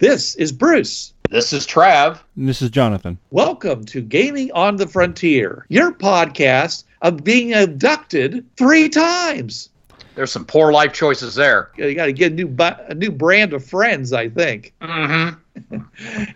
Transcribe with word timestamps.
This 0.00 0.34
is 0.36 0.50
Bruce. 0.50 1.12
This 1.28 1.52
is 1.52 1.66
Trav. 1.66 2.18
And 2.34 2.48
this 2.48 2.62
is 2.62 2.70
Jonathan. 2.70 3.18
Welcome 3.32 3.84
to 3.84 4.00
Gaming 4.00 4.50
on 4.52 4.76
the 4.76 4.86
Frontier, 4.86 5.66
your 5.68 5.92
podcast 5.92 6.84
of 7.02 7.22
being 7.22 7.52
abducted 7.52 8.46
three 8.56 8.88
times. 8.88 9.68
There's 10.14 10.32
some 10.32 10.46
poor 10.46 10.72
life 10.72 10.94
choices 10.94 11.34
there. 11.34 11.70
You 11.76 11.94
got 11.94 12.06
to 12.06 12.14
get 12.14 12.32
a 12.32 12.34
new 12.34 12.48
bu- 12.48 12.82
a 12.88 12.94
new 12.94 13.10
brand 13.10 13.52
of 13.52 13.62
friends, 13.62 14.14
I 14.14 14.30
think. 14.30 14.72
Mm-hmm. 14.80 15.38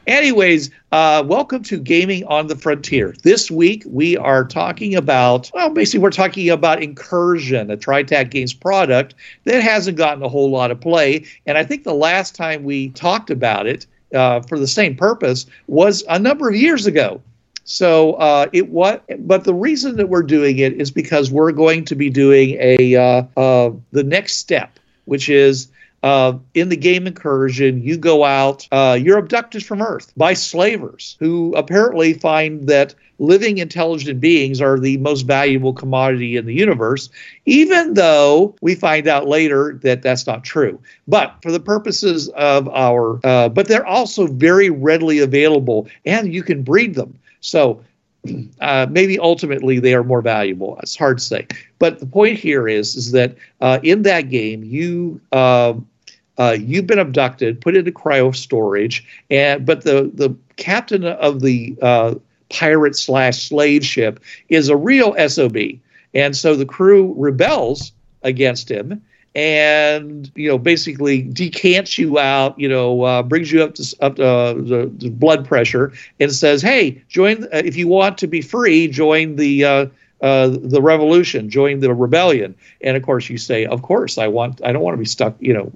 Anyways, 0.06 0.70
uh, 0.92 1.22
welcome 1.26 1.62
to 1.64 1.78
Gaming 1.78 2.24
on 2.26 2.46
the 2.46 2.56
Frontier. 2.56 3.14
This 3.22 3.50
week 3.50 3.82
we 3.86 4.16
are 4.16 4.44
talking 4.44 4.94
about, 4.94 5.50
well, 5.54 5.70
basically 5.70 6.00
we're 6.00 6.10
talking 6.10 6.50
about 6.50 6.82
Incursion, 6.82 7.70
a 7.70 7.76
TriTac 7.76 8.30
Games 8.30 8.52
product 8.52 9.14
that 9.44 9.62
hasn't 9.62 9.96
gotten 9.96 10.22
a 10.22 10.28
whole 10.28 10.50
lot 10.50 10.70
of 10.70 10.80
play. 10.80 11.24
And 11.46 11.56
I 11.56 11.64
think 11.64 11.84
the 11.84 11.94
last 11.94 12.34
time 12.34 12.64
we 12.64 12.90
talked 12.90 13.30
about 13.30 13.66
it 13.66 13.86
uh, 14.14 14.40
for 14.42 14.58
the 14.58 14.66
same 14.66 14.96
purpose 14.96 15.46
was 15.66 16.04
a 16.08 16.18
number 16.18 16.48
of 16.48 16.54
years 16.54 16.86
ago. 16.86 17.22
So 17.64 18.14
uh, 18.14 18.46
it 18.52 18.68
what, 18.68 19.04
but 19.26 19.44
the 19.44 19.54
reason 19.54 19.96
that 19.96 20.08
we're 20.08 20.22
doing 20.22 20.58
it 20.58 20.74
is 20.74 20.90
because 20.90 21.30
we're 21.30 21.52
going 21.52 21.84
to 21.86 21.94
be 21.94 22.10
doing 22.10 22.56
a 22.60 22.94
uh, 22.94 23.22
uh, 23.38 23.70
the 23.92 24.04
next 24.04 24.36
step, 24.36 24.78
which 25.06 25.28
is 25.30 25.68
uh, 26.04 26.36
in 26.52 26.68
the 26.68 26.76
game 26.76 27.06
incursion, 27.06 27.82
you 27.82 27.96
go 27.96 28.24
out, 28.24 28.68
uh, 28.70 28.96
you're 29.00 29.16
abducted 29.16 29.64
from 29.64 29.80
Earth 29.80 30.12
by 30.18 30.34
slavers 30.34 31.16
who 31.18 31.54
apparently 31.56 32.12
find 32.12 32.68
that 32.68 32.94
living 33.18 33.56
intelligent 33.56 34.20
beings 34.20 34.60
are 34.60 34.78
the 34.78 34.98
most 34.98 35.22
valuable 35.22 35.72
commodity 35.72 36.36
in 36.36 36.44
the 36.44 36.52
universe, 36.52 37.08
even 37.46 37.94
though 37.94 38.54
we 38.60 38.74
find 38.74 39.08
out 39.08 39.26
later 39.26 39.80
that 39.82 40.02
that's 40.02 40.26
not 40.26 40.44
true. 40.44 40.78
But 41.08 41.36
for 41.42 41.50
the 41.50 41.60
purposes 41.60 42.28
of 42.30 42.68
our, 42.68 43.18
uh, 43.24 43.48
but 43.48 43.66
they're 43.66 43.86
also 43.86 44.26
very 44.26 44.68
readily 44.68 45.20
available 45.20 45.88
and 46.04 46.34
you 46.34 46.42
can 46.42 46.62
breed 46.62 46.96
them. 46.96 47.18
So 47.40 47.82
uh, 48.60 48.88
maybe 48.90 49.18
ultimately 49.18 49.78
they 49.78 49.94
are 49.94 50.04
more 50.04 50.20
valuable. 50.20 50.78
It's 50.82 50.96
hard 50.96 51.16
to 51.16 51.24
say. 51.24 51.46
But 51.78 52.00
the 52.00 52.06
point 52.06 52.38
here 52.38 52.68
is 52.68 52.94
is 52.94 53.12
that 53.12 53.36
uh, 53.62 53.78
in 53.82 54.02
that 54.02 54.28
game 54.28 54.64
you 54.64 55.18
uh, 56.38 56.42
uh, 56.42 56.52
you've 56.52 56.86
been 56.86 56.98
abducted, 56.98 57.60
put 57.60 57.76
into 57.76 57.92
cryo 57.92 58.34
storage, 58.34 59.04
and 59.30 59.64
but 59.64 59.82
the 59.82 60.10
the 60.14 60.34
captain 60.56 61.04
of 61.04 61.40
the 61.40 61.76
uh, 61.82 62.14
pirate 62.50 62.96
slash 62.96 63.48
slave 63.48 63.84
ship 63.84 64.20
is 64.48 64.68
a 64.68 64.76
real 64.76 65.14
sob, 65.28 65.56
and 66.14 66.36
so 66.36 66.54
the 66.54 66.66
crew 66.66 67.14
rebels 67.16 67.92
against 68.22 68.70
him 68.70 69.02
and 69.36 70.30
you 70.36 70.48
know 70.48 70.56
basically 70.56 71.22
decants 71.22 71.98
you 71.98 72.18
out 72.18 72.58
you 72.58 72.68
know 72.68 73.02
uh, 73.02 73.22
brings 73.22 73.50
you 73.50 73.62
up 73.62 73.74
to 73.74 73.96
up 74.00 74.16
to 74.16 74.24
uh, 74.24 74.54
the, 74.54 74.90
the 74.96 75.10
blood 75.10 75.44
pressure 75.44 75.92
and 76.20 76.32
says 76.32 76.62
hey 76.62 77.02
join 77.08 77.42
uh, 77.44 77.48
if 77.64 77.76
you 77.76 77.88
want 77.88 78.16
to 78.16 78.28
be 78.28 78.40
free 78.40 78.86
join 78.86 79.34
the 79.36 79.90
uh, 80.24 80.48
the 80.48 80.80
revolution 80.80 81.50
join 81.50 81.80
the 81.80 81.92
rebellion. 81.92 82.54
And 82.80 82.96
of 82.96 83.02
course 83.02 83.28
you 83.28 83.36
say 83.36 83.66
of 83.66 83.82
course 83.82 84.16
i 84.16 84.26
want 84.26 84.62
i 84.64 84.72
don't 84.72 84.82
want 84.82 84.94
to 84.94 84.98
be 84.98 85.04
stuck 85.04 85.34
you 85.38 85.52
know. 85.52 85.70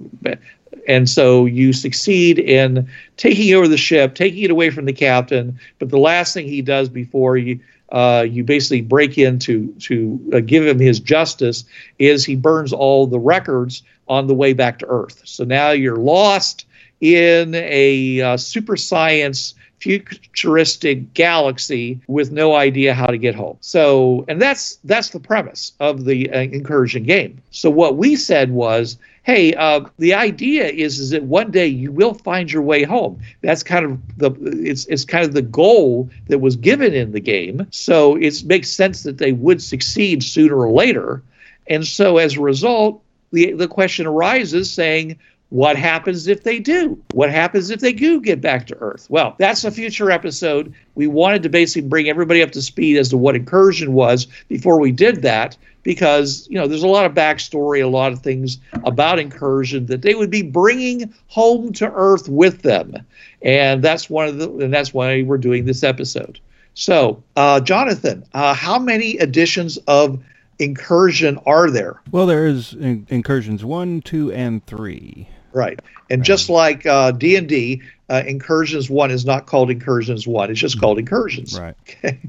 And 0.87 1.09
so 1.09 1.45
you 1.45 1.75
succeed 1.75 2.39
in 2.39 2.89
taking 3.19 3.53
over 3.55 3.69
the 3.69 3.77
ship 3.77 4.15
taking 4.15 4.45
it 4.45 4.51
away 4.51 4.71
from 4.71 4.87
the 4.87 4.93
captain. 4.95 5.59
But 5.79 5.91
the 5.91 5.99
last 5.99 6.33
thing 6.33 6.49
he 6.49 6.63
does 6.63 6.89
before 6.89 7.37
you 7.37 7.61
uh, 7.91 8.25
you 8.29 8.43
basically 8.43 8.81
break 8.81 9.19
in 9.19 9.39
to 9.41 9.69
to 9.81 10.31
uh, 10.33 10.41
give 10.41 10.67
him 10.67 10.79
his 10.79 10.99
justice 10.99 11.65
is 11.99 12.25
he 12.25 12.37
burns 12.37 12.73
all 12.73 13.07
the 13.07 13.21
records 13.21 13.83
on 14.09 14.29
the 14.29 14.35
way 14.35 14.55
back 14.55 14.79
to 14.79 14.87
Earth. 14.87 15.21
So 15.25 15.45
now 15.45 15.71
you're 15.71 15.97
lost 15.97 16.65
in 17.01 17.55
a 17.55 18.21
uh, 18.21 18.37
super 18.37 18.77
science 18.77 19.55
futuristic 19.81 21.15
galaxy 21.15 22.01
with 22.09 22.33
no 22.33 22.55
idea 22.55 22.95
how 22.95 23.07
to 23.07 23.19
get 23.19 23.35
home. 23.35 23.57
So 23.61 24.25
and 24.29 24.41
that's 24.41 24.77
that's 24.85 25.11
the 25.11 25.21
premise 25.21 25.73
of 25.81 26.05
the 26.05 26.31
uh, 26.31 26.41
incursion 26.41 27.05
game. 27.05 27.41
So 27.51 27.71
what 27.71 27.97
we 27.97 28.17
said 28.17 28.51
was 28.51 28.99
hey, 29.29 29.53
uh, 29.55 29.81
the 29.99 30.15
idea 30.15 30.69
is 30.69 30.99
is 30.99 31.11
that 31.11 31.23
one 31.23 31.51
day 31.51 31.67
you 31.67 31.93
will 31.93 32.15
find 32.15 32.51
your 32.51 32.63
way 32.63 32.83
home. 32.83 33.21
That's 33.43 33.63
kind 33.63 33.85
of 33.85 34.17
the 34.17 34.31
it's 34.67 34.87
it's 34.87 35.05
kind 35.05 35.25
of 35.25 35.35
the 35.35 35.43
goal 35.43 36.09
that 36.29 36.39
was 36.39 36.57
given 36.57 36.95
in 36.95 37.13
the 37.13 37.21
game. 37.21 37.67
So 37.71 38.17
it 38.17 38.43
makes 38.45 38.71
sense 38.71 39.03
that 39.03 39.19
they 39.19 39.33
would 39.33 39.63
succeed 39.63 40.23
sooner 40.23 40.57
or 40.57 40.73
later. 40.73 41.23
And 41.67 41.87
so 41.87 42.17
as 42.17 42.37
a 42.37 42.41
result, 42.41 43.03
the 43.31 43.53
the 43.53 43.69
question 43.69 44.07
arises 44.07 44.73
saying, 44.73 45.19
what 45.51 45.77
happens 45.77 46.27
if 46.27 46.43
they 46.43 46.59
do? 46.59 47.03
What 47.13 47.31
happens 47.31 47.71
if 47.71 47.81
they 47.81 47.93
do 47.93 48.21
get 48.21 48.41
back 48.41 48.67
to 48.67 48.77
Earth? 48.81 49.07
Well, 49.09 49.35
that's 49.39 49.65
a 49.65 49.71
future 49.71 50.11
episode. 50.11 50.75
We 50.95 51.07
wanted 51.07 51.43
to 51.45 51.49
basically 51.49 51.89
bring 51.89 52.09
everybody 52.09 52.43
up 52.43 52.51
to 52.53 52.63
speed 52.63 52.99
as 52.99 53.09
to 53.11 53.17
what 53.17 53.35
incursion 53.35 53.95
was 53.95 54.27
before 54.49 54.79
we 54.79 54.93
did 54.93 55.23
that, 55.23 55.57
because 55.85 56.47
you 56.51 56.57
know 56.57 56.67
there's 56.67 56.83
a 56.83 56.89
lot 56.89 57.07
of 57.07 57.15
backstory, 57.15 57.83
a 57.83 57.89
lot 57.89 58.13
of 58.13 58.21
things 58.21 58.59
about 58.85 59.19
incursion 59.19 59.87
that 59.87 60.03
they 60.03 60.15
would 60.15 60.31
be 60.31 60.43
bringing 60.43 61.13
home 61.29 61.73
to 61.75 61.91
Earth 61.93 62.29
with 62.29 62.61
them, 62.61 62.95
and 63.41 63.83
that's 63.83 64.11
one 64.11 64.29
of 64.29 64.39
the 64.39 64.51
and 64.59 64.73
that's 64.73 64.93
why 64.93 65.23
we're 65.23 65.39
doing 65.39 65.65
this 65.65 65.83
episode. 65.83 66.39
So, 66.75 67.23
uh, 67.37 67.61
Jonathan, 67.61 68.23
uh, 68.35 68.55
how 68.55 68.79
many 68.79 69.19
editions 69.19 69.79
of 69.89 70.23
incursion 70.59 71.39
are 71.47 71.71
there? 71.71 72.01
Well, 72.11 72.27
there 72.27 72.47
is 72.47 72.75
in- 72.75 73.07
incursions 73.09 73.65
one, 73.65 74.03
two, 74.03 74.31
and 74.31 74.65
three. 74.67 75.29
Right. 75.53 75.81
And 76.11 76.25
just 76.25 76.49
like 76.49 76.87
uh, 76.87 77.13
D&D, 77.13 77.83
uh, 78.09 78.23
Incursions 78.27 78.89
1 78.89 79.11
is 79.11 79.25
not 79.25 79.47
called 79.47 79.71
Incursions 79.71 80.27
1. 80.27 80.51
It's 80.51 80.61
just 80.61 80.81
called 80.81 80.99
Incursions. 80.99 81.59
Right. 81.59 81.75
Okay. 81.89 82.21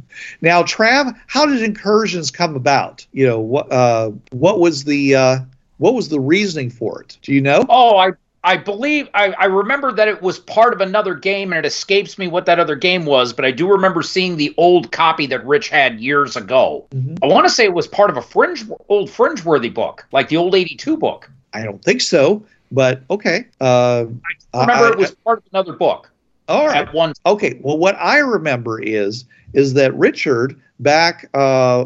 Now, 0.42 0.64
Trav, 0.64 1.16
how 1.28 1.46
did 1.46 1.62
Incursions 1.62 2.32
come 2.32 2.56
about? 2.56 3.06
You 3.14 3.28
know, 3.28 3.40
what 3.40 3.72
uh, 3.72 4.12
what 4.32 4.60
was 4.60 4.84
the 4.84 5.16
uh, 5.16 5.40
what 5.78 5.94
was 5.94 6.10
the 6.10 6.20
reasoning 6.20 6.70
for 6.70 7.02
it? 7.02 7.18
Do 7.22 7.34
you 7.34 7.42
know? 7.42 7.66
Oh, 7.70 7.98
I 7.98 8.12
I 8.44 8.58
believe 8.58 9.10
I, 9.14 9.32
I 9.38 9.46
remember 9.46 9.92
that 9.92 10.08
it 10.08 10.22
was 10.22 10.40
part 10.40 10.74
of 10.74 10.82
another 10.82 11.14
game, 11.14 11.52
and 11.52 11.64
it 11.64 11.68
escapes 11.68 12.18
me 12.18 12.28
what 12.28 12.46
that 12.48 12.60
other 12.60 12.76
game 12.76 13.06
was. 13.06 13.34
But 13.34 13.46
I 13.46 13.52
do 13.52 13.70
remember 13.70 14.02
seeing 14.02 14.38
the 14.38 14.54
old 14.58 14.92
copy 14.92 15.28
that 15.28 15.46
Rich 15.46 15.70
had 15.70 16.00
years 16.00 16.36
ago. 16.36 16.88
Mhm. 16.92 17.20
I 17.22 17.28
want 17.28 17.48
to 17.48 17.54
say 17.54 17.66
it 17.66 17.74
was 17.74 17.88
part 17.88 18.10
of 18.10 18.18
a 18.18 18.22
fringe 18.22 18.64
old 18.88 19.10
fringe-worthy 19.10 19.70
book, 19.70 20.06
like 20.12 20.30
the 20.30 20.38
old 20.38 20.56
'82 20.56 20.98
book. 20.98 21.30
I 21.54 21.64
don't 21.64 21.84
think 21.84 22.02
so, 22.02 22.44
but 22.72 23.04
okay. 23.10 23.46
Uh, 23.60 24.06
I 24.54 24.62
remember 24.62 24.86
I- 24.86 24.92
it 24.92 24.98
was 24.98 25.12
part 25.12 25.40
of 25.40 25.44
another 25.52 25.74
book 25.74 26.12
all 26.50 26.68
right. 26.68 26.88
at 26.88 26.94
one. 26.94 27.14
Okay. 27.26 27.60
Well, 27.62 27.78
what 27.78 27.96
I 27.96 28.18
remember 28.18 28.82
is 28.82 29.26
is 29.54 29.74
that 29.76 29.94
Richard 29.96 30.60
back 30.80 31.30
uh, 31.34 31.86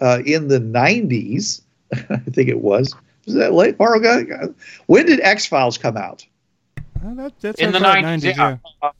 uh, 0.00 0.22
in 0.24 0.48
the 0.48 0.60
'90s, 0.60 1.62
I 1.92 2.16
think 2.30 2.48
it 2.48 2.60
was. 2.60 2.94
Was 3.26 3.34
that 3.34 3.52
late 3.52 3.76
far 3.76 3.94
ago? 3.94 4.54
When 4.86 5.06
did 5.06 5.20
X 5.20 5.46
Files 5.46 5.78
come 5.78 5.96
out? 5.96 6.26
Uh, 6.76 7.14
that, 7.14 7.40
that's 7.40 7.60
in 7.60 7.72
the 7.72 7.80
right, 7.80 8.04
90s, 8.04 8.36
yeah. 8.36 8.56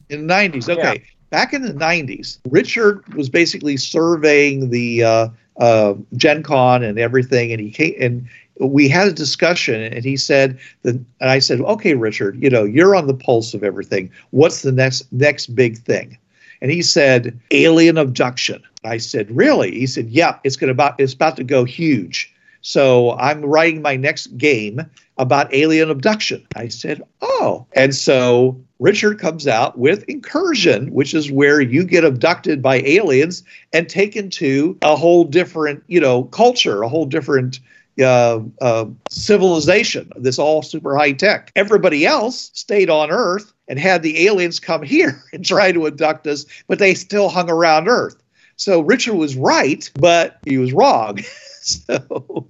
In 0.08 0.26
the 0.26 0.34
90s. 0.34 0.68
Okay. 0.68 1.04
Back 1.30 1.52
in 1.52 1.62
the 1.62 1.72
90s, 1.72 2.38
Richard 2.48 3.06
was 3.14 3.28
basically 3.28 3.76
surveying 3.76 4.70
the 4.70 5.02
uh, 5.02 5.28
uh, 5.58 5.94
Gen 6.16 6.42
Con 6.42 6.82
and 6.82 6.98
everything, 6.98 7.52
and 7.52 7.60
he 7.60 7.70
came 7.70 7.94
and 8.00 8.28
we 8.60 8.88
had 8.88 9.08
a 9.08 9.12
discussion, 9.12 9.82
and 9.82 10.04
he 10.04 10.16
said 10.16 10.58
that, 10.82 10.94
and 10.94 11.30
I 11.30 11.38
said, 11.38 11.60
"Okay, 11.60 11.94
Richard, 11.94 12.40
you 12.42 12.50
know, 12.50 12.64
you're 12.64 12.94
on 12.94 13.06
the 13.06 13.14
pulse 13.14 13.54
of 13.54 13.64
everything. 13.64 14.10
What's 14.30 14.62
the 14.62 14.72
next 14.72 15.12
next 15.12 15.54
big 15.54 15.78
thing?" 15.78 16.18
And 16.60 16.70
he 16.70 16.82
said, 16.82 17.38
"Alien 17.50 17.98
abduction." 17.98 18.62
I 18.84 18.98
said, 18.98 19.30
"Really?" 19.34 19.72
He 19.72 19.86
said, 19.86 20.10
"Yeah, 20.10 20.36
it's 20.44 20.56
gonna 20.56 20.72
about 20.72 20.98
it's 20.98 21.14
about 21.14 21.36
to 21.36 21.44
go 21.44 21.64
huge." 21.64 22.32
So 22.66 23.12
I'm 23.18 23.44
writing 23.44 23.82
my 23.82 23.94
next 23.94 24.38
game 24.38 24.80
about 25.18 25.52
alien 25.54 25.90
abduction. 25.90 26.46
I 26.56 26.68
said, 26.68 27.02
oh. 27.20 27.66
And 27.74 27.94
so 27.94 28.58
Richard 28.78 29.18
comes 29.18 29.46
out 29.46 29.78
with 29.78 30.02
Incursion, 30.04 30.90
which 30.90 31.12
is 31.12 31.30
where 31.30 31.60
you 31.60 31.84
get 31.84 32.04
abducted 32.04 32.62
by 32.62 32.76
aliens 32.80 33.44
and 33.74 33.86
taken 33.86 34.30
to 34.30 34.78
a 34.80 34.96
whole 34.96 35.24
different, 35.24 35.84
you 35.88 36.00
know, 36.00 36.24
culture, 36.24 36.82
a 36.82 36.88
whole 36.88 37.04
different, 37.04 37.60
uh, 38.00 38.40
uh, 38.60 38.86
civilization, 39.08 40.10
this 40.16 40.38
all 40.38 40.62
super 40.62 40.96
high 40.96 41.12
tech. 41.12 41.52
Everybody 41.54 42.06
else 42.06 42.50
stayed 42.54 42.90
on 42.90 43.10
Earth 43.10 43.52
and 43.68 43.78
had 43.78 44.02
the 44.02 44.26
aliens 44.26 44.60
come 44.60 44.82
here 44.82 45.22
and 45.32 45.44
try 45.44 45.72
to 45.72 45.86
abduct 45.86 46.26
us, 46.26 46.46
but 46.66 46.78
they 46.78 46.94
still 46.94 47.28
hung 47.28 47.50
around 47.50 47.88
Earth. 47.88 48.16
So 48.56 48.80
Richard 48.80 49.14
was 49.14 49.36
right, 49.36 49.90
but 49.94 50.38
he 50.44 50.58
was 50.58 50.72
wrong. 50.72 51.18
so, 51.60 52.46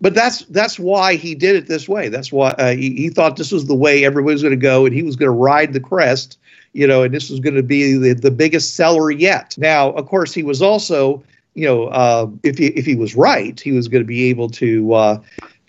but 0.00 0.14
that's 0.14 0.40
that's 0.46 0.78
why 0.78 1.14
he 1.14 1.34
did 1.34 1.56
it 1.56 1.66
this 1.66 1.88
way. 1.88 2.08
That's 2.08 2.32
why 2.32 2.50
uh, 2.50 2.74
he, 2.74 2.94
he 2.94 3.08
thought 3.08 3.36
this 3.36 3.52
was 3.52 3.66
the 3.66 3.74
way 3.74 4.04
everybody 4.04 4.34
was 4.34 4.42
going 4.42 4.50
to 4.52 4.56
go, 4.56 4.84
and 4.84 4.94
he 4.94 5.02
was 5.02 5.16
going 5.16 5.30
to 5.30 5.36
ride 5.36 5.72
the 5.72 5.80
crest, 5.80 6.38
you 6.72 6.86
know, 6.86 7.02
and 7.02 7.14
this 7.14 7.30
was 7.30 7.40
going 7.40 7.54
to 7.54 7.62
be 7.62 7.96
the, 7.96 8.12
the 8.12 8.30
biggest 8.30 8.74
seller 8.74 9.10
yet. 9.10 9.56
Now, 9.56 9.92
of 9.92 10.06
course, 10.06 10.34
he 10.34 10.42
was 10.42 10.60
also, 10.60 11.22
you 11.54 11.66
know, 11.66 11.86
uh, 11.86 12.28
if 12.42 12.58
he 12.58 12.66
if 12.66 12.84
he 12.84 12.94
was 12.94 13.14
right, 13.14 13.58
he 13.58 13.72
was 13.72 13.88
going 13.88 14.02
to 14.02 14.06
be 14.06 14.24
able 14.24 14.50
to. 14.50 14.92
Uh, 14.92 15.20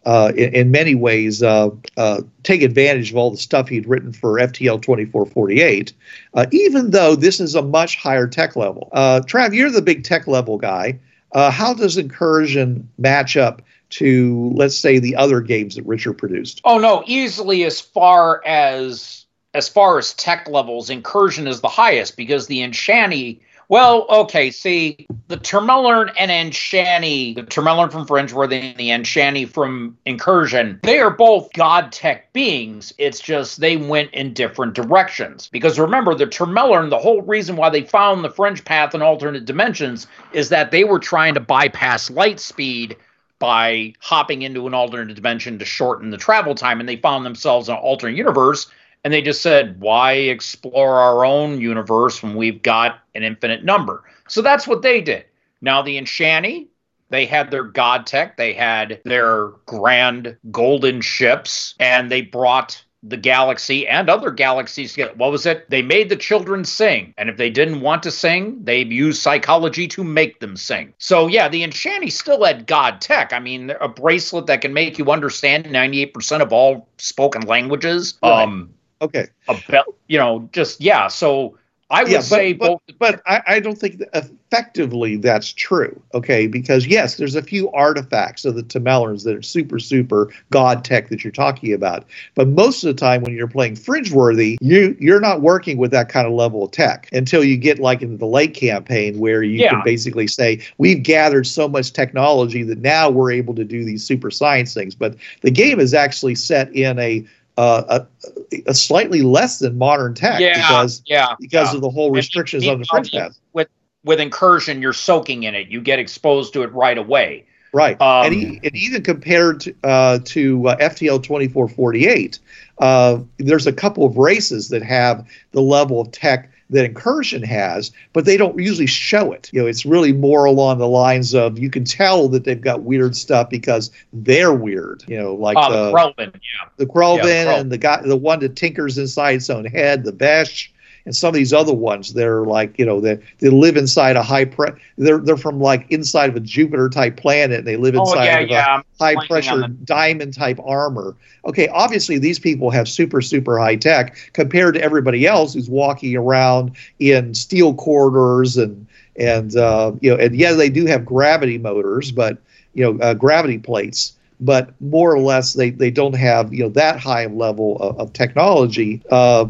uh, 0.06 0.32
in, 0.36 0.54
in, 0.54 0.72
many 0.72 0.94
ways, 0.94 1.42
uh, 1.42 1.68
uh, 1.98 2.22
take 2.44 2.62
advantage 2.62 3.10
of 3.10 3.18
all 3.18 3.32
the 3.32 3.38
stuff 3.38 3.68
he'd 3.68 3.88
written 3.88 4.14
for 4.14 4.34
FTL 4.34 4.80
2448, 4.80 5.94
uh, 6.36 6.46
even 6.52 6.92
though 6.92 7.16
this 7.16 7.40
is 7.40 7.56
a 7.56 7.62
much 7.64 7.96
higher 7.96 8.28
tech 8.28 8.56
level. 8.56 8.90
Uh, 8.92 9.22
Trav, 9.26 9.56
you're 9.56 9.72
the 9.72 9.82
big 9.82 10.04
tech 10.04 10.28
level 10.28 10.60
guy. 10.60 11.00
Uh, 11.32 11.50
how 11.50 11.74
does 11.74 11.98
Incursion 11.98 12.88
match 13.00 13.36
up 13.36 13.64
to, 13.90 14.52
let's 14.56 14.78
say, 14.78 15.00
the 15.00 15.16
other 15.16 15.42
games 15.42 15.76
that 15.76 15.86
Richard 15.88 16.14
produced? 16.14 16.62
Oh 16.64 16.78
no, 16.78 17.04
easily 17.08 17.64
as 17.64 17.82
far 17.82 18.46
as 18.46 19.26
as 19.56 19.70
far 19.70 19.98
as 19.98 20.14
tech 20.14 20.48
levels, 20.48 20.90
Incursion 20.90 21.48
is 21.48 21.62
the 21.62 21.68
highest 21.68 22.18
because 22.18 22.48
the 22.48 22.60
Enchani 22.60 23.40
well, 23.70 24.06
okay. 24.10 24.52
See, 24.52 25.08
the 25.28 25.38
Termelern 25.38 26.14
and 26.20 26.32
Enchani, 26.32 27.36
the 27.36 27.44
Termelern 27.44 27.92
from 27.92 28.06
Fringeworthy 28.06 28.62
and 28.62 28.78
the 28.78 28.90
Enchani 28.90 29.48
from 29.48 29.98
Incursion, 30.06 30.80
they 30.84 31.00
are 31.00 31.10
both 31.10 31.52
God 31.54 31.92
tech 31.92 32.32
beings. 32.34 32.94
It's 32.98 33.20
just 33.20 33.60
they 33.60 33.78
went 33.78 34.12
in 34.14 34.34
different 34.34 34.74
directions. 34.74 35.50
Because 35.52 35.80
remember, 35.80 36.14
the 36.14 36.28
Termelern, 36.28 36.90
the 36.90 36.98
whole 36.98 37.22
reason 37.22 37.56
why 37.56 37.70
they 37.70 37.82
found 37.82 38.24
the 38.24 38.30
fringe 38.30 38.64
path 38.66 38.94
in 38.94 39.02
alternate 39.02 39.46
dimensions 39.46 40.08
is 40.34 40.50
that 40.50 40.72
they 40.72 40.84
were 40.84 41.00
trying 41.00 41.34
to 41.34 41.40
bypass 41.40 42.10
light 42.10 42.40
speed 42.40 42.96
by 43.40 43.94
hopping 44.00 44.44
into 44.44 44.66
an 44.68 44.74
alternate 44.74 45.14
dimension 45.14 45.60
to 45.60 45.66
shorten 45.66 46.10
the 46.10 46.18
travel 46.18 46.56
time, 46.56 46.80
and 46.80 46.88
they 46.88 46.96
found 46.96 47.26
themselves 47.26 47.68
in 47.68 47.76
an 47.76 47.82
alternate 47.82 48.16
universe 48.16 48.68
and 49.06 49.14
they 49.14 49.22
just 49.22 49.44
said, 49.44 49.80
why 49.80 50.14
explore 50.14 50.96
our 50.96 51.24
own 51.24 51.62
universe 51.62 52.24
when 52.24 52.36
we've 52.36 52.64
got 52.64 53.02
an 53.14 53.22
infinite 53.22 53.64
number? 53.64 54.04
So 54.28 54.42
that's 54.42 54.68
what 54.68 54.82
they 54.82 55.00
did. 55.00 55.26
Now, 55.62 55.84
the 55.84 56.02
Enchani, 56.02 56.68
they 57.12 57.28
had 57.28 57.52
their 57.52 57.64
god 57.64 58.08
tech, 58.08 58.36
they 58.36 58.52
had 58.54 59.00
their 59.06 59.50
grand 59.68 60.36
golden 60.52 61.02
ships, 61.02 61.76
and 61.80 62.12
they 62.12 62.22
brought 62.22 62.84
the 63.04 63.18
galaxy 63.18 63.88
and 63.88 64.10
other 64.10 64.32
galaxies 64.32 64.98
What 65.16 65.32
was 65.32 65.46
it? 65.46 65.70
They 65.70 65.84
made 65.84 66.10
the 66.10 66.16
children 66.16 66.66
sing. 66.66 67.14
And 67.20 67.30
if 67.30 67.38
they 67.38 67.52
didn't 67.52 67.82
want 67.82 68.02
to 68.04 68.12
sing, 68.12 68.64
they 68.64 68.84
used 68.84 69.22
psychology 69.22 69.88
to 69.90 70.04
make 70.04 70.40
them 70.40 70.58
sing. 70.58 70.96
So, 70.98 71.28
yeah, 71.28 71.48
the 71.48 71.64
Enchani 71.64 72.12
still 72.12 72.44
had 72.44 72.66
God 72.66 73.02
tech. 73.02 73.34
I 73.34 73.40
mean, 73.40 73.72
a 73.80 73.88
bracelet 73.88 74.48
that 74.48 74.62
can 74.62 74.74
make 74.74 74.98
you 74.98 75.12
understand 75.12 75.66
98% 75.66 76.42
of 76.42 76.52
all 76.52 76.90
spoken 76.98 77.44
languages. 77.44 78.18
Right. 78.24 78.42
Um, 78.42 78.74
Okay. 79.02 79.28
About 79.48 79.96
you 80.08 80.18
know, 80.18 80.50
just 80.52 80.82
yeah. 80.82 81.08
So 81.08 81.58
I 81.92 82.02
would 82.02 82.12
yeah, 82.12 82.18
but, 82.18 82.24
say 82.24 82.54
but, 82.54 82.68
both. 82.68 82.82
But 82.98 83.22
I, 83.28 83.42
I 83.46 83.60
don't 83.60 83.78
think 83.78 84.00
that 84.00 84.10
effectively 84.14 85.18
that's 85.18 85.54
true. 85.54 86.02
Okay, 86.16 86.48
because 86.48 86.88
yes, 86.88 87.18
there's 87.18 87.36
a 87.36 87.44
few 87.44 87.70
artifacts 87.72 88.44
of 88.44 88.56
the 88.56 88.64
Termelerns 88.64 89.24
that 89.26 89.36
are 89.36 89.44
super, 89.44 89.78
super 89.78 90.32
god 90.50 90.84
tech 90.84 91.10
that 91.10 91.24
you're 91.24 91.32
talking 91.32 91.74
about. 91.74 92.06
But 92.34 92.48
most 92.48 92.84
of 92.84 92.88
the 92.88 93.00
time, 93.00 93.22
when 93.22 93.36
you're 93.36 93.48
playing 93.48 93.76
Fringeworthy, 93.76 94.58
you 94.62 94.98
you're 95.00 95.20
not 95.20 95.42
working 95.42 95.78
with 95.78 95.92
that 95.92 96.10
kind 96.10 96.26
of 96.26 96.34
level 96.34 96.64
of 96.64 96.72
tech 96.72 97.08
until 97.14 97.44
you 97.44 97.56
get 97.56 97.78
like 97.78 98.02
into 98.02 98.18
the 98.18 98.26
late 98.26 98.56
campaign 98.56 99.20
where 99.20 99.44
you 99.44 99.60
yeah. 99.60 99.70
can 99.70 99.82
basically 99.86 100.26
say 100.26 100.66
we've 100.80 101.04
gathered 101.04 101.46
so 101.46 101.68
much 101.68 101.94
technology 101.94 102.64
that 102.64 102.80
now 102.80 103.12
we're 103.12 103.32
able 103.32 103.54
to 103.54 103.64
do 103.64 103.86
these 103.86 104.04
super 104.04 104.32
science 104.32 104.74
things. 104.74 104.96
But 104.96 105.18
the 105.42 105.52
game 105.52 105.80
is 105.80 105.94
actually 105.94 106.34
set 106.34 106.74
in 106.74 106.98
a 106.98 107.26
uh, 107.58 108.06
a, 108.52 108.62
a, 108.68 108.74
slightly 108.74 109.22
less 109.22 109.60
than 109.60 109.78
modern 109.78 110.14
tech 110.14 110.40
yeah, 110.40 110.56
because 110.56 111.02
yeah, 111.06 111.36
because 111.40 111.72
yeah. 111.72 111.76
of 111.76 111.82
the 111.82 111.90
whole 111.90 112.12
restrictions 112.12 112.68
of 112.68 112.80
the 112.80 112.86
fringe 112.86 113.12
path. 113.12 113.38
With 113.54 113.70
with 114.04 114.20
incursion, 114.20 114.82
you're 114.82 114.94
soaking 114.94 115.44
in 115.44 115.56
it. 115.56 115.68
You 115.68 115.82
get 115.82 116.00
exposed 116.00 116.54
to 116.54 116.64
it 116.64 116.74
right 116.74 116.98
away. 116.98 117.46
Right, 117.74 118.00
um, 118.00 118.28
and, 118.28 118.34
he, 118.34 118.60
and, 118.64 118.74
even 118.74 119.04
compared 119.04 119.60
to, 119.62 119.76
uh, 119.84 120.20
to 120.24 120.70
uh, 120.70 120.78
FTL 120.78 121.22
2448, 121.22 122.40
uh, 122.78 123.20
there's 123.38 123.68
a 123.68 123.74
couple 123.74 124.06
of 124.06 124.18
races 124.18 124.70
that 124.70 124.82
have 124.82 125.28
the 125.52 125.62
level 125.62 126.00
of 126.00 126.10
tech 126.12 126.50
that 126.70 126.86
Incursion 126.86 127.44
has, 127.44 127.92
but 128.14 128.26
they 128.26 128.38
don't 128.38 128.58
usually 128.60 128.88
show 128.88 129.32
it. 129.32 129.50
You 129.54 129.62
know, 129.62 129.68
it's 129.68 129.86
really 129.86 130.14
more 130.14 130.46
along 130.46 130.80
the 130.80 130.88
lines 130.88 131.36
of 131.36 131.60
you 131.60 131.70
can 131.70 131.84
tell 131.84 132.28
that 132.30 132.44
they've 132.44 132.60
got 132.60 132.82
weird 132.82 133.16
stuff 133.16 133.50
because 133.50 133.92
they're 134.14 134.54
weird. 134.54 135.04
You 135.08 135.18
know, 135.18 135.36
like 135.36 135.58
oh, 135.60 135.72
the, 135.72 136.14
the 136.18 136.32
yeah, 136.34 136.70
the 136.78 136.86
Krelvin, 136.86 137.24
yeah, 137.24 137.46
the 137.46 137.56
and 137.60 137.72
the 137.72 137.78
guy, 137.78 138.02
the 138.02 138.18
one 138.18 138.40
that 138.40 138.56
tinkers 138.56 138.98
inside 138.98 139.36
its 139.36 139.50
own 139.50 139.66
head, 139.66 140.04
the 140.04 140.12
Besh 140.12 140.72
and 141.06 141.16
some 141.16 141.30
of 141.30 141.36
these 141.36 141.54
other 141.54 141.74
ones 141.74 142.14
they're 142.14 142.44
like 142.44 142.78
you 142.78 142.86
know 142.86 143.00
they, 143.00 143.18
they 143.40 143.50
live 143.50 143.78
inside 143.78 144.16
a 144.16 144.24
high 144.24 144.46
pre 144.46 144.70
they're 144.98 145.20
they're 145.20 145.38
from 145.38 145.60
like 145.60 145.86
inside 145.90 146.30
of 146.30 146.36
a 146.36 146.40
jupiter 146.40 146.90
type 146.90 147.18
planet 147.18 147.60
and 147.60 147.68
they 147.68 147.78
live 147.78 147.96
inside 147.96 148.20
oh, 148.20 148.24
yeah, 148.24 148.40
of 148.40 148.50
yeah. 148.50 148.80
a 148.80 149.04
high 149.04 149.28
pressure 149.28 149.60
the- 149.60 149.68
diamond 149.68 150.34
type 150.34 150.60
armor 150.64 151.16
okay 151.46 151.68
obviously 151.70 152.18
these 152.18 152.40
people 152.40 152.70
have 152.70 152.88
super 152.88 153.22
super 153.22 153.58
high 153.60 153.76
tech 153.76 154.16
compared 154.34 154.74
to 154.74 154.82
everybody 154.82 155.26
else 155.26 155.54
who's 155.54 155.70
walking 155.70 156.16
around 156.16 156.76
in 157.00 157.34
steel 157.34 157.74
corridors 157.74 158.58
and 158.58 158.86
and 159.18 159.56
uh, 159.56 159.92
you 160.02 160.10
know 160.10 160.18
and 160.18 160.36
yeah 160.36 160.54
they 160.54 160.70
do 160.70 160.86
have 160.86 161.06
gravity 161.06 161.58
motors 161.58 162.12
but 162.12 162.38
you 162.74 162.84
know 162.84 163.00
uh, 163.04 163.14
gravity 163.14 163.58
plates 163.58 164.14
but 164.42 164.70
more 164.82 165.14
or 165.14 165.20
less 165.20 165.54
they, 165.54 165.70
they 165.70 165.90
don't 165.90 166.16
have 166.16 166.54
you 166.54 166.64
know 166.64 166.70
that 166.70 167.00
high 167.00 167.26
level 167.28 167.78
of, 167.78 167.98
of 168.00 168.14
technology 168.14 169.02
uh, 169.10 169.46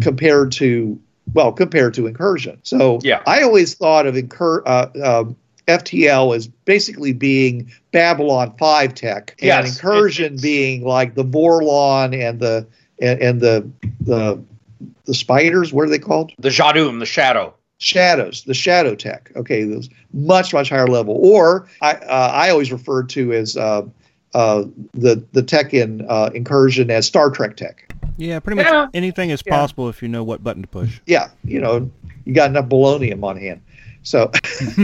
compared 0.00 0.52
to 0.52 0.98
well 1.34 1.52
compared 1.52 1.94
to 1.94 2.06
incursion. 2.06 2.58
So 2.62 2.98
yeah. 3.02 3.22
I 3.26 3.42
always 3.42 3.74
thought 3.74 4.06
of 4.06 4.16
incur 4.16 4.62
uh, 4.64 4.88
uh, 5.02 5.24
ftl 5.68 6.34
as 6.34 6.48
basically 6.48 7.12
being 7.12 7.70
babylon 7.92 8.52
5 8.58 8.94
tech 8.94 9.36
and 9.38 9.46
yes, 9.46 9.76
incursion 9.76 10.36
being 10.42 10.82
like 10.82 11.14
the 11.14 11.24
vorlon 11.24 12.18
and 12.18 12.40
the 12.40 12.66
and, 13.00 13.20
and, 13.20 13.40
the 13.40 13.70
the 14.00 14.42
the 15.04 15.14
spiders 15.14 15.72
what 15.72 15.86
are 15.86 15.90
they 15.90 15.98
called? 15.98 16.32
The 16.38 16.48
jadum 16.48 16.98
the 16.98 17.06
shadow. 17.06 17.54
Shadows 17.78 18.44
the 18.44 18.54
shadow 18.54 18.94
tech. 18.94 19.30
Okay 19.36 19.64
those 19.64 19.88
much 20.12 20.52
much 20.52 20.68
higher 20.68 20.86
level. 20.86 21.18
Or 21.20 21.68
i 21.80 21.94
uh, 21.94 22.30
i 22.32 22.50
always 22.50 22.72
referred 22.72 23.08
to 23.10 23.32
as 23.32 23.56
uh, 23.56 23.82
uh, 24.34 24.64
the 24.94 25.24
the 25.32 25.42
tech 25.42 25.74
in 25.74 26.06
uh, 26.08 26.30
incursion 26.34 26.90
as 26.90 27.06
Star 27.06 27.30
Trek 27.30 27.56
tech. 27.56 27.91
Yeah, 28.16 28.40
pretty 28.40 28.56
much 28.62 28.66
yeah. 28.70 28.88
anything 28.94 29.30
is 29.30 29.42
yeah. 29.44 29.56
possible 29.56 29.88
if 29.88 30.02
you 30.02 30.08
know 30.08 30.22
what 30.22 30.44
button 30.44 30.62
to 30.62 30.68
push. 30.68 31.00
Yeah, 31.06 31.30
you 31.44 31.60
know, 31.60 31.90
you 32.24 32.34
got 32.34 32.50
enough 32.50 32.66
polonium 32.66 33.24
on 33.24 33.36
hand. 33.36 33.62
So, 34.02 34.30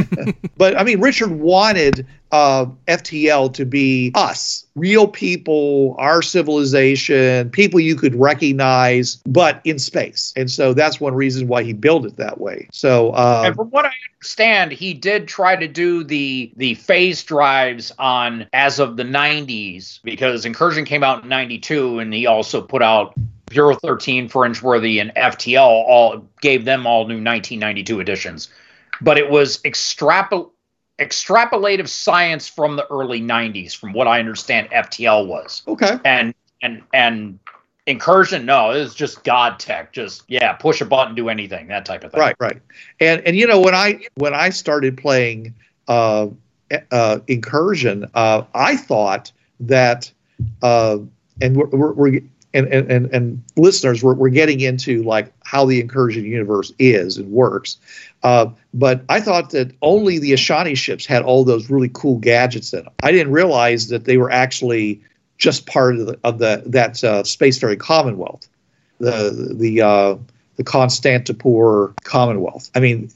but 0.56 0.76
I 0.76 0.84
mean, 0.84 1.00
Richard 1.00 1.30
wanted 1.32 2.06
uh, 2.30 2.66
FTL 2.86 3.52
to 3.54 3.64
be 3.64 4.12
us, 4.14 4.66
real 4.74 5.08
people, 5.08 5.96
our 5.98 6.22
civilization, 6.22 7.50
people 7.50 7.80
you 7.80 7.96
could 7.96 8.14
recognize, 8.14 9.16
but 9.26 9.60
in 9.64 9.78
space. 9.78 10.32
And 10.36 10.50
so 10.50 10.74
that's 10.74 11.00
one 11.00 11.14
reason 11.14 11.48
why 11.48 11.62
he 11.62 11.72
built 11.72 12.04
it 12.04 12.16
that 12.16 12.40
way. 12.40 12.68
So, 12.72 13.14
um, 13.14 13.46
and 13.46 13.56
from 13.56 13.70
what 13.70 13.86
I 13.86 13.92
understand, 14.14 14.72
he 14.72 14.94
did 14.94 15.26
try 15.26 15.56
to 15.56 15.66
do 15.66 16.04
the 16.04 16.52
the 16.56 16.74
phase 16.74 17.22
drives 17.22 17.92
on 17.98 18.46
as 18.52 18.78
of 18.78 18.96
the 18.96 19.04
90s 19.04 20.00
because 20.02 20.44
Incursion 20.44 20.84
came 20.84 21.02
out 21.02 21.22
in 21.22 21.28
92, 21.28 21.98
and 21.98 22.12
he 22.12 22.26
also 22.26 22.60
put 22.60 22.82
out 22.82 23.14
Bureau 23.48 23.74
13, 23.74 24.28
Fringeworthy, 24.28 25.00
and 25.00 25.14
FTL 25.14 25.58
all 25.58 26.28
gave 26.40 26.64
them 26.64 26.86
all 26.86 27.06
new 27.06 27.22
1992 27.22 28.00
editions 28.00 28.48
but 29.00 29.18
it 29.18 29.30
was 29.30 29.58
extrapol- 29.62 30.50
extrapolative 30.98 31.88
science 31.88 32.48
from 32.48 32.76
the 32.76 32.86
early 32.90 33.20
90s 33.20 33.74
from 33.76 33.92
what 33.92 34.06
i 34.06 34.18
understand 34.18 34.68
ftl 34.70 35.26
was. 35.26 35.62
Okay. 35.66 35.98
And 36.04 36.34
and 36.62 36.82
and 36.92 37.38
incursion 37.86 38.44
no 38.44 38.70
it 38.70 38.80
was 38.80 38.94
just 38.94 39.24
god 39.24 39.58
tech 39.58 39.92
just 39.92 40.22
yeah 40.28 40.52
push 40.52 40.82
a 40.82 40.84
button 40.84 41.14
do 41.14 41.28
anything 41.30 41.68
that 41.68 41.86
type 41.86 42.04
of 42.04 42.12
thing. 42.12 42.20
Right 42.20 42.36
right. 42.38 42.60
And 43.00 43.22
and 43.22 43.36
you 43.36 43.46
know 43.46 43.60
when 43.60 43.74
i 43.74 44.00
when 44.16 44.34
i 44.34 44.50
started 44.50 44.98
playing 44.98 45.54
uh, 45.86 46.28
uh 46.90 47.20
incursion 47.28 48.10
uh 48.14 48.42
i 48.54 48.76
thought 48.76 49.32
that 49.60 50.12
uh 50.62 50.98
and 51.40 51.56
we're, 51.56 51.66
we're, 51.66 51.92
we're 51.92 52.20
and, 52.54 52.66
and, 52.68 53.06
and, 53.12 53.42
listeners, 53.56 54.02
we're, 54.02 54.14
we're 54.14 54.28
getting 54.30 54.60
into 54.60 55.02
like 55.02 55.32
how 55.44 55.66
the 55.66 55.80
incursion 55.80 56.24
universe 56.24 56.72
is 56.78 57.18
and 57.18 57.30
works. 57.30 57.76
Uh, 58.22 58.46
but 58.72 59.02
I 59.08 59.20
thought 59.20 59.50
that 59.50 59.72
only 59.82 60.18
the 60.18 60.32
Ashani 60.32 60.76
ships 60.76 61.06
had 61.06 61.22
all 61.22 61.44
those 61.44 61.70
really 61.70 61.90
cool 61.92 62.18
gadgets 62.18 62.72
in 62.72 62.84
them. 62.84 62.92
I 63.02 63.12
didn't 63.12 63.32
realize 63.32 63.88
that 63.88 64.06
they 64.06 64.16
were 64.16 64.30
actually 64.30 65.02
just 65.36 65.66
part 65.66 65.96
of 65.96 66.06
the, 66.06 66.18
of 66.24 66.38
the 66.38 66.62
that 66.66 67.02
uh, 67.04 67.22
spacefaring 67.22 67.78
Commonwealth, 67.78 68.48
the 68.98 69.54
the 69.54 69.80
uh, 69.80 70.16
the 70.56 70.64
Constantinople 70.64 71.94
Commonwealth. 72.04 72.70
I 72.74 72.80
mean, 72.80 73.10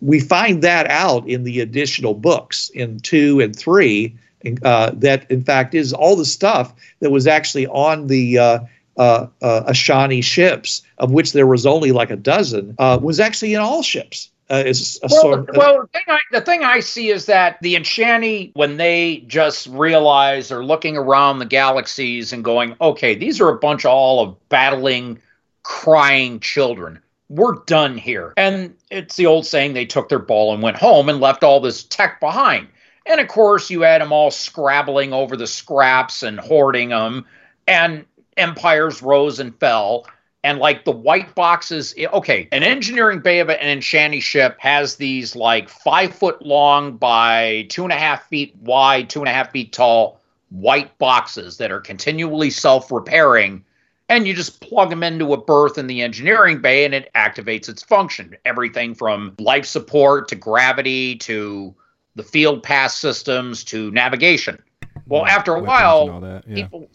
we 0.00 0.20
find 0.20 0.62
that 0.62 0.90
out 0.90 1.28
in 1.28 1.44
the 1.44 1.60
additional 1.60 2.14
books 2.14 2.70
in 2.70 3.00
two 3.00 3.40
and 3.40 3.54
three. 3.54 4.16
Uh, 4.62 4.92
that 4.94 5.30
in 5.30 5.42
fact 5.42 5.74
is 5.74 5.92
all 5.92 6.14
the 6.14 6.24
stuff 6.24 6.72
that 7.00 7.10
was 7.10 7.26
actually 7.26 7.66
on 7.66 8.06
the 8.06 8.38
uh, 8.38 8.58
uh, 8.96 9.26
uh 9.42 9.70
Ashani 9.70 10.22
ships, 10.22 10.82
of 10.98 11.10
which 11.10 11.32
there 11.32 11.46
was 11.46 11.66
only 11.66 11.92
like 11.92 12.10
a 12.10 12.16
dozen, 12.16 12.74
uh, 12.78 12.98
was 13.02 13.20
actually 13.20 13.54
in 13.54 13.60
all 13.60 13.82
ships. 13.82 14.30
Uh, 14.50 14.62
is 14.64 14.98
well, 15.02 15.20
sort 15.20 15.50
of, 15.50 15.56
well 15.56 15.82
the, 15.82 15.88
thing 15.88 16.04
I, 16.08 16.18
the 16.32 16.40
thing 16.40 16.64
I 16.64 16.80
see 16.80 17.10
is 17.10 17.26
that 17.26 17.58
the 17.60 17.74
Enchani, 17.74 18.50
when 18.54 18.78
they 18.78 19.18
just 19.26 19.66
realize 19.66 20.48
they're 20.48 20.64
looking 20.64 20.96
around 20.96 21.38
the 21.38 21.44
galaxies 21.44 22.32
and 22.32 22.42
going, 22.42 22.74
okay, 22.80 23.14
these 23.14 23.42
are 23.42 23.50
a 23.50 23.58
bunch 23.58 23.84
of 23.84 23.90
all 23.90 24.22
of 24.22 24.48
battling, 24.48 25.20
crying 25.64 26.40
children. 26.40 26.98
We're 27.28 27.56
done 27.66 27.98
here. 27.98 28.32
And 28.38 28.74
it's 28.90 29.16
the 29.16 29.26
old 29.26 29.44
saying 29.44 29.74
they 29.74 29.84
took 29.84 30.08
their 30.08 30.18
ball 30.18 30.54
and 30.54 30.62
went 30.62 30.78
home 30.78 31.10
and 31.10 31.20
left 31.20 31.44
all 31.44 31.60
this 31.60 31.84
tech 31.84 32.18
behind. 32.18 32.68
And 33.08 33.20
of 33.20 33.28
course, 33.28 33.70
you 33.70 33.80
had 33.80 34.00
them 34.00 34.12
all 34.12 34.30
scrabbling 34.30 35.12
over 35.12 35.36
the 35.36 35.46
scraps 35.46 36.22
and 36.22 36.38
hoarding 36.38 36.90
them, 36.90 37.24
and 37.66 38.04
empires 38.36 39.02
rose 39.02 39.40
and 39.40 39.58
fell 39.58 40.06
and 40.44 40.60
like 40.60 40.84
the 40.84 40.92
white 40.92 41.34
boxes 41.34 41.92
okay 42.12 42.48
an 42.52 42.62
engineering 42.62 43.18
bay 43.18 43.40
of 43.40 43.50
an 43.50 43.68
enchanty 43.68 44.20
ship 44.20 44.56
has 44.60 44.94
these 44.94 45.34
like 45.34 45.68
five 45.68 46.14
foot 46.14 46.40
long 46.46 46.96
by 46.96 47.66
two 47.68 47.82
and 47.82 47.92
a 47.92 47.96
half 47.96 48.28
feet 48.28 48.54
wide 48.60 49.10
two 49.10 49.18
and 49.18 49.28
a 49.28 49.32
half 49.32 49.50
feet 49.50 49.72
tall 49.72 50.20
white 50.50 50.96
boxes 50.98 51.56
that 51.56 51.72
are 51.72 51.80
continually 51.80 52.50
self-repairing 52.50 53.64
and 54.08 54.26
you 54.26 54.34
just 54.34 54.60
plug 54.60 54.90
them 54.90 55.02
into 55.02 55.32
a 55.32 55.36
berth 55.36 55.76
in 55.76 55.86
the 55.86 56.02
engineering 56.02 56.60
bay 56.60 56.84
and 56.84 56.94
it 56.94 57.10
activates 57.14 57.68
its 57.68 57.82
function. 57.82 58.36
Everything 58.44 58.94
from 58.94 59.34
life 59.38 59.66
support 59.66 60.28
to 60.28 60.34
gravity 60.34 61.16
to 61.16 61.74
the 62.18 62.24
field 62.24 62.62
pass 62.62 62.98
systems 62.98 63.64
to 63.64 63.90
navigation 63.92 64.60
well 65.06 65.24
after 65.24 65.54
a 65.54 65.60
while 65.62 66.42
yeah. 66.46 66.54
people 66.54 66.90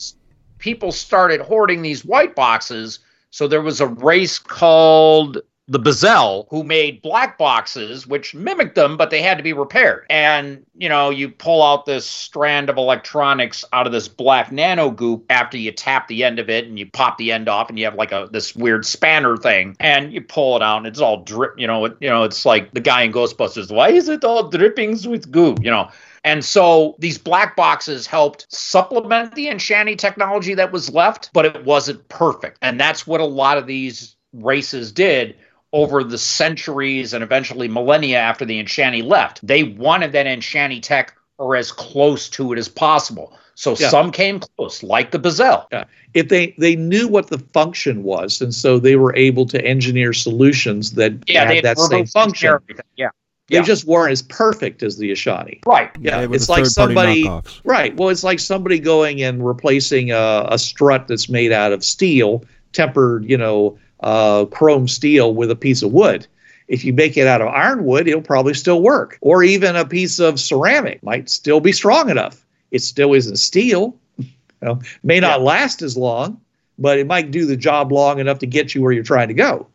people 0.60 0.92
started 0.92 1.40
hoarding 1.42 1.82
these 1.82 2.04
white 2.06 2.36
boxes 2.36 3.00
so 3.32 3.48
there 3.48 3.62
was 3.62 3.80
a 3.82 3.88
race 3.88 4.38
called 4.38 5.38
the 5.68 5.80
Bezel 5.80 6.48
who 6.50 6.64
made 6.64 7.02
black 7.02 7.38
boxes 7.38 8.06
which 8.06 8.36
mimicked 8.36 8.76
them, 8.76 8.98
but 8.98 9.10
they 9.10 9.22
had 9.22 9.38
to 9.38 9.44
be 9.44 9.54
repaired. 9.54 10.06
And, 10.10 10.66
you 10.76 10.90
know, 10.90 11.10
you 11.10 11.30
pull 11.30 11.64
out 11.64 11.86
this 11.86 12.06
strand 12.06 12.70
of 12.70 12.78
electronics 12.78 13.64
out 13.72 13.86
of 13.86 13.94
this 13.94 14.10
black 14.10 14.52
nano 14.52 14.92
goop 14.92 15.26
after 15.30 15.58
you 15.58 15.72
tap 15.72 16.08
the 16.10 16.24
end 16.24 16.40
of 16.40 16.50
it 16.50 16.68
and 16.68 16.78
you 16.78 16.86
pop 16.86 17.18
the 17.18 17.32
end 17.32 17.48
off 17.48 17.70
and 17.70 17.80
you 17.80 17.86
have 17.86 17.96
like 17.96 18.12
a 18.12 18.28
this 18.32 18.54
weird 18.56 18.86
spanner 18.86 19.38
thing 19.38 19.78
and 19.80 20.12
you 20.12 20.20
pull 20.20 20.58
it 20.58 20.62
out 20.62 20.78
and 20.78 20.88
it's 20.88 21.00
all 21.00 21.24
drip, 21.24 21.54
you 21.58 21.68
know, 21.68 21.86
it, 21.86 21.96
you 22.02 22.10
know, 22.10 22.24
it's 22.24 22.46
like 22.46 22.74
the 22.74 22.82
guy 22.82 23.04
in 23.04 23.14
Ghostbusters, 23.14 23.74
why 23.74 23.90
is 23.90 24.10
it 24.10 24.26
all 24.26 24.50
drippings 24.50 25.08
with 25.08 25.32
goo? 25.32 25.56
You 25.62 25.72
know, 25.72 25.90
and 26.26 26.44
so 26.44 26.96
these 27.00 27.18
black 27.18 27.56
boxes 27.56 28.06
helped 28.06 28.48
supplement 28.54 29.36
the 29.36 29.48
Enchani 29.48 29.98
technology 29.98 30.54
that 30.56 30.74
was 30.74 30.90
left, 30.90 31.30
but 31.34 31.46
it 31.46 31.64
wasn't 31.64 32.08
perfect. 32.10 32.60
And 32.62 32.80
that's 32.80 33.08
what 33.08 33.22
a 33.22 33.26
lot 33.26 33.58
of 33.58 33.68
these 33.68 34.16
races 34.34 34.92
did 34.92 35.36
over 35.74 36.04
the 36.04 36.18
centuries 36.18 37.14
and 37.14 37.24
eventually 37.24 37.68
millennia 37.68 38.20
after 38.20 38.46
the 38.46 38.64
Enchani 38.64 39.04
left. 39.04 39.46
They 39.46 39.64
wanted 39.64 40.12
that 40.14 40.28
Enchani 40.28 40.82
tech 40.82 41.16
or 41.40 41.56
as 41.56 41.72
close 41.72 42.30
to 42.30 42.54
it 42.54 42.60
as 42.60 42.70
possible. 42.70 43.38
So 43.56 43.76
yeah. 43.76 43.90
some 43.90 44.12
came 44.12 44.40
close, 44.40 44.82
like 44.82 45.12
the 45.12 45.20
Bezel. 45.20 45.68
Yeah. 45.72 45.86
If 46.14 46.30
they 46.30 46.56
they 46.58 46.76
knew 46.76 47.08
what 47.08 47.28
the 47.28 47.40
function 47.40 48.04
was, 48.04 48.42
and 48.42 48.54
so 48.54 48.80
they 48.80 48.96
were 48.96 49.16
able 49.16 49.46
to 49.48 49.64
engineer 49.64 50.14
solutions 50.14 50.92
that 50.94 51.14
yeah, 51.28 51.52
had 51.52 51.64
that 51.64 51.78
same 51.78 52.06
function. 52.06 52.58
Yeah. 52.96 53.10
They 53.50 53.58
yeah. 53.58 53.64
just 53.64 53.86
weren't 53.86 54.12
as 54.12 54.22
perfect 54.22 54.84
as 54.84 54.98
the 54.98 55.12
Ashani. 55.12 55.60
Right. 55.66 55.92
Yeah. 56.00 56.22
yeah 56.22 56.28
it's 56.32 56.50
like 56.50 56.66
somebody. 56.66 57.30
Right. 57.64 57.96
Well, 57.96 58.10
it's 58.10 58.24
like 58.24 58.40
somebody 58.40 58.80
going 58.80 59.22
and 59.22 59.46
replacing 59.46 60.12
a, 60.12 60.48
a, 60.50 60.58
strut 60.58 61.08
that's 61.08 61.28
made 61.28 61.52
out 61.52 61.74
of 61.74 61.84
steel, 61.84 62.46
tempered, 62.72 63.30
you 63.30 63.38
know, 63.38 63.78
uh, 64.04 64.46
chrome 64.46 64.88
steel 64.88 65.34
with 65.34 65.50
a 65.50 65.56
piece 65.56 65.82
of 65.82 65.92
wood. 65.92 66.28
If 66.68 66.84
you 66.84 66.94
make 66.94 67.18
it 67.18 67.28
out 67.28 67.42
of 67.42 67.48
ironwood, 67.50 68.08
it'll 68.08 68.22
probably 68.22 68.54
still 68.54 68.82
work. 68.82 69.18
Or 69.22 69.44
even 69.44 69.76
a 69.76 69.86
piece 69.86 70.20
of 70.20 70.40
ceramic 70.40 71.04
might 71.04 71.30
still 71.30 71.60
be 71.60 71.72
strong 71.72 72.10
enough. 72.10 72.46
It 72.72 72.80
still 72.80 73.14
isn't 73.14 73.38
steel. 73.38 73.96
you 74.18 74.28
know, 74.62 74.80
may 75.04 75.20
not 75.20 75.40
yeah. 75.40 75.46
last 75.46 75.82
as 75.82 75.98
long, 75.98 76.40
but 76.80 76.98
it 76.98 77.08
might 77.08 77.32
do 77.32 77.46
the 77.46 77.58
job 77.58 77.92
long 77.92 78.20
enough 78.20 78.40
to 78.40 78.48
get 78.48 78.74
you 78.74 78.82
where 78.82 78.92
you're 78.92 79.04
trying 79.04 79.28
to 79.28 79.34
go. 79.34 79.68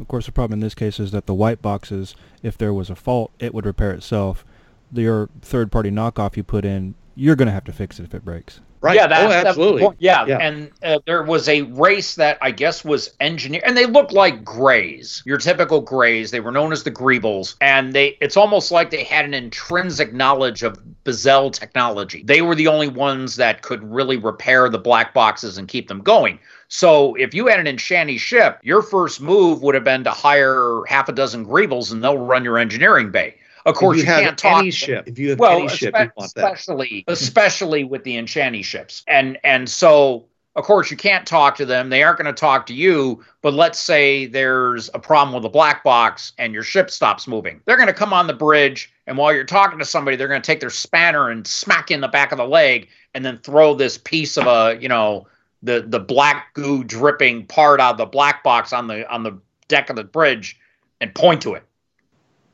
Of 0.00 0.08
course, 0.08 0.26
the 0.26 0.32
problem 0.32 0.58
in 0.58 0.60
this 0.60 0.74
case 0.74 0.98
is 0.98 1.12
that 1.12 1.26
the 1.26 1.34
white 1.34 1.62
boxes, 1.62 2.14
if 2.42 2.58
there 2.58 2.72
was 2.74 2.90
a 2.90 2.96
fault, 2.96 3.30
it 3.38 3.54
would 3.54 3.66
repair 3.66 3.92
itself. 3.92 4.44
Your 4.92 5.28
third-party 5.42 5.90
knockoff 5.90 6.36
you 6.36 6.42
put 6.42 6.64
in, 6.64 6.94
you're 7.14 7.36
going 7.36 7.46
to 7.46 7.52
have 7.52 7.64
to 7.64 7.72
fix 7.72 7.98
it 7.98 8.04
if 8.04 8.14
it 8.14 8.24
breaks. 8.24 8.60
Right. 8.80 8.96
Yeah, 8.96 9.06
that, 9.06 9.30
oh, 9.30 9.48
absolutely. 9.48 9.82
That, 9.82 9.96
yeah. 9.98 10.26
yeah. 10.26 10.38
and 10.38 10.70
uh, 10.82 10.98
there 11.06 11.22
was 11.22 11.48
a 11.48 11.62
race 11.62 12.14
that 12.16 12.38
I 12.40 12.50
guess 12.50 12.84
was 12.84 13.14
engineered, 13.20 13.64
and 13.64 13.76
they 13.76 13.86
looked 13.86 14.12
like 14.12 14.44
Greys, 14.44 15.22
your 15.24 15.38
typical 15.38 15.80
Greys. 15.80 16.30
They 16.30 16.40
were 16.40 16.52
known 16.52 16.72
as 16.72 16.82
the 16.82 16.90
Greebles, 16.90 17.56
and 17.60 17.92
they 17.92 18.18
it's 18.20 18.36
almost 18.36 18.70
like 18.70 18.90
they 18.90 19.04
had 19.04 19.24
an 19.24 19.34
intrinsic 19.34 20.12
knowledge 20.12 20.62
of 20.62 20.78
Bezel 21.04 21.50
technology. 21.50 22.22
They 22.24 22.42
were 22.42 22.54
the 22.54 22.68
only 22.68 22.88
ones 22.88 23.36
that 23.36 23.62
could 23.62 23.82
really 23.82 24.16
repair 24.16 24.68
the 24.68 24.78
black 24.78 25.14
boxes 25.14 25.58
and 25.58 25.66
keep 25.68 25.88
them 25.88 26.00
going. 26.00 26.38
So 26.68 27.14
if 27.14 27.32
you 27.32 27.46
had 27.46 27.64
an 27.64 27.66
Enchani 27.66 28.18
ship, 28.18 28.58
your 28.62 28.82
first 28.82 29.20
move 29.20 29.62
would 29.62 29.74
have 29.74 29.84
been 29.84 30.04
to 30.04 30.10
hire 30.10 30.82
half 30.86 31.08
a 31.08 31.12
dozen 31.12 31.46
Greebles 31.46 31.92
and 31.92 32.02
they'll 32.02 32.18
run 32.18 32.44
your 32.44 32.58
engineering 32.58 33.10
bay. 33.10 33.36
Of 33.66 33.74
course, 33.74 33.96
you, 33.96 34.04
you 34.04 34.06
can't 34.06 34.38
talk 34.38 34.60
any 34.60 34.70
ship. 34.70 35.08
If 35.08 35.18
you 35.18 35.30
have 35.30 35.40
well, 35.40 35.58
any 35.58 35.68
ship, 35.68 35.92
you 35.98 36.10
want 36.16 36.32
that. 36.34 36.52
Especially, 36.52 37.04
especially 37.08 37.82
with 37.82 38.04
the 38.04 38.16
Enchani 38.16 38.64
ships, 38.64 39.02
and 39.08 39.38
and 39.42 39.68
so 39.68 40.26
of 40.54 40.64
course 40.64 40.88
you 40.88 40.96
can't 40.96 41.26
talk 41.26 41.56
to 41.56 41.66
them. 41.66 41.90
They 41.90 42.04
aren't 42.04 42.18
going 42.18 42.32
to 42.32 42.40
talk 42.40 42.66
to 42.66 42.74
you. 42.74 43.24
But 43.42 43.54
let's 43.54 43.80
say 43.80 44.26
there's 44.26 44.88
a 44.94 45.00
problem 45.00 45.34
with 45.34 45.42
the 45.42 45.48
black 45.48 45.82
box 45.82 46.32
and 46.38 46.54
your 46.54 46.62
ship 46.62 46.90
stops 46.92 47.26
moving. 47.26 47.60
They're 47.64 47.76
going 47.76 47.88
to 47.88 47.92
come 47.92 48.12
on 48.12 48.28
the 48.28 48.34
bridge, 48.34 48.92
and 49.08 49.18
while 49.18 49.34
you're 49.34 49.42
talking 49.42 49.80
to 49.80 49.84
somebody, 49.84 50.16
they're 50.16 50.28
going 50.28 50.40
to 50.40 50.46
take 50.46 50.60
their 50.60 50.70
spanner 50.70 51.30
and 51.30 51.44
smack 51.44 51.90
you 51.90 51.94
in 51.94 52.00
the 52.00 52.08
back 52.08 52.30
of 52.30 52.38
the 52.38 52.46
leg, 52.46 52.88
and 53.14 53.24
then 53.24 53.38
throw 53.38 53.74
this 53.74 53.98
piece 53.98 54.36
of 54.36 54.46
a 54.46 54.80
you 54.80 54.88
know 54.88 55.26
the 55.64 55.84
the 55.88 56.00
black 56.00 56.54
goo 56.54 56.84
dripping 56.84 57.46
part 57.46 57.80
out 57.80 57.92
of 57.92 57.98
the 57.98 58.06
black 58.06 58.44
box 58.44 58.72
on 58.72 58.86
the 58.86 59.10
on 59.12 59.24
the 59.24 59.36
deck 59.66 59.90
of 59.90 59.96
the 59.96 60.04
bridge 60.04 60.56
and 61.00 61.12
point 61.16 61.42
to 61.42 61.54
it. 61.54 61.64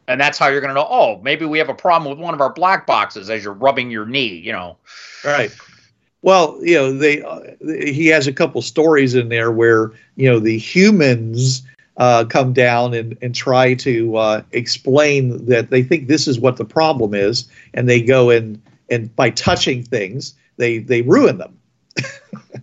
And 0.08 0.20
that's 0.20 0.38
how 0.38 0.48
you're 0.48 0.60
going 0.60 0.70
to 0.70 0.74
know, 0.74 0.88
oh, 0.88 1.20
maybe 1.22 1.44
we 1.44 1.58
have 1.58 1.68
a 1.68 1.74
problem 1.74 2.10
with 2.10 2.22
one 2.22 2.34
of 2.34 2.40
our 2.40 2.52
black 2.52 2.86
boxes 2.86 3.30
as 3.30 3.44
you're 3.44 3.52
rubbing 3.52 3.90
your 3.90 4.04
knee, 4.04 4.34
you 4.34 4.52
know. 4.52 4.76
Right. 5.24 5.54
Well, 6.22 6.58
you 6.62 6.74
know, 6.76 6.96
they 6.96 7.22
uh, 7.22 7.40
he 7.60 8.06
has 8.08 8.26
a 8.26 8.32
couple 8.32 8.62
stories 8.62 9.14
in 9.14 9.28
there 9.28 9.50
where, 9.50 9.92
you 10.16 10.30
know, 10.30 10.38
the 10.38 10.58
humans 10.58 11.62
uh, 11.96 12.24
come 12.24 12.52
down 12.52 12.94
and, 12.94 13.16
and 13.22 13.34
try 13.34 13.74
to 13.74 14.16
uh, 14.16 14.42
explain 14.52 15.44
that 15.46 15.70
they 15.70 15.82
think 15.82 16.08
this 16.08 16.28
is 16.28 16.38
what 16.38 16.56
the 16.56 16.64
problem 16.64 17.14
is, 17.14 17.48
and 17.74 17.88
they 17.88 18.00
go 18.00 18.30
and 18.30 18.60
and 18.88 19.14
by 19.16 19.30
touching 19.30 19.82
things, 19.82 20.34
they 20.56 20.78
they 20.78 21.02
ruin 21.02 21.38
them. 21.38 21.58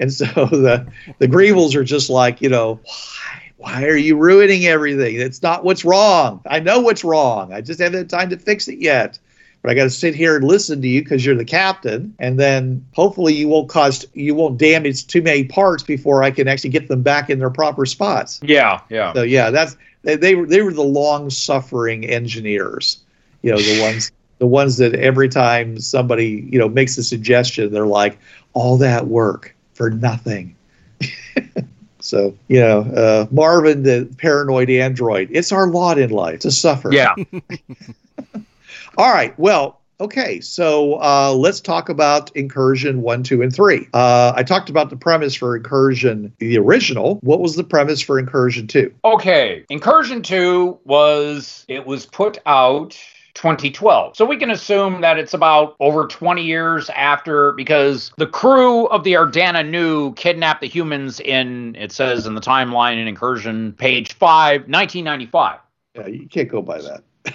And 0.00 0.12
so 0.12 0.26
the 0.26 0.86
the 1.18 1.28
Greebles 1.28 1.74
are 1.74 1.84
just 1.84 2.10
like, 2.10 2.42
you 2.42 2.48
know, 2.48 2.80
why 2.84 3.43
why 3.64 3.84
are 3.84 3.96
you 3.96 4.14
ruining 4.14 4.66
everything? 4.66 5.18
It's 5.18 5.42
not 5.42 5.64
what's 5.64 5.86
wrong. 5.86 6.42
I 6.46 6.60
know 6.60 6.80
what's 6.80 7.02
wrong. 7.02 7.50
I 7.50 7.62
just 7.62 7.80
haven't 7.80 7.98
had 7.98 8.10
time 8.10 8.28
to 8.28 8.36
fix 8.36 8.68
it 8.68 8.78
yet. 8.78 9.18
But 9.62 9.70
I 9.70 9.74
got 9.74 9.84
to 9.84 9.90
sit 9.90 10.14
here 10.14 10.36
and 10.36 10.44
listen 10.44 10.82
to 10.82 10.88
you 10.88 11.02
because 11.02 11.24
you're 11.24 11.34
the 11.34 11.46
captain, 11.46 12.14
and 12.18 12.38
then 12.38 12.84
hopefully 12.92 13.32
you 13.32 13.48
won't 13.48 13.70
cause 13.70 14.06
you 14.12 14.34
won't 14.34 14.58
damage 14.58 15.06
too 15.06 15.22
many 15.22 15.44
parts 15.44 15.82
before 15.82 16.22
I 16.22 16.30
can 16.30 16.46
actually 16.46 16.68
get 16.68 16.88
them 16.88 17.00
back 17.00 17.30
in 17.30 17.38
their 17.38 17.48
proper 17.48 17.86
spots. 17.86 18.38
Yeah, 18.42 18.82
yeah. 18.90 19.14
So 19.14 19.22
yeah, 19.22 19.48
that's 19.48 19.78
they 20.02 20.16
they 20.16 20.34
were, 20.34 20.44
they 20.44 20.60
were 20.60 20.74
the 20.74 20.82
long 20.82 21.30
suffering 21.30 22.04
engineers. 22.04 22.98
You 23.40 23.52
know, 23.52 23.58
the 23.58 23.80
ones 23.82 24.12
the 24.38 24.46
ones 24.46 24.76
that 24.76 24.94
every 24.96 25.30
time 25.30 25.80
somebody 25.80 26.46
you 26.52 26.58
know 26.58 26.68
makes 26.68 26.98
a 26.98 27.02
suggestion, 27.02 27.72
they're 27.72 27.86
like, 27.86 28.18
all 28.52 28.76
that 28.76 29.06
work 29.06 29.56
for 29.72 29.88
nothing. 29.88 30.54
so, 32.04 32.36
you 32.48 32.60
know, 32.60 32.80
uh, 32.80 33.26
Marvin, 33.30 33.82
the 33.82 34.08
paranoid 34.18 34.68
android, 34.68 35.30
it's 35.32 35.52
our 35.52 35.68
lot 35.68 35.98
in 35.98 36.10
life 36.10 36.40
to 36.40 36.50
suffer. 36.50 36.92
Yeah. 36.92 37.14
All 38.98 39.12
right. 39.12 39.36
Well, 39.38 39.80
Okay, 40.00 40.40
so 40.40 40.94
uh, 41.00 41.32
let's 41.32 41.60
talk 41.60 41.88
about 41.88 42.34
Incursion 42.36 43.00
1, 43.00 43.22
2, 43.22 43.42
and 43.42 43.54
3. 43.54 43.88
Uh, 43.94 44.32
I 44.34 44.42
talked 44.42 44.68
about 44.68 44.90
the 44.90 44.96
premise 44.96 45.36
for 45.36 45.56
Incursion, 45.56 46.32
the 46.38 46.58
original. 46.58 47.20
What 47.22 47.40
was 47.40 47.54
the 47.54 47.62
premise 47.62 48.00
for 48.00 48.18
Incursion 48.18 48.66
2? 48.66 48.92
Okay, 49.04 49.64
Incursion 49.70 50.20
2 50.20 50.80
was 50.84 51.64
it 51.68 51.86
was 51.86 52.06
put 52.06 52.38
out 52.44 52.98
2012. 53.34 54.16
So 54.16 54.24
we 54.24 54.36
can 54.36 54.50
assume 54.50 55.00
that 55.00 55.18
it's 55.18 55.34
about 55.34 55.76
over 55.80 56.06
20 56.06 56.42
years 56.42 56.88
after 56.90 57.52
because 57.52 58.12
the 58.16 58.26
crew 58.26 58.86
of 58.86 59.04
the 59.04 59.14
Ardana 59.14 59.68
Nu 59.68 60.12
kidnapped 60.14 60.60
the 60.60 60.68
humans 60.68 61.20
in 61.20 61.76
it 61.76 61.92
says 61.92 62.26
in 62.26 62.34
the 62.34 62.40
timeline 62.40 63.00
in 63.00 63.08
Incursion 63.08 63.72
page 63.72 64.14
5, 64.14 64.62
1995. 64.62 65.58
Yeah, 65.94 66.06
you 66.06 66.28
can't 66.28 66.48
go 66.48 66.62
by 66.62 66.80
that. 66.80 67.02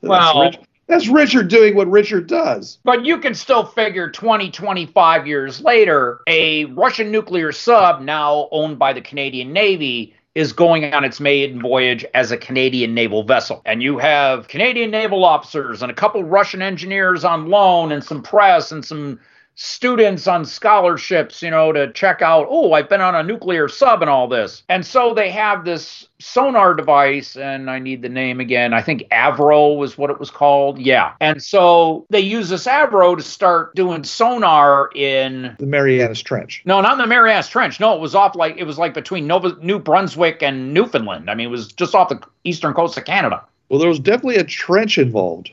Well, 0.00 0.44
that's, 0.44 0.56
Rich, 0.56 0.66
that's 0.86 1.08
Richard 1.08 1.48
doing 1.48 1.74
what 1.76 1.88
Richard 1.90 2.28
does. 2.28 2.78
But 2.84 3.04
you 3.04 3.18
can 3.18 3.34
still 3.34 3.64
figure 3.64 4.10
20, 4.10 4.50
25 4.50 5.26
years 5.26 5.60
later, 5.60 6.20
a 6.26 6.66
Russian 6.66 7.10
nuclear 7.10 7.52
sub, 7.52 8.00
now 8.00 8.48
owned 8.50 8.78
by 8.78 8.92
the 8.92 9.00
Canadian 9.00 9.52
Navy, 9.52 10.14
is 10.38 10.52
going 10.52 10.94
on 10.94 11.02
its 11.02 11.18
maiden 11.18 11.60
voyage 11.60 12.06
as 12.14 12.30
a 12.30 12.36
Canadian 12.36 12.94
naval 12.94 13.24
vessel. 13.24 13.60
And 13.64 13.82
you 13.82 13.98
have 13.98 14.46
Canadian 14.46 14.92
naval 14.92 15.24
officers 15.24 15.82
and 15.82 15.90
a 15.90 15.94
couple 15.94 16.22
Russian 16.22 16.62
engineers 16.62 17.24
on 17.24 17.48
loan 17.48 17.90
and 17.90 18.04
some 18.04 18.22
press 18.22 18.70
and 18.70 18.84
some 18.84 19.18
students 19.60 20.28
on 20.28 20.44
scholarships, 20.44 21.42
you 21.42 21.50
know, 21.50 21.72
to 21.72 21.92
check 21.92 22.22
out, 22.22 22.46
oh, 22.48 22.74
I've 22.74 22.88
been 22.88 23.00
on 23.00 23.16
a 23.16 23.24
nuclear 23.24 23.66
sub 23.66 24.02
and 24.02 24.08
all 24.08 24.28
this. 24.28 24.62
And 24.68 24.86
so 24.86 25.14
they 25.14 25.30
have 25.30 25.64
this 25.64 26.06
sonar 26.20 26.74
device, 26.74 27.36
and 27.36 27.68
I 27.68 27.80
need 27.80 28.02
the 28.02 28.08
name 28.08 28.38
again. 28.38 28.72
I 28.72 28.82
think 28.82 29.02
Avro 29.10 29.76
was 29.76 29.98
what 29.98 30.10
it 30.10 30.20
was 30.20 30.30
called. 30.30 30.78
Yeah. 30.78 31.14
And 31.20 31.42
so 31.42 32.06
they 32.08 32.20
use 32.20 32.48
this 32.48 32.66
Avro 32.66 33.16
to 33.16 33.22
start 33.22 33.74
doing 33.74 34.04
sonar 34.04 34.90
in 34.94 35.56
the 35.58 35.66
Marianas 35.66 36.22
Trench. 36.22 36.62
No, 36.64 36.80
not 36.80 36.92
in 36.92 36.98
the 36.98 37.06
Marianas 37.08 37.48
Trench. 37.48 37.80
No, 37.80 37.96
it 37.96 38.00
was 38.00 38.14
off 38.14 38.36
like 38.36 38.56
it 38.58 38.64
was 38.64 38.78
like 38.78 38.94
between 38.94 39.26
Nova 39.26 39.56
New 39.60 39.80
Brunswick 39.80 40.40
and 40.40 40.72
Newfoundland. 40.72 41.28
I 41.28 41.34
mean, 41.34 41.48
it 41.48 41.50
was 41.50 41.72
just 41.72 41.96
off 41.96 42.10
the 42.10 42.20
eastern 42.44 42.74
coast 42.74 42.96
of 42.96 43.04
Canada. 43.04 43.44
Well, 43.68 43.80
there 43.80 43.88
was 43.88 43.98
definitely 43.98 44.36
a 44.36 44.44
trench 44.44 44.98
involved. 44.98 45.50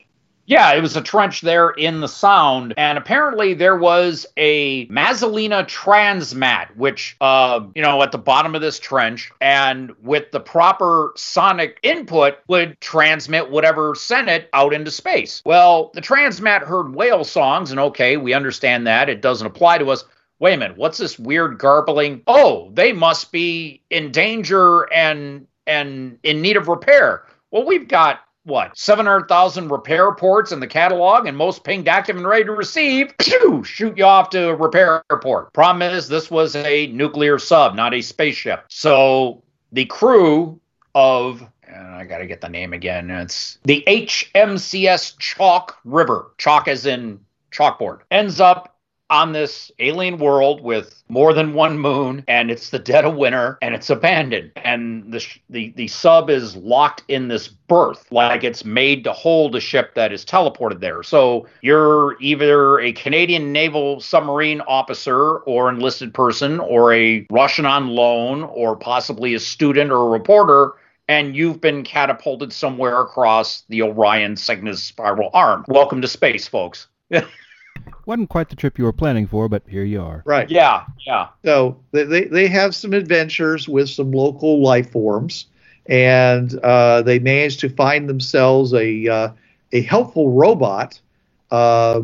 Yeah, 0.47 0.73
it 0.73 0.81
was 0.81 0.95
a 0.95 1.01
trench 1.01 1.41
there 1.41 1.71
in 1.71 2.01
the 2.01 2.07
Sound, 2.07 2.75
and 2.77 2.99
apparently 2.99 3.55
there 3.55 3.77
was 3.77 4.27
a 4.37 4.85
Mazzelina 4.87 5.65
transmat, 5.65 6.75
which, 6.75 7.17
uh, 7.19 7.61
you 7.73 7.81
know, 7.81 8.03
at 8.03 8.11
the 8.11 8.19
bottom 8.19 8.53
of 8.53 8.61
this 8.61 8.77
trench, 8.77 9.31
and 9.41 9.91
with 10.03 10.31
the 10.31 10.39
proper 10.39 11.13
sonic 11.15 11.79
input, 11.81 12.35
would 12.47 12.79
transmit 12.79 13.49
whatever 13.49 13.95
sent 13.95 14.29
it 14.29 14.47
out 14.53 14.71
into 14.71 14.91
space. 14.91 15.41
Well, 15.45 15.89
the 15.95 16.01
transmat 16.01 16.61
heard 16.61 16.93
whale 16.93 17.23
songs, 17.23 17.71
and 17.71 17.79
okay, 17.79 18.17
we 18.17 18.33
understand 18.33 18.85
that 18.85 19.09
it 19.09 19.21
doesn't 19.21 19.47
apply 19.47 19.79
to 19.79 19.89
us. 19.89 20.03
Wait 20.37 20.53
a 20.53 20.57
minute, 20.57 20.77
what's 20.77 20.99
this 20.99 21.17
weird 21.17 21.57
garbling? 21.57 22.21
Oh, 22.27 22.69
they 22.73 22.93
must 22.93 23.31
be 23.31 23.81
in 23.89 24.11
danger 24.11 24.81
and 24.93 25.47
and 25.65 26.19
in 26.21 26.43
need 26.43 26.57
of 26.57 26.67
repair. 26.67 27.23
Well, 27.49 27.65
we've 27.65 27.87
got 27.87 28.19
what 28.45 28.77
700,000 28.77 29.69
repair 29.69 30.11
ports 30.13 30.51
in 30.51 30.59
the 30.59 30.67
catalog 30.67 31.27
and 31.27 31.35
most 31.35 31.63
pinged 31.63 31.87
active 31.87 32.15
and 32.15 32.27
ready 32.27 32.45
to 32.45 32.51
receive 32.51 33.13
shoot 33.63 33.97
you 33.97 34.05
off 34.05 34.29
to 34.29 34.49
a 34.49 34.55
repair 34.55 35.03
port 35.21 35.51
problem 35.53 35.81
is 35.81 36.07
this 36.07 36.31
was 36.31 36.55
a 36.55 36.87
nuclear 36.87 37.37
sub 37.37 37.75
not 37.75 37.93
a 37.93 38.01
spaceship 38.01 38.63
so 38.69 39.43
the 39.71 39.85
crew 39.85 40.59
of 40.93 41.45
and 41.67 41.87
I 41.87 42.05
got 42.05 42.19
to 42.19 42.27
get 42.27 42.41
the 42.41 42.49
name 42.49 42.73
again. 42.73 43.09
It's 43.09 43.57
the 43.63 43.83
HMCS 43.87 45.17
Chalk 45.19 45.77
River. 45.83 46.31
Chalk 46.37 46.67
as 46.67 46.85
in 46.85 47.19
chalkboard. 47.51 48.01
Ends 48.11 48.39
up 48.39 48.74
on 49.09 49.33
this 49.33 49.71
alien 49.79 50.17
world 50.17 50.61
with 50.61 51.03
more 51.09 51.33
than 51.33 51.53
one 51.53 51.77
moon 51.77 52.23
and 52.27 52.49
it's 52.49 52.71
the 52.71 52.79
dead 52.79 53.05
of 53.05 53.15
winter 53.15 53.57
and 53.61 53.75
it's 53.75 53.89
abandoned. 53.89 54.51
And 54.55 55.11
the 55.11 55.25
the 55.49 55.73
the 55.75 55.87
sub 55.87 56.29
is 56.29 56.55
locked 56.55 57.03
in 57.07 57.27
this 57.27 57.47
berth 57.47 58.11
like 58.11 58.43
it's 58.43 58.65
made 58.65 59.03
to 59.03 59.13
hold 59.13 59.55
a 59.55 59.59
ship 59.59 59.93
that 59.95 60.11
is 60.11 60.25
teleported 60.25 60.79
there. 60.79 61.03
So 61.03 61.47
you're 61.61 62.17
either 62.19 62.79
a 62.79 62.93
Canadian 62.93 63.51
naval 63.51 63.99
submarine 63.99 64.61
officer 64.61 65.37
or 65.39 65.69
enlisted 65.69 66.13
person 66.13 66.59
or 66.59 66.93
a 66.93 67.25
Russian 67.29 67.65
on 67.65 67.89
loan 67.89 68.43
or 68.43 68.75
possibly 68.75 69.35
a 69.35 69.39
student 69.39 69.91
or 69.91 70.07
a 70.07 70.09
reporter 70.09 70.73
and 71.07 71.35
you've 71.35 71.61
been 71.61 71.83
catapulted 71.83 72.51
somewhere 72.51 72.99
across 72.99 73.61
the 73.69 73.83
Orion 73.83 74.35
Cygnus 74.35 74.81
spiral 74.81 75.29
arm. 75.33 75.63
Welcome 75.67 76.01
to 76.01 76.07
space 76.07 76.47
folks 76.47 76.87
Wasn't 78.05 78.29
quite 78.29 78.49
the 78.49 78.55
trip 78.55 78.77
you 78.77 78.83
were 78.83 78.93
planning 78.93 79.25
for, 79.27 79.49
but 79.49 79.63
here 79.67 79.83
you 79.83 80.01
are. 80.01 80.21
Right. 80.25 80.49
Yeah, 80.49 80.85
yeah. 81.05 81.29
So 81.43 81.77
they, 81.91 82.03
they, 82.03 82.23
they 82.25 82.47
have 82.47 82.75
some 82.75 82.93
adventures 82.93 83.67
with 83.67 83.89
some 83.89 84.11
local 84.11 84.61
life 84.61 84.91
forms, 84.91 85.47
and 85.87 86.57
uh, 86.59 87.01
they 87.01 87.19
manage 87.19 87.57
to 87.57 87.69
find 87.69 88.07
themselves 88.07 88.73
a 88.73 89.07
uh, 89.07 89.29
a 89.71 89.81
helpful 89.81 90.31
robot 90.31 90.99
uh, 91.51 92.01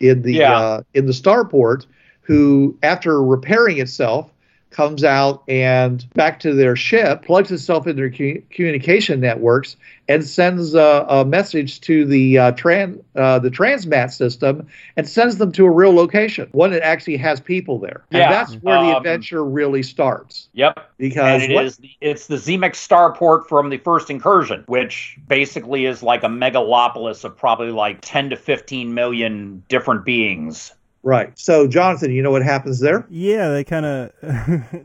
in 0.00 0.22
the 0.22 0.34
Yeah. 0.34 0.58
uh, 0.58 0.82
in 0.94 1.06
the 1.06 1.12
starport, 1.12 1.86
who 2.20 2.76
after 2.82 3.22
repairing 3.22 3.78
itself 3.78 4.30
comes 4.70 5.02
out 5.04 5.42
and 5.48 6.06
back 6.14 6.38
to 6.40 6.54
their 6.54 6.76
ship, 6.76 7.24
plugs 7.24 7.50
itself 7.50 7.86
into 7.86 7.94
their 8.00 8.10
cu- 8.10 8.42
communication 8.50 9.20
networks, 9.20 9.76
and 10.08 10.24
sends 10.24 10.74
a, 10.74 11.04
a 11.08 11.24
message 11.24 11.80
to 11.82 12.04
the 12.06 12.38
uh, 12.38 12.52
tran 12.52 13.02
uh, 13.16 13.38
the 13.38 13.50
transmat 13.50 14.10
system 14.10 14.66
and 14.96 15.06
sends 15.08 15.36
them 15.36 15.52
to 15.52 15.66
a 15.66 15.70
real 15.70 15.92
location, 15.94 16.48
one 16.52 16.70
that 16.70 16.82
actually 16.82 17.16
has 17.16 17.40
people 17.40 17.78
there. 17.78 18.04
Yeah. 18.10 18.24
And 18.24 18.32
that's 18.32 18.54
where 18.62 18.80
the 18.80 18.88
Um, 18.90 18.96
adventure 18.96 19.44
really 19.44 19.82
starts. 19.82 20.48
Yep. 20.54 20.78
Because 20.98 21.42
and 21.42 21.52
it 21.52 21.54
what- 21.54 21.64
is 21.66 21.76
the, 21.76 21.90
it's 22.00 22.26
the 22.26 22.36
Zemex 22.36 22.72
starport 22.76 23.46
from 23.46 23.68
the 23.70 23.78
first 23.78 24.08
incursion, 24.10 24.64
which 24.66 25.18
basically 25.28 25.84
is 25.86 26.02
like 26.02 26.22
a 26.22 26.28
megalopolis 26.28 27.24
of 27.24 27.36
probably 27.36 27.70
like 27.70 27.98
10 28.00 28.30
to 28.30 28.36
15 28.36 28.94
million 28.94 29.62
different 29.68 30.04
beings. 30.04 30.72
Right. 31.02 31.36
So 31.38 31.66
Jonathan, 31.66 32.10
you 32.12 32.22
know 32.22 32.30
what 32.30 32.42
happens 32.42 32.80
there? 32.80 33.06
Yeah, 33.10 33.50
they 33.50 33.64
kind 33.64 33.86
of 33.86 34.12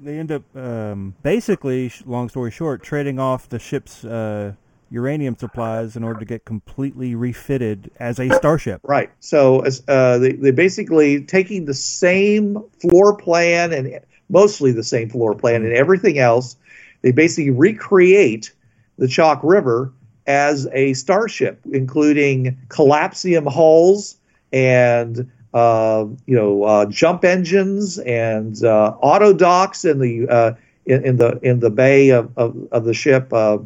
they 0.03 0.17
end 0.17 0.31
up 0.31 0.43
um, 0.55 1.15
basically, 1.23 1.91
long 2.05 2.29
story 2.29 2.51
short, 2.51 2.83
trading 2.83 3.19
off 3.19 3.49
the 3.49 3.59
ship's 3.59 4.03
uh, 4.05 4.53
uranium 4.89 5.35
supplies 5.35 5.95
in 5.95 6.03
order 6.03 6.19
to 6.19 6.25
get 6.25 6.45
completely 6.45 7.15
refitted 7.15 7.89
as 7.99 8.19
a 8.19 8.29
starship. 8.35 8.79
Right. 8.83 9.09
So 9.19 9.61
as 9.61 9.83
uh, 9.87 10.19
they 10.19 10.33
they 10.33 10.51
basically 10.51 11.23
taking 11.23 11.65
the 11.65 11.73
same 11.73 12.63
floor 12.79 13.15
plan 13.15 13.73
and 13.73 13.99
mostly 14.29 14.71
the 14.71 14.83
same 14.83 15.09
floor 15.09 15.35
plan 15.35 15.63
and 15.63 15.73
everything 15.73 16.19
else. 16.19 16.55
They 17.01 17.11
basically 17.11 17.51
recreate 17.51 18.51
the 18.97 19.07
Chalk 19.07 19.39
River 19.43 19.91
as 20.25 20.67
a 20.71 20.93
starship, 20.93 21.59
including 21.71 22.57
collapsium 22.69 23.45
hulls 23.45 24.17
and 24.51 25.29
uh, 25.53 26.05
you 26.25 26.35
know 26.35 26.63
uh, 26.63 26.85
jump 26.85 27.23
engines 27.23 27.99
and 27.99 28.63
uh, 28.63 28.95
auto 29.01 29.33
docks 29.33 29.85
in 29.85 29.99
the 29.99 30.27
uh, 30.27 30.53
in, 30.85 31.05
in 31.05 31.17
the 31.17 31.39
in 31.41 31.59
the 31.59 31.69
bay 31.69 32.09
of, 32.09 32.31
of, 32.37 32.55
of 32.71 32.85
the 32.85 32.93
ship, 32.93 33.31
uh, 33.33 33.57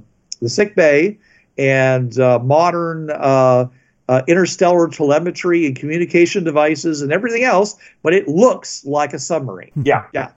the 0.41 0.49
sick 0.49 0.75
bay, 0.75 1.17
and 1.57 2.19
uh, 2.19 2.39
modern. 2.39 3.09
Uh, 3.11 3.67
uh, 4.09 4.21
interstellar 4.25 4.87
telemetry 4.87 5.65
and 5.65 5.75
communication 5.75 6.45
devices 6.45 7.01
and 7.01 7.11
everything 7.11 7.43
else, 7.43 7.75
but 8.03 8.13
it 8.13 8.25
looks 8.25 8.85
like 8.85 9.13
a 9.13 9.19
submarine. 9.19 9.71
Yeah. 9.83 10.05
Yeah. 10.13 10.31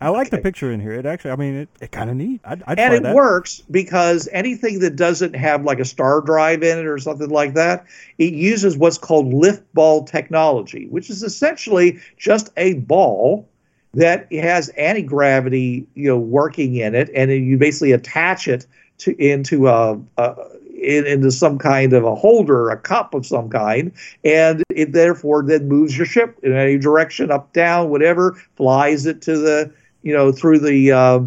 I 0.00 0.08
like 0.10 0.30
the 0.30 0.38
picture 0.38 0.72
in 0.72 0.80
here. 0.80 0.92
It 0.92 1.06
actually, 1.06 1.30
I 1.32 1.36
mean, 1.36 1.54
it, 1.54 1.68
it 1.80 1.92
kind 1.92 2.10
of 2.10 2.16
neat. 2.16 2.40
I'd, 2.44 2.62
I'd 2.66 2.78
and 2.78 2.94
it 2.94 3.02
that. 3.02 3.14
works 3.14 3.62
because 3.70 4.28
anything 4.32 4.80
that 4.80 4.96
doesn't 4.96 5.34
have 5.34 5.64
like 5.64 5.78
a 5.80 5.84
star 5.84 6.20
drive 6.20 6.62
in 6.62 6.78
it 6.78 6.86
or 6.86 6.98
something 6.98 7.30
like 7.30 7.54
that, 7.54 7.86
it 8.18 8.32
uses 8.32 8.76
what's 8.76 8.98
called 8.98 9.32
lift 9.32 9.72
ball 9.74 10.04
technology, 10.04 10.86
which 10.88 11.10
is 11.10 11.22
essentially 11.22 11.98
just 12.16 12.50
a 12.56 12.74
ball 12.74 13.48
that 13.94 14.32
has 14.32 14.68
anti-gravity, 14.70 15.86
you 15.94 16.08
know, 16.08 16.18
working 16.18 16.76
in 16.76 16.94
it, 16.94 17.10
and 17.14 17.30
then 17.30 17.44
you 17.44 17.56
basically 17.56 17.92
attach 17.92 18.46
it 18.46 18.66
to 18.98 19.16
into 19.16 19.68
a, 19.68 19.98
a 20.18 20.34
in, 20.80 21.06
into 21.06 21.30
some 21.30 21.58
kind 21.58 21.92
of 21.92 22.04
a 22.04 22.14
holder, 22.14 22.70
a 22.70 22.76
cup 22.76 23.14
of 23.14 23.26
some 23.26 23.48
kind, 23.48 23.92
and 24.24 24.62
it 24.70 24.92
therefore 24.92 25.42
then 25.42 25.68
moves 25.68 25.96
your 25.96 26.06
ship 26.06 26.38
in 26.42 26.52
any 26.52 26.78
direction, 26.78 27.30
up, 27.30 27.52
down, 27.52 27.90
whatever, 27.90 28.40
flies 28.56 29.06
it 29.06 29.20
to 29.22 29.36
the, 29.36 29.72
you 30.02 30.12
know, 30.12 30.32
through 30.32 30.60
the 30.60 30.92
uh, 30.92 31.20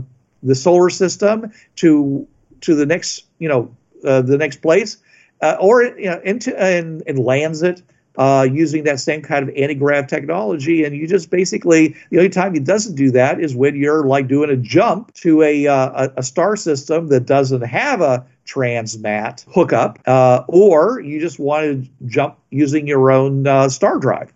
the 0.43 0.55
solar 0.55 0.89
system 0.89 1.51
to 1.77 2.27
to 2.61 2.75
the 2.75 2.85
next, 2.85 3.25
you 3.39 3.47
know, 3.47 3.73
uh, 4.05 4.21
the 4.21 4.37
next 4.37 4.61
place, 4.61 4.97
uh, 5.41 5.57
or 5.59 5.83
you 5.83 6.05
know, 6.05 6.19
into 6.23 6.59
and, 6.59 7.03
and 7.07 7.19
lands 7.19 7.61
it 7.61 7.81
uh, 8.17 8.47
using 8.51 8.83
that 8.83 8.99
same 8.99 9.21
kind 9.21 9.47
of 9.47 9.55
anti-grav 9.55 10.07
technology. 10.07 10.83
And 10.83 10.95
you 10.95 11.07
just 11.07 11.29
basically 11.29 11.95
the 12.09 12.17
only 12.17 12.29
time 12.29 12.55
it 12.55 12.63
doesn't 12.63 12.95
do 12.95 13.11
that 13.11 13.39
is 13.39 13.55
when 13.55 13.75
you're 13.75 14.05
like 14.05 14.27
doing 14.27 14.49
a 14.49 14.57
jump 14.57 15.13
to 15.15 15.41
a 15.41 15.67
uh, 15.67 16.09
a, 16.17 16.23
star 16.23 16.55
system 16.55 17.07
that 17.07 17.25
doesn't 17.25 17.61
have 17.61 18.01
a 18.01 18.25
transmat 18.45 19.45
hookup, 19.53 19.99
uh, 20.05 20.43
or 20.47 20.99
you 20.99 21.19
just 21.19 21.39
want 21.39 21.63
to 21.63 21.89
jump 22.07 22.37
using 22.49 22.87
your 22.87 23.11
own 23.11 23.47
uh, 23.47 23.69
star 23.69 23.97
drive. 23.97 24.33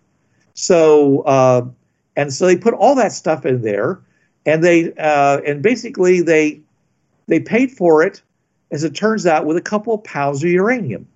So, 0.54 1.20
uh, 1.22 1.66
and 2.16 2.32
so 2.32 2.46
they 2.46 2.56
put 2.56 2.72
all 2.72 2.94
that 2.94 3.12
stuff 3.12 3.44
in 3.44 3.60
there, 3.60 4.00
and 4.46 4.64
they 4.64 4.92
uh, 4.94 5.40
and 5.44 5.62
basically 5.62 6.22
they 6.22 6.60
they 7.26 7.40
paid 7.40 7.70
for 7.72 8.02
it, 8.02 8.22
as 8.70 8.84
it 8.84 8.94
turns 8.94 9.26
out, 9.26 9.44
with 9.44 9.56
a 9.56 9.62
couple 9.62 9.92
of 9.94 10.02
pounds 10.04 10.42
of 10.42 10.48
uranium. 10.50 11.06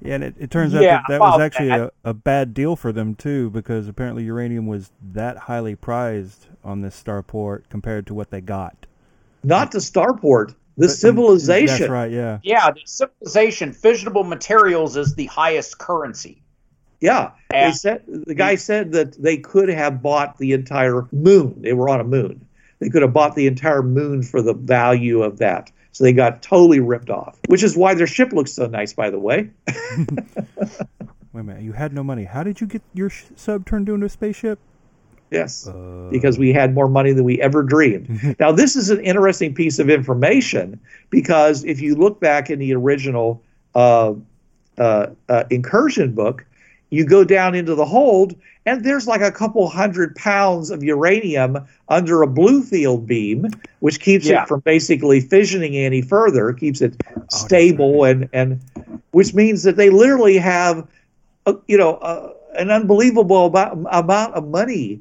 Yeah, 0.00 0.16
and 0.16 0.24
it, 0.24 0.34
it 0.38 0.50
turns 0.50 0.74
out 0.74 0.82
Yeah, 0.82 1.00
that 1.08 1.18
that 1.18 1.20
was 1.20 1.40
actually 1.40 1.68
that. 1.68 1.92
a, 2.04 2.10
a 2.10 2.14
bad 2.14 2.52
deal 2.52 2.76
for 2.76 2.92
them 2.92 3.14
too, 3.14 3.48
because 3.50 3.88
apparently 3.88 4.24
uranium 4.24 4.66
was 4.66 4.90
that 5.12 5.36
highly 5.38 5.74
prized 5.76 6.46
on 6.62 6.82
this 6.82 7.00
starport 7.02 7.62
compared 7.70 8.06
to 8.08 8.14
what 8.14 8.30
they 8.30 8.40
got. 8.42 8.86
Not 9.42 9.72
the 9.72 9.78
starport, 9.78 10.48
the 10.76 10.86
But- 10.86 10.90
civilization. 10.90 11.78
That's 11.78 11.90
right. 11.90 12.10
Yeah. 12.10 12.38
Yeah, 12.42 12.70
the 12.70 12.82
civilization, 12.84 13.72
fissionable 13.72 14.26
materials 14.28 14.96
is 14.98 15.14
the 15.14 15.26
highest 15.26 15.78
currency. 15.78 16.42
Yeah, 17.04 17.32
they 17.50 17.72
said 17.72 18.02
the 18.06 18.34
guy 18.34 18.54
said 18.54 18.92
that 18.92 19.20
they 19.22 19.36
could 19.36 19.68
have 19.68 20.00
bought 20.00 20.38
the 20.38 20.52
entire 20.52 21.06
moon. 21.12 21.54
They 21.60 21.74
were 21.74 21.90
on 21.90 22.00
a 22.00 22.04
moon. 22.04 22.46
They 22.78 22.88
could 22.88 23.02
have 23.02 23.12
bought 23.12 23.34
the 23.34 23.46
entire 23.46 23.82
moon 23.82 24.22
for 24.22 24.40
the 24.40 24.54
value 24.54 25.22
of 25.22 25.36
that. 25.36 25.70
So 25.92 26.02
they 26.02 26.14
got 26.14 26.40
totally 26.42 26.80
ripped 26.80 27.10
off, 27.10 27.38
which 27.48 27.62
is 27.62 27.76
why 27.76 27.92
their 27.92 28.06
ship 28.06 28.32
looks 28.32 28.52
so 28.52 28.66
nice, 28.66 28.94
by 28.94 29.10
the 29.10 29.18
way. 29.18 29.50
Wait 29.68 31.40
a 31.40 31.42
minute. 31.42 31.62
You 31.62 31.72
had 31.72 31.92
no 31.92 32.02
money. 32.02 32.24
How 32.24 32.42
did 32.42 32.62
you 32.62 32.66
get 32.66 32.80
your 32.94 33.10
sh- 33.10 33.24
sub 33.36 33.66
turned 33.66 33.90
into 33.90 34.06
a 34.06 34.08
spaceship? 34.08 34.58
Yes, 35.30 35.66
Uh, 35.68 36.08
because 36.10 36.38
we 36.38 36.52
had 36.54 36.72
more 36.74 36.88
money 36.88 37.12
than 37.12 37.24
we 37.24 37.38
ever 37.42 37.62
dreamed. 37.62 38.08
now, 38.40 38.50
this 38.50 38.76
is 38.76 38.88
an 38.88 39.00
interesting 39.00 39.52
piece 39.54 39.78
of 39.78 39.90
information 39.90 40.80
because 41.10 41.64
if 41.64 41.82
you 41.82 41.96
look 41.96 42.18
back 42.18 42.50
in 42.50 42.58
the 42.58 42.74
original 42.74 43.42
uh, 43.74 44.14
uh, 44.78 45.06
uh, 45.28 45.44
incursion 45.50 46.14
book, 46.14 46.46
you 46.90 47.04
go 47.04 47.24
down 47.24 47.54
into 47.54 47.74
the 47.74 47.84
hold, 47.84 48.34
and 48.66 48.84
there's 48.84 49.06
like 49.06 49.20
a 49.20 49.32
couple 49.32 49.68
hundred 49.68 50.14
pounds 50.16 50.70
of 50.70 50.82
uranium 50.82 51.58
under 51.88 52.22
a 52.22 52.26
blue 52.26 52.62
field 52.62 53.06
beam, 53.06 53.46
which 53.80 54.00
keeps 54.00 54.26
Yeah. 54.26 54.42
it 54.42 54.48
from 54.48 54.60
basically 54.60 55.20
fissioning 55.20 55.76
any 55.76 56.02
further, 56.02 56.52
keeps 56.52 56.80
it 56.80 56.94
that's 57.16 57.40
stable, 57.40 58.04
and 58.04 58.28
and 58.32 58.60
which 59.10 59.34
means 59.34 59.62
that 59.64 59.76
they 59.76 59.90
literally 59.90 60.38
have, 60.38 60.86
a, 61.46 61.56
you 61.66 61.76
know, 61.76 61.94
uh, 61.96 62.32
an 62.56 62.70
unbelievable 62.70 63.46
amount, 63.46 63.86
amount 63.90 64.34
of 64.34 64.48
money. 64.48 65.00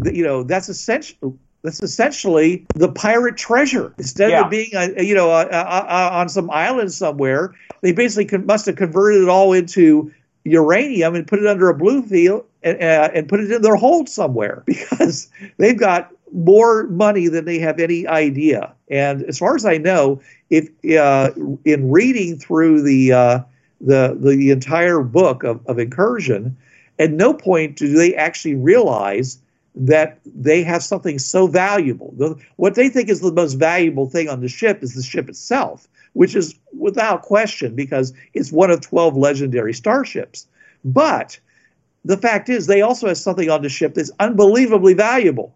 That, 0.00 0.14
you 0.14 0.24
know, 0.24 0.42
that's 0.42 0.68
essential. 0.68 1.36
That's 1.62 1.82
essentially 1.82 2.64
the 2.74 2.90
pirate 2.90 3.36
treasure. 3.36 3.92
Instead 3.98 4.30
Yeah. 4.30 4.44
of 4.44 4.50
being, 4.50 4.70
a, 4.74 5.02
you 5.02 5.14
know, 5.14 5.30
a, 5.30 5.44
a, 5.44 5.86
a, 5.88 6.10
on 6.12 6.28
some 6.30 6.50
island 6.50 6.90
somewhere, 6.90 7.52
they 7.82 7.92
basically 7.92 8.24
con- 8.24 8.46
must 8.46 8.64
have 8.64 8.76
converted 8.76 9.22
it 9.22 9.28
all 9.28 9.52
into 9.52 10.10
uranium 10.44 11.14
and 11.14 11.26
put 11.26 11.38
it 11.38 11.46
under 11.46 11.68
a 11.68 11.74
blue 11.74 12.02
field 12.02 12.44
and, 12.62 12.80
uh, 12.82 13.10
and 13.14 13.28
put 13.28 13.40
it 13.40 13.50
in 13.50 13.62
their 13.62 13.76
hold 13.76 14.08
somewhere 14.08 14.62
because 14.66 15.28
they've 15.58 15.78
got 15.78 16.10
more 16.32 16.86
money 16.88 17.28
than 17.28 17.44
they 17.44 17.58
have 17.58 17.80
any 17.80 18.06
idea. 18.06 18.72
And 18.90 19.22
as 19.24 19.38
far 19.38 19.54
as 19.54 19.64
I 19.64 19.78
know, 19.78 20.20
if 20.48 20.68
uh, 20.96 21.30
in 21.64 21.90
reading 21.90 22.38
through 22.38 22.82
the 22.82 23.12
uh, 23.12 23.40
the 23.80 24.16
the 24.20 24.50
entire 24.50 25.00
book 25.00 25.42
of, 25.42 25.64
of 25.66 25.78
incursion, 25.78 26.56
at 26.98 27.10
no 27.10 27.34
point 27.34 27.76
do 27.76 27.92
they 27.92 28.14
actually 28.14 28.54
realize 28.54 29.38
that 29.74 30.18
they 30.24 30.62
have 30.62 30.82
something 30.82 31.18
so 31.18 31.46
valuable. 31.46 32.12
The, 32.18 32.36
what 32.56 32.74
they 32.74 32.88
think 32.88 33.08
is 33.08 33.20
the 33.20 33.32
most 33.32 33.54
valuable 33.54 34.08
thing 34.08 34.28
on 34.28 34.40
the 34.40 34.48
ship 34.48 34.82
is 34.82 34.94
the 34.94 35.02
ship 35.02 35.28
itself, 35.28 35.88
which 36.12 36.34
is 36.34 36.54
without 36.76 37.22
question 37.22 37.74
because 37.74 38.12
it's 38.34 38.52
one 38.52 38.70
of 38.70 38.80
12 38.80 39.16
legendary 39.16 39.72
starships. 39.72 40.46
But 40.84 41.38
the 42.04 42.16
fact 42.16 42.48
is, 42.48 42.66
they 42.66 42.82
also 42.82 43.08
have 43.08 43.18
something 43.18 43.50
on 43.50 43.62
the 43.62 43.68
ship 43.68 43.94
that's 43.94 44.10
unbelievably 44.18 44.94
valuable 44.94 45.54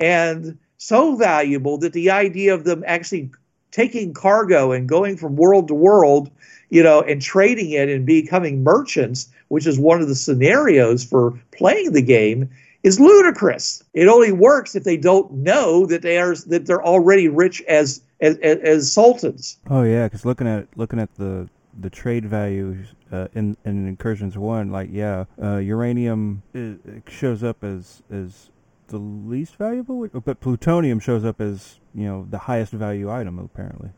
and 0.00 0.58
so 0.78 1.16
valuable 1.16 1.78
that 1.78 1.92
the 1.92 2.10
idea 2.10 2.54
of 2.54 2.64
them 2.64 2.84
actually 2.86 3.30
taking 3.70 4.14
cargo 4.14 4.70
and 4.70 4.88
going 4.88 5.16
from 5.16 5.36
world 5.36 5.68
to 5.68 5.74
world, 5.74 6.30
you 6.70 6.82
know, 6.82 7.00
and 7.02 7.20
trading 7.20 7.70
it 7.70 7.88
and 7.88 8.06
becoming 8.06 8.62
merchants, 8.62 9.28
which 9.48 9.66
is 9.66 9.78
one 9.78 10.00
of 10.00 10.08
the 10.08 10.14
scenarios 10.14 11.04
for 11.04 11.38
playing 11.50 11.92
the 11.92 12.02
game, 12.02 12.48
is 12.84 13.00
ludicrous. 13.00 13.82
It 13.94 14.06
only 14.06 14.30
works 14.30 14.76
if 14.76 14.84
they 14.84 14.96
don't 14.96 15.32
know 15.32 15.86
that 15.86 16.02
they 16.02 16.18
are 16.18 16.36
that 16.36 16.66
they're 16.66 16.84
already 16.84 17.28
rich 17.28 17.62
as 17.62 18.00
as, 18.20 18.36
as, 18.38 18.58
as 18.58 18.92
sultans. 18.92 19.58
Oh 19.68 19.82
yeah, 19.82 20.06
because 20.06 20.24
looking 20.24 20.46
at 20.46 20.66
looking 20.76 20.98
at 20.98 21.14
the 21.16 21.48
the 21.80 21.90
trade 21.90 22.24
values 22.24 22.94
uh, 23.12 23.28
in 23.34 23.56
in 23.64 23.88
incursions 23.88 24.38
one, 24.38 24.70
like 24.70 24.88
yeah, 24.92 25.24
uh, 25.42 25.56
uranium 25.56 26.42
i 26.54 26.58
it 26.58 27.02
shows 27.08 27.42
up 27.42 27.62
as 27.64 28.02
as 28.10 28.50
the 28.88 28.98
least 28.98 29.56
valuable, 29.56 30.06
but 30.08 30.40
plutonium 30.40 31.00
shows 31.00 31.24
up 31.24 31.40
as 31.40 31.80
you 31.94 32.04
know 32.04 32.26
the 32.30 32.38
highest 32.38 32.72
value 32.72 33.10
item 33.10 33.38
apparently. 33.38 33.90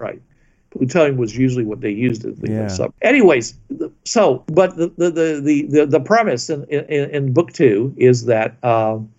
Right. 0.00 0.20
Plutonium 0.70 1.16
was 1.16 1.36
usually 1.36 1.64
what 1.64 1.80
they 1.80 1.90
used 1.90 2.24
as 2.24 2.38
the 2.38 2.48
Yeah. 2.50 2.68
sub. 2.68 2.92
Anyways, 3.02 3.54
so 4.04 4.44
but 4.46 4.76
the 4.76 4.88
the 4.96 5.10
the 5.10 5.40
the, 5.42 5.62
the, 5.66 5.86
the 5.86 6.00
premise 6.00 6.48
in, 6.48 6.62
in 6.64 7.10
in 7.10 7.32
book 7.32 7.52
two 7.52 7.92
is 7.96 8.26
that 8.26 8.62
um, 8.64 9.10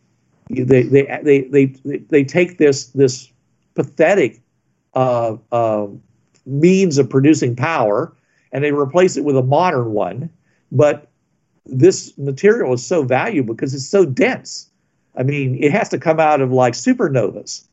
they, 0.50 0.84
they 0.84 1.04
they 1.24 1.42
they 1.52 1.66
they 1.76 1.98
they 2.10 2.24
take 2.24 2.58
this 2.58 2.86
this 2.88 3.31
pathetic 3.74 4.42
uh, 4.94 5.36
uh, 5.52 5.88
means 6.46 6.98
of 6.98 7.10
producing 7.10 7.56
power 7.56 8.14
and 8.52 8.64
they 8.64 8.72
replace 8.72 9.18
it 9.18 9.24
with 9.24 9.38
a 9.38 9.44
modern 9.44 9.94
one, 9.94 10.30
but 10.72 11.08
this 11.66 12.18
material 12.18 12.74
is 12.74 12.86
so 12.86 13.04
valuable 13.04 13.54
because 13.54 13.74
it's 13.74 13.88
so 13.88 14.06
dense. 14.06 14.70
I 15.16 15.24
mean, 15.24 15.62
it 15.62 15.72
has 15.72 15.90
to 15.90 15.98
come 16.00 16.20
out 16.20 16.42
of 16.42 16.52
like 16.52 16.74
supernovas 16.74 17.66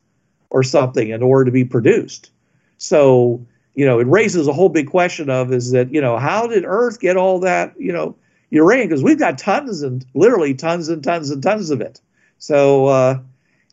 or 0.51 0.63
something 0.63 1.11
in 1.11 1.23
order 1.23 1.45
to 1.45 1.51
be 1.51 1.65
produced. 1.65 2.31
So, 2.79 3.45
you 3.75 3.85
know, 3.85 3.99
it 3.99 4.07
raises 4.07 4.47
a 4.47 4.53
whole 4.53 4.69
big 4.69 4.89
question 4.89 5.31
of 5.31 5.53
is 5.53 5.71
that, 5.73 5.93
you 5.93 6.01
know, 6.01 6.17
how 6.19 6.47
did 6.47 6.65
Earth 6.65 7.01
get 7.01 7.17
all 7.17 7.41
that, 7.41 7.75
you 7.79 7.93
know, 7.93 8.15
uranium? 8.51 8.89
Because 8.89 9.03
we've 9.03 9.19
got 9.19 9.39
tons 9.39 9.83
and 9.83 10.05
literally 10.15 10.55
tons 10.55 10.89
and 10.89 11.03
tons 11.03 11.31
and 11.31 11.43
tons 11.43 11.71
of 11.71 11.81
it. 11.81 12.01
So, 12.39 12.87
uh, 12.87 13.21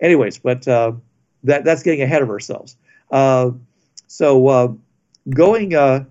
anyways, 0.02 0.40
but 0.40 0.68
uh, 0.68 0.94
that 1.46 1.64
that's 1.64 1.84
getting 1.84 2.02
ahead 2.02 2.22
of 2.22 2.30
ourselves. 2.30 2.78
Uh, 3.12 3.52
so, 4.08 4.48
uh, 4.48 4.68
going, 5.30 5.74
uh, 5.76 6.06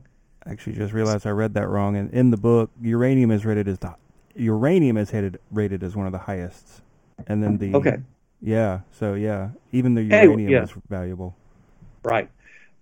Actually, 0.47 0.75
just 0.77 0.92
realized 0.92 1.27
I 1.27 1.31
read 1.31 1.55
that 1.55 1.68
wrong. 1.68 1.97
And 1.97 2.12
in 2.12 2.31
the 2.31 2.37
book, 2.37 2.70
uranium 2.83 3.31
is 3.31 3.44
rated 3.47 3.68
as 3.68 3.79
the 3.79 3.94
uranium 4.37 4.97
is 4.97 5.12
rated 5.12 5.38
rated 5.51 5.83
as 5.83 5.97
one 5.97 6.07
of 6.07 6.12
the 6.12 6.18
highest, 6.18 6.83
and 7.27 7.42
then 7.42 7.57
the 7.59 7.75
okay, 7.75 7.97
yeah. 8.42 8.81
So 8.92 9.14
yeah, 9.14 9.51
even 9.73 9.94
the 9.94 10.03
Anyway, 10.03 10.42
uranium 10.44 10.51
yeah. 10.51 10.62
is 10.64 10.73
valuable. 10.90 11.35
right. 12.03 12.29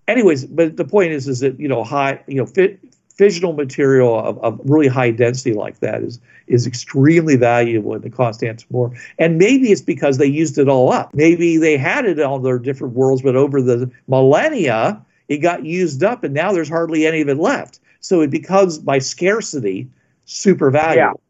Anyways, 0.08 0.44
but 0.46 0.76
the 0.76 0.84
point 0.84 1.12
is, 1.12 1.28
is 1.28 1.40
that 1.40 1.60
you 1.60 1.68
know, 1.68 1.84
high, 1.84 2.20
you 2.26 2.36
know, 2.36 2.46
fi- 2.46 2.78
fissional 3.18 3.56
material 3.56 4.18
of, 4.18 4.38
of 4.38 4.60
really 4.64 4.88
high 4.88 5.10
density 5.10 5.52
like 5.52 5.80
that 5.80 6.02
is 6.02 6.20
is 6.46 6.66
extremely 6.66 7.36
valuable 7.36 7.94
in 7.94 8.02
the 8.02 8.10
Constantinople. 8.10 8.94
And 9.18 9.38
maybe 9.38 9.72
it's 9.72 9.80
because 9.80 10.18
they 10.18 10.26
used 10.26 10.58
it 10.58 10.68
all 10.68 10.92
up. 10.92 11.14
Maybe 11.14 11.56
they 11.56 11.76
had 11.76 12.04
it 12.04 12.20
on 12.20 12.42
their 12.42 12.58
different 12.58 12.94
worlds, 12.94 13.22
but 13.22 13.36
over 13.36 13.62
the 13.62 13.90
millennia, 14.08 15.00
it 15.28 15.38
got 15.38 15.64
used 15.64 16.02
up, 16.02 16.24
and 16.24 16.34
now 16.34 16.52
there's 16.52 16.68
hardly 16.68 17.06
any 17.06 17.20
of 17.20 17.28
it 17.28 17.38
left. 17.38 17.80
So 18.00 18.20
it 18.20 18.30
becomes 18.30 18.78
by 18.78 18.98
scarcity 18.98 19.88
super 20.24 20.70
valuable. 20.70 21.20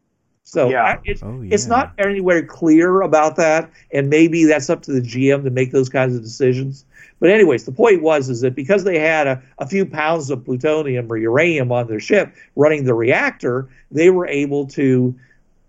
So 0.45 0.69
Yeah. 0.69 0.83
I, 0.83 0.99
it's, 1.05 1.23
Oh, 1.23 1.41
it's 1.45 1.67
not 1.67 1.93
anywhere 1.99 2.45
clear 2.45 3.03
about 3.03 3.37
that, 3.37 3.71
and 3.93 4.11
maybe 4.11 4.45
that's 4.45 4.69
up 4.69 4.83
to 4.83 4.93
the 4.93 5.01
GM 5.01 5.45
to 5.45 5.51
make 5.51 5.73
those 5.73 5.89
kinds 5.89 6.17
of 6.17 6.23
decisions. 6.23 6.85
But 7.21 7.31
anyways, 7.31 7.65
the 7.65 7.73
point 7.73 8.03
was 8.03 8.29
is 8.29 8.41
that 8.41 8.57
because 8.57 8.83
they 8.83 8.99
had 8.99 9.27
a, 9.29 9.41
a 9.59 9.67
few 9.67 9.87
pounds 9.87 10.31
of 10.31 10.45
plutonium 10.45 11.11
or 11.11 11.17
uranium 11.17 11.71
on 11.71 11.87
their 11.87 12.01
ship 12.01 12.35
running 12.57 12.85
the 12.85 12.95
reactor, 12.95 13.69
they 13.93 14.11
were 14.11 14.27
able 14.27 14.67
to 14.69 15.15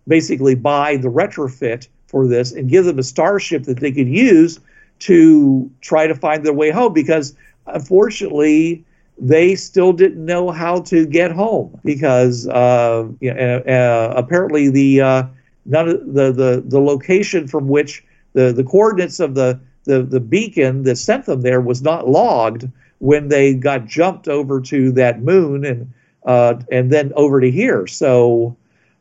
basically 0.08 0.56
buy 0.56 0.98
the 0.98 1.10
retrofit 1.10 1.88
for 2.08 2.28
this 2.28 2.52
and 2.52 2.70
give 2.70 2.86
them 2.86 3.00
a 3.00 3.04
starship 3.04 3.64
that 3.64 3.80
they 3.80 3.92
could 3.92 4.08
use 4.08 4.60
to 5.00 5.70
try 5.82 6.08
to 6.08 6.16
find 6.16 6.46
their 6.46 6.54
way 6.54 6.72
home 6.72 6.94
because 6.94 7.36
unfortunately 7.68 8.84
they 9.18 9.56
still 9.56 9.94
didn't 9.94 10.26
know 10.26 10.52
how 10.52 10.82
to 10.82 11.06
get 11.06 11.32
home 11.32 11.80
because 11.84 12.48
uh, 12.48 13.08
you 13.20 13.34
know, 13.34 13.58
uh, 13.60 14.14
apparently 14.16 14.70
the 14.70 15.02
uh, 15.02 15.24
none 15.66 15.90
of 15.90 16.14
the, 16.14 16.32
the 16.32 16.64
the 16.66 16.80
location 16.80 17.48
from 17.48 17.68
which 17.68 18.04
the 18.34 18.52
the 18.52 18.64
coordinates 18.64 19.20
of 19.20 19.36
the 19.36 19.60
the 19.86 20.04
the 20.04 20.20
beacon 20.20 20.84
that 20.84 20.98
sent 20.98 21.26
them 21.26 21.42
there 21.42 21.62
was 21.62 21.82
not 21.82 22.10
logged 22.10 22.70
when 23.00 23.28
they 23.28 23.54
got 23.54 23.86
jumped 23.86 24.28
over 24.28 24.62
to 24.62 24.92
that 24.94 25.22
moon 25.22 25.66
and 25.66 25.92
uh, 26.26 26.56
and 26.72 26.92
then 26.92 27.12
over 27.16 27.42
to 27.42 27.52
here. 27.52 27.86
So 27.86 28.56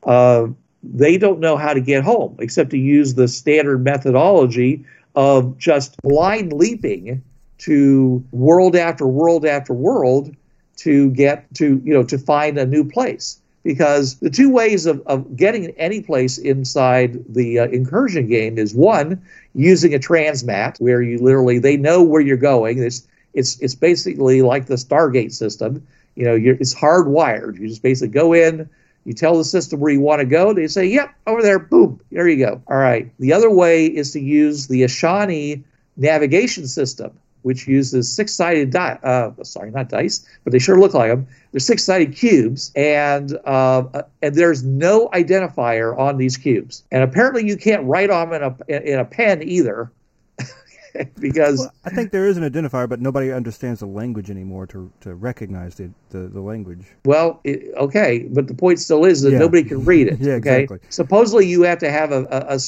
uh, 0.05 0.48
they 0.83 1.16
don't 1.16 1.40
know 1.40 1.57
how 1.57 1.72
to 1.72 1.81
get 1.81 2.03
home 2.03 2.37
except 2.40 2.70
to 2.70 2.79
use 2.79 3.14
the 3.14 3.29
standard 3.29 3.85
methodology 3.85 4.85
of 5.14 5.57
just 5.59 6.01
blind 6.03 6.53
leaping 6.53 7.22
to 7.62 8.25
world 8.33 8.75
after 8.75 9.07
world 9.07 9.46
after 9.46 9.72
world 9.72 10.35
to 10.77 11.11
get 11.11 11.46
to 11.55 11.81
you 11.85 11.94
know 11.94 12.03
to 12.03 12.18
find 12.18 12.59
a 12.59 12.66
new 12.66 12.85
place. 12.85 13.38
Because 13.62 14.16
the 14.16 14.31
two 14.31 14.51
ways 14.51 14.87
of, 14.87 15.01
of 15.07 15.37
getting 15.37 15.70
any 15.79 16.01
place 16.01 16.37
inside 16.37 17.25
the 17.33 17.61
uh, 17.61 17.66
incursion 17.68 18.27
game 18.27 18.59
is 18.59 18.75
one 18.75 19.22
using 19.55 19.94
a 19.94 20.01
transmat 20.01 20.81
where 20.81 21.01
you 21.01 21.18
literally 21.18 21.61
they 21.61 21.77
know 21.77 22.03
where 22.03 22.20
you're 22.20 22.37
going. 22.37 22.83
It's 22.83 23.07
it's 23.33 23.61
it's 23.61 23.77
basically 23.77 24.42
like 24.42 24.66
the 24.66 24.75
stargate 24.75 25.33
system. 25.33 25.87
You 26.16 26.25
know 26.25 26.35
you're, 26.35 26.57
it's 26.57 26.75
hardwired. 26.75 27.61
You 27.61 27.68
just 27.68 27.83
basically 27.83 28.12
go 28.12 28.33
in 28.33 28.68
you 29.05 29.12
tell 29.12 29.37
the 29.37 29.44
system 29.44 29.81
where 29.81 29.92
you 29.92 30.01
want 30.01 30.20
to 30.20 30.25
go 30.25 30.53
they 30.53 30.68
say 30.68 30.87
yep 30.87 31.12
over 31.27 31.42
there 31.42 31.59
boom 31.59 32.01
there 32.11 32.29
you 32.29 32.44
go. 32.44 32.61
All 32.66 32.77
right. 32.77 33.12
The 33.20 33.33
other 33.33 33.51
way 33.51 33.87
is 33.87 34.12
to 34.12 34.20
use 34.20 34.66
the 34.66 34.83
ashani 34.83 35.62
navigation 35.96 36.66
system 36.66 37.12
which 37.42 37.66
uses 37.68 38.12
six-sided 38.12 38.70
die. 38.70 38.98
Uh, 39.02 39.33
sorry, 39.44 39.70
not 39.70 39.88
dice, 39.88 40.26
but 40.44 40.52
they 40.52 40.59
sure 40.59 40.78
look 40.78 40.94
like 40.94 41.11
them. 41.11 41.26
They're 41.52 41.61
six-sided 41.61 42.14
cubes, 42.16 42.72
and 42.74 43.38
uh, 43.44 44.02
and 44.22 44.35
there's 44.35 44.62
no 44.64 45.09
identifier 45.09 45.98
on 45.98 46.16
these 46.16 46.37
cubes. 46.37 46.85
And 46.90 47.02
apparently, 47.02 47.46
you 47.46 47.57
can't 47.57 47.85
write 47.85 48.11
on 48.11 48.31
them 48.31 48.42
in 48.68 48.74
a 48.76 48.92
in 48.92 48.98
a 48.98 49.05
pen 49.05 49.42
either, 49.42 49.90
because 51.18 51.59
Well, 51.59 51.72
I 51.85 51.90
think 51.90 52.11
there 52.12 52.26
is 52.26 52.37
an 52.37 52.42
identifier, 52.48 52.88
but 52.88 53.00
nobody 53.00 53.33
understands 53.33 53.81
the 53.81 53.87
language 53.87 54.31
anymore 54.31 54.66
to 54.68 54.90
to 55.00 55.14
recognize 55.14 55.74
the 55.74 55.90
the, 56.11 56.28
the 56.28 56.40
language. 56.40 56.85
well, 57.05 57.40
it, 57.44 57.74
okay, 57.76 58.26
but 58.31 58.46
the 58.48 58.55
point 58.55 58.78
still 58.78 59.05
is 59.05 59.22
that 59.22 59.33
Yeah. 59.33 59.38
nobody 59.38 59.62
can 59.64 59.85
read 59.85 60.09
it. 60.09 60.18
Yeah, 60.20 60.35
okay? 60.35 60.62
exactly. 60.64 60.78
Supposedly, 60.90 61.46
you 61.46 61.62
have 61.62 61.78
to 61.78 61.90
have 61.90 62.12
a 62.12 62.59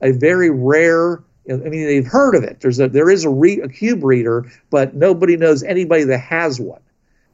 a 0.00 0.12
very 0.12 0.50
rare. 0.50 1.22
I 1.50 1.56
mean, 1.56 1.86
they've 1.86 2.06
heard 2.06 2.34
of 2.34 2.44
it. 2.44 2.60
There's 2.60 2.78
a 2.78 2.88
there 2.88 3.10
is 3.10 3.24
a, 3.24 3.30
re, 3.30 3.60
a 3.60 3.68
cube 3.68 4.04
reader, 4.04 4.50
but 4.70 4.94
nobody 4.94 5.36
knows 5.36 5.62
anybody 5.62 6.04
that 6.04 6.18
has 6.18 6.60
one. 6.60 6.80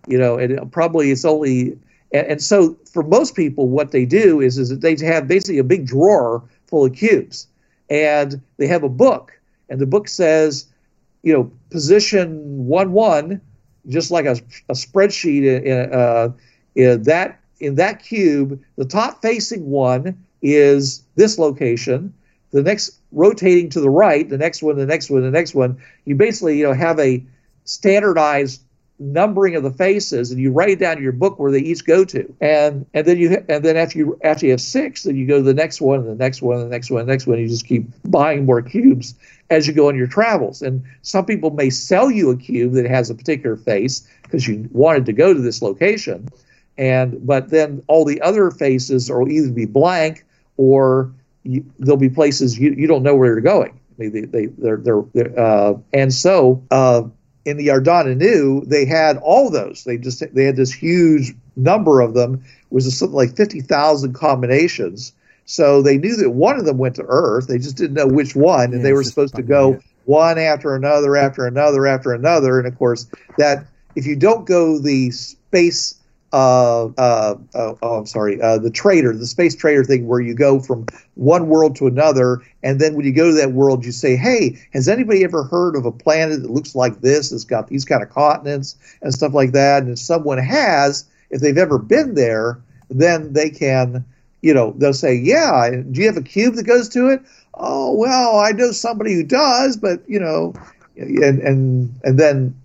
You 0.07 0.19
know, 0.19 0.37
and 0.37 0.71
probably 0.71 1.11
it's 1.11 1.25
only 1.25 1.79
and, 2.13 2.27
and 2.29 2.43
so 2.43 2.77
for 2.93 3.03
most 3.03 3.35
people, 3.35 3.69
what 3.69 3.91
they 3.91 4.07
do 4.07 4.41
is 4.41 4.57
is 4.59 4.69
that 4.69 4.81
they 4.81 4.97
have 5.05 5.27
basically 5.27 5.59
a 5.59 5.65
big 5.65 5.87
drawer 5.87 6.43
full 6.67 6.85
of 6.85 6.95
cubes, 6.95 7.49
and 7.91 8.41
they 8.57 8.67
have 8.67 8.85
a 8.85 8.89
book, 8.89 9.33
and 9.69 9.81
the 9.81 9.87
book 9.87 10.09
says, 10.09 10.67
you 11.23 11.33
know, 11.33 11.51
position 11.71 12.67
one 12.67 12.93
one, 12.93 13.41
just 13.89 14.11
like 14.11 14.27
a, 14.27 14.37
a 14.69 14.75
spreadsheet 14.75 15.45
in, 15.45 15.67
in, 15.67 15.93
uh, 15.93 16.29
in 16.77 17.03
that 17.03 17.41
in 17.61 17.75
that 17.77 18.03
cube, 18.03 18.63
the 18.77 18.85
top 18.85 19.23
facing 19.23 19.67
one 19.67 20.25
is 20.43 21.03
this 21.17 21.39
location. 21.39 22.13
The 22.55 22.63
next 22.63 23.01
rotating 23.13 23.69
to 23.71 23.81
the 23.81 23.91
right, 23.91 24.29
the 24.29 24.39
next 24.39 24.63
one, 24.63 24.77
the 24.77 24.87
next 24.87 25.11
one, 25.11 25.23
the 25.23 25.31
next 25.31 25.55
one. 25.55 25.83
You 26.05 26.15
basically, 26.15 26.59
you 26.59 26.65
know, 26.65 26.73
have 26.73 26.99
a 27.01 27.25
standardized 27.65 28.63
numbering 29.01 29.57
of 29.57 29.65
the 29.65 29.73
faces, 29.73 30.31
and 30.31 30.41
you 30.41 30.53
write 30.53 30.69
it 30.69 30.79
down 30.79 30.97
in 30.97 31.03
your 31.03 31.13
book 31.13 31.39
where 31.39 31.51
they 31.51 31.59
each 31.59 31.85
go 31.85 32.05
to. 32.05 32.33
And 32.41 32.87
and 32.95 33.07
then 33.07 33.19
you 33.19 33.45
and 33.49 33.65
then 33.65 33.77
after 33.77 33.99
you 33.99 34.19
after 34.23 34.47
you 34.47 34.53
have 34.53 34.61
six, 34.61 35.03
then 35.03 35.17
you 35.17 35.27
go 35.27 35.39
to 35.39 35.43
the 35.43 35.53
next 35.53 35.81
one, 35.81 35.99
and 36.01 36.09
the 36.09 36.15
next 36.15 36.43
one, 36.43 36.59
and 36.59 36.67
the 36.67 36.71
next 36.71 36.91
one, 36.91 37.01
and 37.01 37.09
the 37.09 37.13
next 37.13 37.27
one. 37.27 37.39
You 37.39 37.49
just 37.49 37.67
keep 37.67 37.87
buying 38.05 38.47
more 38.47 38.63
cubes 38.63 39.15
as 39.51 39.67
you 39.67 39.73
go 39.73 39.89
on 39.89 39.97
your 39.97 40.07
travels. 40.07 40.63
And 40.63 40.85
some 41.03 41.27
people 41.27 41.51
may 41.51 41.71
sell 41.71 42.11
you 42.11 42.31
a 42.31 42.37
cube 42.37 42.73
that 42.75 42.87
has 42.87 43.11
a 43.11 43.15
particular 43.15 43.57
face 43.57 44.09
because 44.23 44.47
you 44.47 44.69
wanted 44.73 45.07
to 45.07 45.13
go 45.13 45.35
to 45.35 45.41
this 45.41 45.61
location 45.61 46.29
and 46.77 47.25
but 47.27 47.51
then 47.51 47.83
all 47.87 48.05
the 48.05 48.21
other 48.21 48.51
faces 48.51 49.11
will 49.11 49.31
either 49.31 49.51
be 49.51 49.67
blank 49.67 50.25
or 50.57 51.13
you, 51.45 51.65
there'll 51.79 51.97
be 51.97 52.09
places 52.09 52.59
you, 52.59 52.73
you 52.73 52.87
don't 52.87 53.03
know 53.03 53.15
where 53.15 53.29
you're 53.29 53.41
going. 53.41 53.71
I 53.71 54.03
mean, 54.03 54.13
they, 54.13 54.21
they 54.23 54.47
they're 54.47 54.79
they're, 54.79 55.03
they're 55.13 55.39
uh, 55.39 55.75
and 55.93 56.13
so 56.13 56.63
uh, 56.71 57.03
in 57.45 57.57
the 57.57 57.69
Ardana 57.69 58.17
New 58.17 58.65
they 58.67 58.85
had 58.85 59.19
all 59.19 59.51
those. 59.51 59.85
They 59.85 59.99
just 59.99 60.23
they 60.35 60.45
had 60.45 60.57
this 60.57 60.73
huge 60.73 61.35
number 61.57 62.01
of 62.01 62.15
them. 62.15 62.35
It 62.35 62.73
was 62.73 62.99
something 62.99 63.15
like 63.15 63.37
fifty 63.37 63.61
thousand 63.61 64.15
combinations. 64.15 65.13
So 65.47 65.83
they 65.83 65.99
knew 65.99 66.17
that 66.17 66.31
one 66.31 66.59
of 66.59 66.65
them 66.65 66.79
went 66.79 66.97
to 66.97 67.05
Earth. 67.07 67.49
They 67.49 67.59
just 67.59 67.77
didn't 67.77 67.95
know 67.95 68.09
which 68.09 68.35
one, 68.35 68.73
and 68.73 68.77
Yeah, 68.77 68.83
they 68.83 68.93
were 68.95 69.05
supposed 69.05 69.35
to 69.35 69.43
go 69.43 69.79
one 70.07 70.39
after 70.39 70.75
another, 70.75 71.17
after 71.17 71.47
another, 71.47 71.87
after 71.87 72.13
another. 72.13 72.59
And 72.59 72.67
of 72.67 72.77
course, 72.79 73.07
that 73.37 73.67
if 73.95 74.07
you 74.07 74.17
don't 74.17 74.47
go 74.47 74.79
the 74.79 75.11
space 75.11 76.01
uh, 76.35 76.87
uh, 76.99 77.37
uh, 77.55 77.75
oh, 77.81 77.99
I'm 77.99 78.07
sorry, 78.07 78.43
uh, 78.43 78.59
the 78.59 78.71
trader, 78.71 79.17
the 79.17 79.25
space 79.25 79.55
trader 79.55 79.85
thing, 79.85 80.09
where 80.09 80.19
you 80.19 80.35
go 80.35 80.59
from 80.59 80.85
one 81.15 81.47
world 81.47 81.77
to 81.77 81.87
another, 81.87 82.43
and 82.65 82.81
then 82.81 82.97
when 82.97 83.07
you 83.07 83.13
go 83.13 83.29
to 83.29 83.35
that 83.35 83.53
world, 83.53 83.85
you 83.85 83.93
say, 83.93 84.17
"Hey, 84.17 84.59
has 84.73 84.89
anybody 84.89 85.23
ever 85.23 85.45
heard 85.45 85.77
of 85.77 85.87
a 85.87 85.93
planet 85.93 86.43
that 86.43 86.51
looks 86.51 86.75
like 86.75 87.01
this? 87.03 87.31
It's 87.31 87.45
got 87.45 87.69
these 87.69 87.85
kind 87.85 88.03
of 88.03 88.11
continents 88.11 88.75
and 89.01 89.15
stuff 89.15 89.33
like 89.33 89.53
that." 89.53 89.85
And 89.85 89.93
if 89.93 90.01
someone 90.01 90.39
has, 90.39 91.05
if 91.31 91.41
they've 91.41 91.57
ever 91.57 91.79
been 91.79 92.17
there, 92.17 92.59
then 92.91 93.33
they 93.33 93.49
can, 93.49 94.05
you 94.43 94.53
know, 94.53 94.75
they'll 94.77 94.93
say, 94.93 95.15
"Yeah, 95.15 95.71
do 95.71 96.01
you 96.01 96.07
have 96.09 96.17
a 96.17 96.23
cube 96.23 96.57
that 96.57 96.67
goes 96.67 96.89
to 96.91 97.11
it?" 97.11 97.23
Oh, 97.55 97.93
well, 97.93 98.41
I 98.41 98.51
know 98.51 98.73
somebody 98.73 99.15
who 99.15 99.23
does, 99.23 99.77
but 99.77 100.03
you 100.09 100.19
know, 100.19 100.53
and 100.97 101.39
and 101.39 101.95
and 102.03 102.19
then 102.19 102.57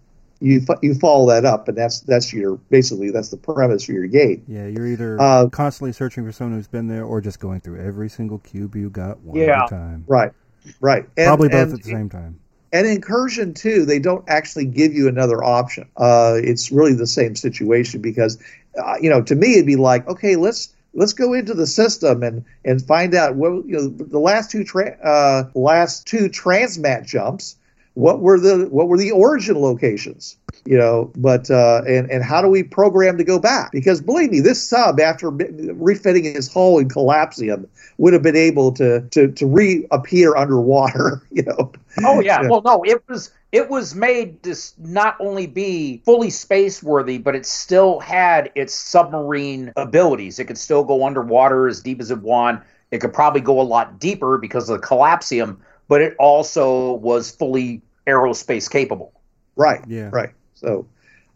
you 0.42 0.62
you 0.82 0.94
follow 0.96 1.28
that 1.30 1.46
up, 1.46 1.68
and 1.68 1.78
that's 1.78 2.00
that's 2.02 2.32
your 2.34 2.56
basically 2.70 3.12
that's 3.12 3.30
the 3.30 3.38
premise 3.38 3.84
for 3.84 3.92
your 3.92 4.08
game. 4.08 4.44
Yeah, 4.48 4.68
you're 4.68 4.88
either 4.88 5.20
Uh, 5.20 5.48
constantly 5.50 5.92
searching 5.92 6.26
for 6.26 6.32
someone 6.32 6.58
who's 6.58 6.68
been 6.68 6.88
there, 6.88 7.04
or 7.04 7.20
just 7.22 7.40
going 7.40 7.60
through 7.60 7.80
every 7.82 8.10
single 8.10 8.40
cube 8.40 8.76
you 8.76 8.90
got 8.90 9.20
one 9.22 9.38
Yeah. 9.38 9.64
at 9.64 9.68
a 9.68 9.76
time. 9.76 10.06
Right, 10.08 10.32
right. 10.80 11.06
And, 11.18 11.28
Probably 11.28 11.50
both 11.50 11.70
and, 11.70 11.74
at 11.74 11.84
the 11.84 11.90
same 11.90 12.10
time. 12.10 12.40
And 12.72 12.88
incursion 12.88 13.54
too, 13.54 13.86
they 13.86 14.00
don't 14.00 14.24
actually 14.28 14.66
give 14.66 14.94
you 14.94 15.08
another 15.08 15.44
option. 15.44 15.88
Uh, 15.98 16.36
it's 16.42 16.72
really 16.72 16.94
the 16.94 17.08
same 17.08 17.36
situation 17.36 18.00
because, 18.00 18.38
uh, 18.78 18.94
you 19.02 19.10
know, 19.10 19.22
to 19.24 19.36
me 19.36 19.54
it'd 19.56 19.66
be 19.66 19.76
like, 19.76 20.08
okay, 20.08 20.36
let's 20.36 20.70
let's 20.94 21.14
go 21.14 21.34
into 21.34 21.54
the 21.54 21.68
system 21.68 22.24
and 22.24 22.46
and 22.64 22.82
find 22.86 23.14
out 23.14 23.36
what 23.36 23.66
you 23.66 23.74
know 23.76 23.88
the 23.90 24.20
last 24.20 24.52
two 24.52 24.64
tra- 24.64 24.98
uh, 25.04 25.50
last 25.54 26.08
two 26.08 26.30
transmat 26.30 27.06
jumps. 27.06 27.56
What 27.96 28.22
were 28.22 28.40
the 28.40 28.68
what 28.70 28.88
were 28.88 28.98
the 28.98 29.12
origin 29.12 29.60
locations? 29.60 30.38
You 30.66 30.78
know, 30.78 31.12
but 31.16 31.50
uh, 31.50 31.82
and 31.88 32.10
and 32.10 32.24
how 32.24 32.42
do 32.42 32.48
we 32.48 32.64
program 32.64 33.18
to 33.18 33.24
go 33.24 33.40
back? 33.40 33.72
Because 33.72 34.02
believe 34.02 34.32
me, 34.32 34.40
this 34.40 34.62
sub 34.62 35.00
after 35.00 35.30
refitting 35.30 36.24
his 36.24 36.52
hull 36.52 36.80
and 36.80 36.90
collapsium 36.90 37.68
would 37.98 38.14
have 38.14 38.22
been 38.24 38.36
able 38.36 38.72
to 38.74 39.02
to 39.02 39.32
to 39.32 39.46
reappear 39.46 40.36
underwater. 40.36 41.22
You 41.32 41.44
know. 41.44 41.72
Oh 42.04 42.20
yeah. 42.20 42.42
Yeah. 42.42 42.50
Well, 42.50 42.62
no, 42.66 42.84
it 42.84 43.08
was 43.08 43.32
it 43.52 43.70
was 43.70 43.96
made 43.96 44.44
to 44.44 44.56
not 44.78 45.16
only 45.20 45.48
be 45.48 46.02
fully 46.06 46.30
space 46.30 46.84
worthy, 46.84 47.18
but 47.18 47.36
it 47.36 47.46
still 47.46 48.00
had 48.00 48.52
its 48.56 48.74
submarine 48.74 49.72
abilities. 49.76 50.38
It 50.40 50.46
could 50.46 50.58
still 50.58 50.84
go 50.84 51.06
underwater 51.06 51.68
as 51.68 51.82
deep 51.82 52.00
as 52.00 52.12
it 52.12 52.20
wanted. 52.20 52.62
It 52.92 53.00
could 53.00 53.14
probably 53.14 53.42
go 53.42 53.60
a 53.60 53.64
lot 53.64 54.00
deeper 54.00 54.38
because 54.38 54.70
of 54.70 54.82
the 54.82 54.88
collapsium, 54.88 55.62
but 55.90 56.02
it 56.02 56.16
also 56.20 56.94
was 56.94 57.30
fully 57.32 57.82
aerospace 58.08 58.72
capable. 58.72 59.12
Right. 59.58 59.82
Yeah. 59.88 60.10
Right. 60.14 60.30
So, 60.54 60.88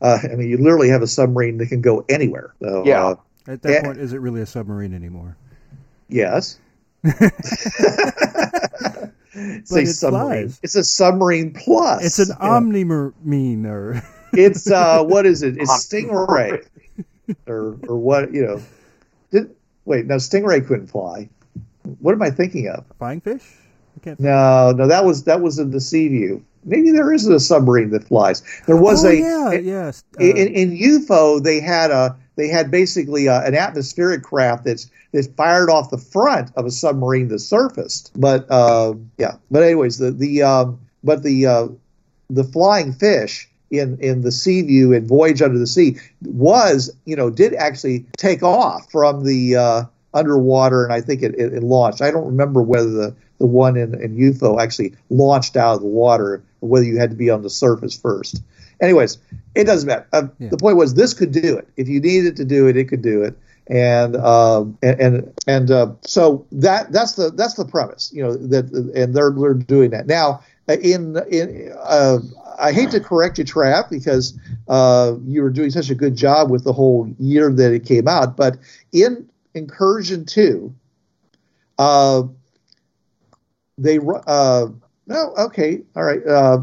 uh, 0.01 0.19
I 0.23 0.35
mean, 0.35 0.47
you 0.49 0.57
literally 0.57 0.87
have 0.89 1.01
a 1.01 1.07
submarine 1.07 1.57
that 1.57 1.67
can 1.67 1.81
go 1.81 2.05
anywhere. 2.07 2.53
So, 2.61 2.83
Yeah. 2.85 3.03
Uh, 3.05 3.15
At 3.47 3.61
that 3.63 3.71
Yeah. 3.71 3.81
point, 3.83 3.97
is 3.97 4.13
it 4.13 4.19
really 4.21 4.39
a 4.41 4.45
submarine 4.45 4.93
anymore? 4.93 5.35
yes. 6.07 6.59
it's 7.03 7.21
But 9.71 9.79
a 9.79 9.81
it 9.81 9.87
submarine. 9.87 10.47
flies. 10.47 10.59
It's 10.63 10.75
a 10.75 10.83
submarine 10.83 11.51
plus. 11.53 12.05
It's 12.05 12.19
an 12.19 12.35
you 12.41 12.47
know. 12.47 12.53
omnimarine, 12.55 13.65
or 13.65 14.01
It's 14.33 14.69
uh, 14.71 15.03
what 15.03 15.25
is 15.25 15.43
it? 15.43 15.57
It's 15.59 15.71
Stingray, 15.87 16.65
or 17.47 17.77
or 17.87 17.97
what? 17.97 18.33
You 18.33 18.45
know, 18.45 18.61
did 19.31 19.53
wait? 19.85 20.05
No, 20.05 20.15
Stingray 20.15 20.65
couldn't 20.65 20.87
fly. 20.87 21.27
What 21.99 22.13
am 22.13 22.21
I 22.21 22.29
thinking 22.31 22.69
of? 22.69 22.85
flying 22.97 23.19
fish. 23.21 23.43
No, 24.19 24.71
no, 24.71 24.87
that 24.87 25.05
was 25.05 25.23
that 25.23 25.41
was 25.41 25.59
in 25.59 25.71
the 25.71 25.81
Sea 25.81 26.07
View. 26.09 26.43
Maybe 26.65 26.91
there 26.91 27.11
is 27.11 27.27
a 27.27 27.39
submarine 27.39 27.89
that 27.91 28.05
flies. 28.05 28.41
There 28.67 28.77
was 28.77 29.03
oh, 29.03 29.09
a 29.09 29.13
yeah, 29.13 29.51
it- 29.51 29.63
yes. 29.65 30.03
Uh, 30.19 30.23
in, 30.23 30.47
in 30.47 30.77
UFO, 30.77 31.43
they 31.43 31.59
had 31.59 31.91
a 31.91 32.15
they 32.35 32.47
had 32.47 32.71
basically 32.71 33.27
a, 33.27 33.41
an 33.43 33.55
atmospheric 33.55 34.23
craft 34.23 34.65
that's 34.65 34.89
that's 35.11 35.27
fired 35.27 35.69
off 35.69 35.91
the 35.91 35.97
front 35.97 36.51
of 36.55 36.65
a 36.65 36.71
submarine 36.71 37.27
that 37.29 37.39
surfaced. 37.39 38.11
But 38.15 38.49
uh, 38.49 38.95
yeah, 39.17 39.35
but 39.51 39.63
anyways, 39.63 39.97
the 39.97 40.11
the 40.11 40.41
um, 40.41 40.79
but 41.03 41.23
the 41.23 41.45
uh, 41.45 41.67
the 42.29 42.43
flying 42.43 42.93
fish 42.93 43.49
in 43.69 43.97
in 43.99 44.21
the 44.21 44.31
Sea 44.31 44.61
View 44.61 44.93
and 44.93 45.07
Voyage 45.07 45.41
Under 45.41 45.59
the 45.59 45.67
Sea 45.67 45.97
was 46.21 46.91
you 47.05 47.15
know 47.15 47.29
did 47.29 47.53
actually 47.55 48.05
take 48.17 48.43
off 48.43 48.91
from 48.91 49.25
the 49.25 49.55
uh, 49.55 49.83
underwater, 50.13 50.83
and 50.83 50.93
I 50.93 51.01
think 51.01 51.21
it, 51.21 51.35
it, 51.35 51.53
it 51.53 51.63
launched. 51.63 52.01
I 52.01 52.11
don't 52.11 52.25
remember 52.25 52.61
whether 52.61 52.89
the 52.89 53.15
the 53.43 53.47
one 53.47 53.75
in, 53.75 53.93
in 54.01 54.15
UFO 54.15 54.61
actually 54.61 54.95
launched 55.09 55.57
out 55.57 55.75
of 55.75 55.81
the 55.81 55.87
water 55.87 56.41
whether 56.61 56.85
you 56.85 56.97
had 56.97 57.09
to 57.09 57.15
be 57.17 57.29
on 57.29 57.41
the 57.41 57.49
surface 57.49 57.93
first. 57.93 58.41
Anyways, 58.81 59.17
it 59.53 59.65
doesn't 59.65 59.85
matter. 59.85 60.07
Uh, 60.13 60.27
Yeah. 60.39 60.47
The 60.47 60.55
point 60.55 60.77
was, 60.77 60.93
this 60.93 61.13
could 61.13 61.33
do 61.33 61.57
it. 61.57 61.67
If 61.75 61.89
you 61.89 61.99
needed 61.99 62.37
to 62.37 62.45
do 62.45 62.69
it, 62.69 62.77
it 62.77 62.85
could 62.85 63.01
do 63.01 63.21
it. 63.21 63.37
And 63.67 64.15
um, 64.15 64.77
and 64.81 64.99
and, 65.01 65.33
and 65.45 65.71
uh, 65.71 65.91
so 66.05 66.45
that 66.53 66.93
that's 66.93 67.15
the 67.15 67.31
that's 67.31 67.55
the 67.55 67.65
premise, 67.65 68.11
you 68.13 68.23
know. 68.23 68.33
That 68.33 68.71
and 68.95 69.13
they're 69.13 69.31
they're 69.31 69.53
doing 69.53 69.89
that 69.91 70.07
now. 70.07 70.41
in 70.67 71.17
in 71.29 71.73
uh, 71.81 72.19
I 72.59 72.71
hate 72.71 72.91
to 72.91 72.99
correct 73.01 73.37
you, 73.37 73.45
Trav, 73.45 73.89
because 73.89 74.37
uh, 74.69 75.15
you 75.25 75.41
were 75.41 75.49
doing 75.49 75.69
such 75.69 75.89
a 75.89 75.95
good 75.95 76.15
job 76.15 76.49
with 76.49 76.63
the 76.63 76.73
whole 76.73 77.13
year 77.19 77.51
that 77.51 77.73
it 77.73 77.85
came 77.85 78.07
out. 78.07 78.35
But 78.37 78.57
in 78.91 79.29
Incursion 79.53 80.25
Two, 80.25 80.73
uh, 81.77 82.23
they 83.77 83.99
uh, 84.27 84.67
no 85.07 85.33
okay 85.37 85.81
all 85.95 86.03
right 86.03 86.25
uh, 86.27 86.59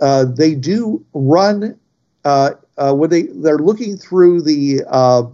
uh, 0.00 0.24
they 0.24 0.54
do 0.54 1.04
run 1.12 1.78
uh, 2.24 2.50
uh, 2.78 2.94
when 2.94 3.10
they 3.10 3.22
they're 3.22 3.58
looking 3.58 3.96
through 3.96 4.42
the 4.42 4.82
uh, 4.88 5.24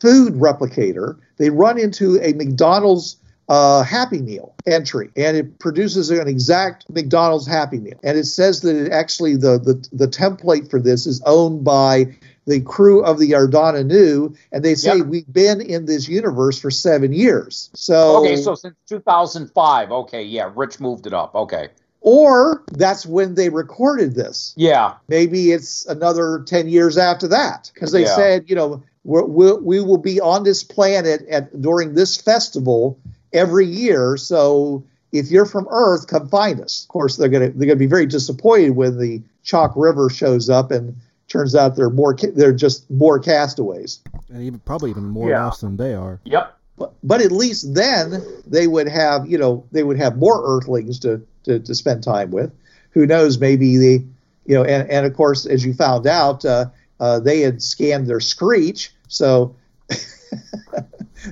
food 0.00 0.34
replicator 0.34 1.18
they 1.38 1.50
run 1.50 1.78
into 1.78 2.20
a 2.22 2.32
McDonald's 2.32 3.16
uh, 3.48 3.82
Happy 3.82 4.20
Meal 4.20 4.54
entry, 4.66 5.10
and 5.16 5.36
it 5.36 5.58
produces 5.58 6.10
an 6.10 6.28
exact 6.28 6.88
McDonald's 6.90 7.46
Happy 7.46 7.78
Meal. 7.78 7.98
And 8.02 8.18
it 8.18 8.24
says 8.24 8.60
that 8.60 8.76
it 8.76 8.92
actually 8.92 9.36
the 9.36 9.58
the, 9.58 9.88
the 9.92 10.06
template 10.06 10.70
for 10.70 10.80
this 10.80 11.06
is 11.06 11.22
owned 11.24 11.64
by 11.64 12.14
the 12.48 12.60
crew 12.60 13.04
of 13.04 13.18
the 13.18 13.32
Ardana 13.32 13.84
Nu, 13.84 14.34
and 14.50 14.64
they 14.64 14.74
say 14.74 14.96
Yep. 14.96 15.06
we've 15.06 15.32
been 15.32 15.60
in 15.60 15.84
this 15.84 16.08
universe 16.08 16.58
for 16.58 16.70
seven 16.70 17.12
years. 17.12 17.70
So 17.74 18.16
Okay, 18.24 18.36
so 18.36 18.54
since 18.54 18.74
2005. 18.88 19.92
Okay, 19.92 20.22
yeah, 20.24 20.50
Rich 20.56 20.80
moved 20.80 21.06
it 21.06 21.12
up. 21.14 21.34
Okay. 21.34 21.68
or 22.00 22.62
that's 22.72 23.04
when 23.04 23.34
they 23.34 23.48
recorded 23.50 24.14
this. 24.14 24.54
Yeah. 24.56 24.94
Maybe 25.08 25.50
it's 25.50 25.84
another 25.86 26.42
10 26.46 26.68
years 26.68 26.96
after 26.96 27.26
that 27.28 27.70
because 27.74 27.90
they 27.92 28.02
Yeah. 28.02 28.14
said, 28.16 28.44
you 28.48 28.54
know, 28.54 28.82
we're, 29.04 29.24
we'll, 29.24 29.60
we 29.60 29.80
will 29.80 29.98
be 29.98 30.20
on 30.20 30.44
this 30.44 30.62
planet 30.62 31.26
at, 31.28 31.60
during 31.60 31.94
this 31.94 32.16
festival 32.16 32.96
every 33.32 33.66
year. 33.66 34.16
So 34.16 34.84
if 35.12 35.30
you're 35.30 35.44
from 35.44 35.66
Earth, 35.70 36.06
come 36.06 36.28
find 36.28 36.60
us. 36.60 36.84
Of 36.84 36.88
course, 36.88 37.16
they're 37.16 37.28
gonna 37.28 37.50
they're 37.50 37.66
gonna 37.66 37.76
be 37.76 37.86
very 37.86 38.06
disappointed 38.06 38.70
when 38.76 38.98
the 38.98 39.20
Chalk 39.42 39.72
River 39.76 40.08
shows 40.08 40.48
up 40.48 40.70
and 40.70 40.94
turns 41.28 41.54
out 41.54 41.76
they're 41.76 41.90
more 41.90 42.14
they're 42.34 42.52
just 42.52 42.90
more 42.90 43.18
castaways. 43.18 44.00
and 44.30 44.42
even 44.42 44.58
probably 44.60 44.90
even 44.90 45.04
more 45.04 45.28
Yeah. 45.30 45.44
lost 45.44 45.60
than 45.60 45.76
they 45.76 45.94
are. 45.94 46.20
Yep. 46.24 46.54
But, 46.78 46.92
but 47.02 47.20
at 47.20 47.32
least 47.32 47.74
then 47.74 48.22
they 48.46 48.66
would 48.66 48.88
have 48.88 49.28
you 49.28 49.38
know 49.38 49.64
they 49.72 49.82
would 49.82 49.98
have 49.98 50.16
more 50.16 50.42
Earthlings 50.44 50.98
to 51.00 51.20
to, 51.44 51.58
to 51.60 51.74
spend 51.74 52.02
time 52.02 52.30
with. 52.30 52.52
Who 52.90 53.06
knows? 53.06 53.38
Maybe 53.38 53.76
they 53.76 54.04
you 54.46 54.54
know 54.54 54.64
and, 54.64 54.90
and 54.90 55.06
of 55.06 55.14
course 55.14 55.44
as 55.46 55.64
you 55.64 55.74
found 55.74 56.06
out 56.06 56.44
uh, 56.44 56.66
uh, 57.00 57.20
they 57.20 57.40
had 57.40 57.62
scanned 57.62 58.06
their 58.06 58.20
screech 58.20 58.92
so. 59.08 59.54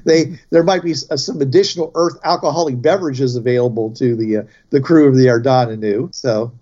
they 0.05 0.39
there 0.51 0.63
might 0.63 0.83
be 0.83 0.93
uh, 1.11 1.17
some 1.17 1.41
additional 1.41 1.93
earth 1.95 2.19
alcoholic 2.25 2.81
beverages 2.81 3.37
available 3.37 3.91
to 3.93 4.17
the 4.17 4.39
uh, 4.39 4.43
the 4.71 4.81
crew 4.81 5.07
of 5.09 5.15
the 5.17 5.27
Ardana 5.27 5.79
Nu. 5.79 6.09
So 6.13 6.53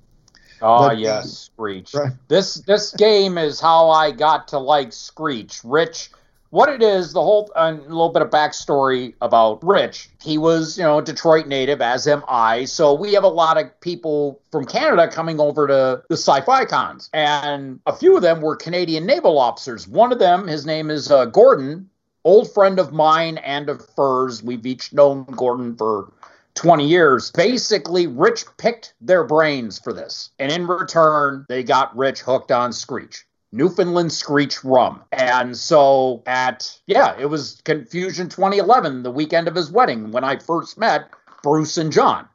Oh 0.63 0.89
But- 0.89 0.99
yes, 0.99 1.51
Screech. 1.55 1.95
Right. 1.95 2.13
This 2.29 2.55
this 2.55 2.93
game 2.93 3.39
is 3.39 3.61
how 3.61 3.91
I 3.91 4.11
got 4.11 4.49
to 4.49 4.59
like 4.59 4.93
Screech. 4.93 5.61
Rich, 5.65 6.11
what 6.51 6.69
it 6.69 6.83
is, 6.83 7.13
the 7.13 7.21
whole 7.21 7.51
a 7.57 7.73
little 7.73 8.11
bit 8.11 8.23
of 8.23 8.31
backstory 8.31 9.15
about 9.21 9.63
Rich. 9.65 10.09
He 10.23 10.39
was, 10.39 10.79
you 10.79 10.85
know, 10.85 10.99
a 10.99 11.03
Detroit 11.03 11.47
native, 11.49 11.81
as 11.83 12.07
am 12.07 12.23
I. 12.29 12.65
So 12.65 12.95
we 12.95 13.13
have 13.15 13.25
a 13.25 13.29
lot 13.29 13.59
of 13.59 13.79
people 13.81 14.41
from 14.53 14.65
Canada 14.65 15.09
coming 15.09 15.41
over 15.41 15.67
to 15.67 16.03
the 16.09 16.17
sci-fi 16.17 16.65
cons, 16.65 17.11
and 17.13 17.81
a 17.87 17.93
few 17.95 18.17
of 18.17 18.23
them 18.23 18.41
were 18.41 18.57
Canadian 18.57 19.05
naval 19.07 19.39
officers. 19.39 19.89
One 19.89 20.13
of 20.13 20.19
them, 20.19 20.47
his 20.47 20.65
name 20.65 20.91
is 20.91 21.11
uh, 21.11 21.25
Gordon, 21.27 21.91
old 22.25 22.53
friend 22.55 22.79
of 22.79 22.93
mine 22.93 23.39
and 23.39 23.69
of 23.69 23.85
Furs. 23.97 24.43
We've 24.43 24.65
each 24.65 24.93
known 24.93 25.25
Gordon 25.25 25.77
for 25.77 26.13
20 26.55 26.87
years. 26.87 27.31
Basically, 27.33 28.07
Rich 28.07 28.45
picked 28.57 28.95
their 29.01 29.25
brains 29.25 29.79
for 29.79 29.93
this. 29.93 30.31
And 30.39 30.53
in 30.53 30.67
return, 30.67 31.47
they 31.49 31.63
got 31.63 31.97
Rich 31.97 32.21
hooked 32.21 32.53
on 32.53 32.73
Screech. 32.73 33.25
Newfoundland 33.53 34.13
Screech 34.13 34.65
rum. 34.65 35.03
And 35.13 35.57
so 35.57 36.23
at, 36.27 36.77
yeah, 36.87 37.17
it 37.19 37.27
was 37.27 37.61
Confusion 37.65 38.29
2011, 38.29 39.05
the 39.05 39.11
weekend 39.11 39.47
of 39.47 39.55
his 39.55 39.71
wedding, 39.71 40.11
when 40.11 40.25
I 40.25 40.39
first 40.39 40.77
met 40.77 41.11
Bruce 41.43 41.77
and 41.77 41.93
John. 41.93 42.29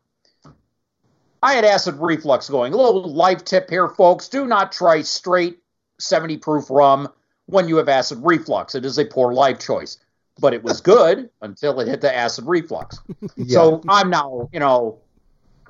I 1.41 1.53
had 1.53 1.65
acid 1.65 1.95
reflux 1.99 2.49
going. 2.49 2.73
A 2.73 2.77
little 2.77 3.13
life 3.13 3.43
tip 3.43 3.69
here, 3.69 3.89
folks. 3.89 4.27
Do 4.27 4.45
not 4.45 4.71
try 4.71 5.01
straight 5.01 5.59
70 5.99 6.37
proof 6.37 6.69
rum 6.69 7.09
when 7.45 7.67
you 7.67 7.77
have 7.77 7.89
acid 7.89 8.19
reflux. 8.21 8.75
It 8.75 8.85
is 8.85 8.97
a 8.97 9.05
poor 9.05 9.33
life 9.33 9.59
choice. 9.59 9.97
But 10.39 10.53
it 10.53 10.63
was 10.63 10.81
good 10.81 11.29
until 11.41 11.79
it 11.79 11.87
hit 11.87 12.01
the 12.01 12.15
acid 12.15 12.45
reflux. 12.47 12.99
So 13.47 13.81
I'm 13.89 14.09
now, 14.09 14.49
you 14.53 14.59
know, 14.59 14.99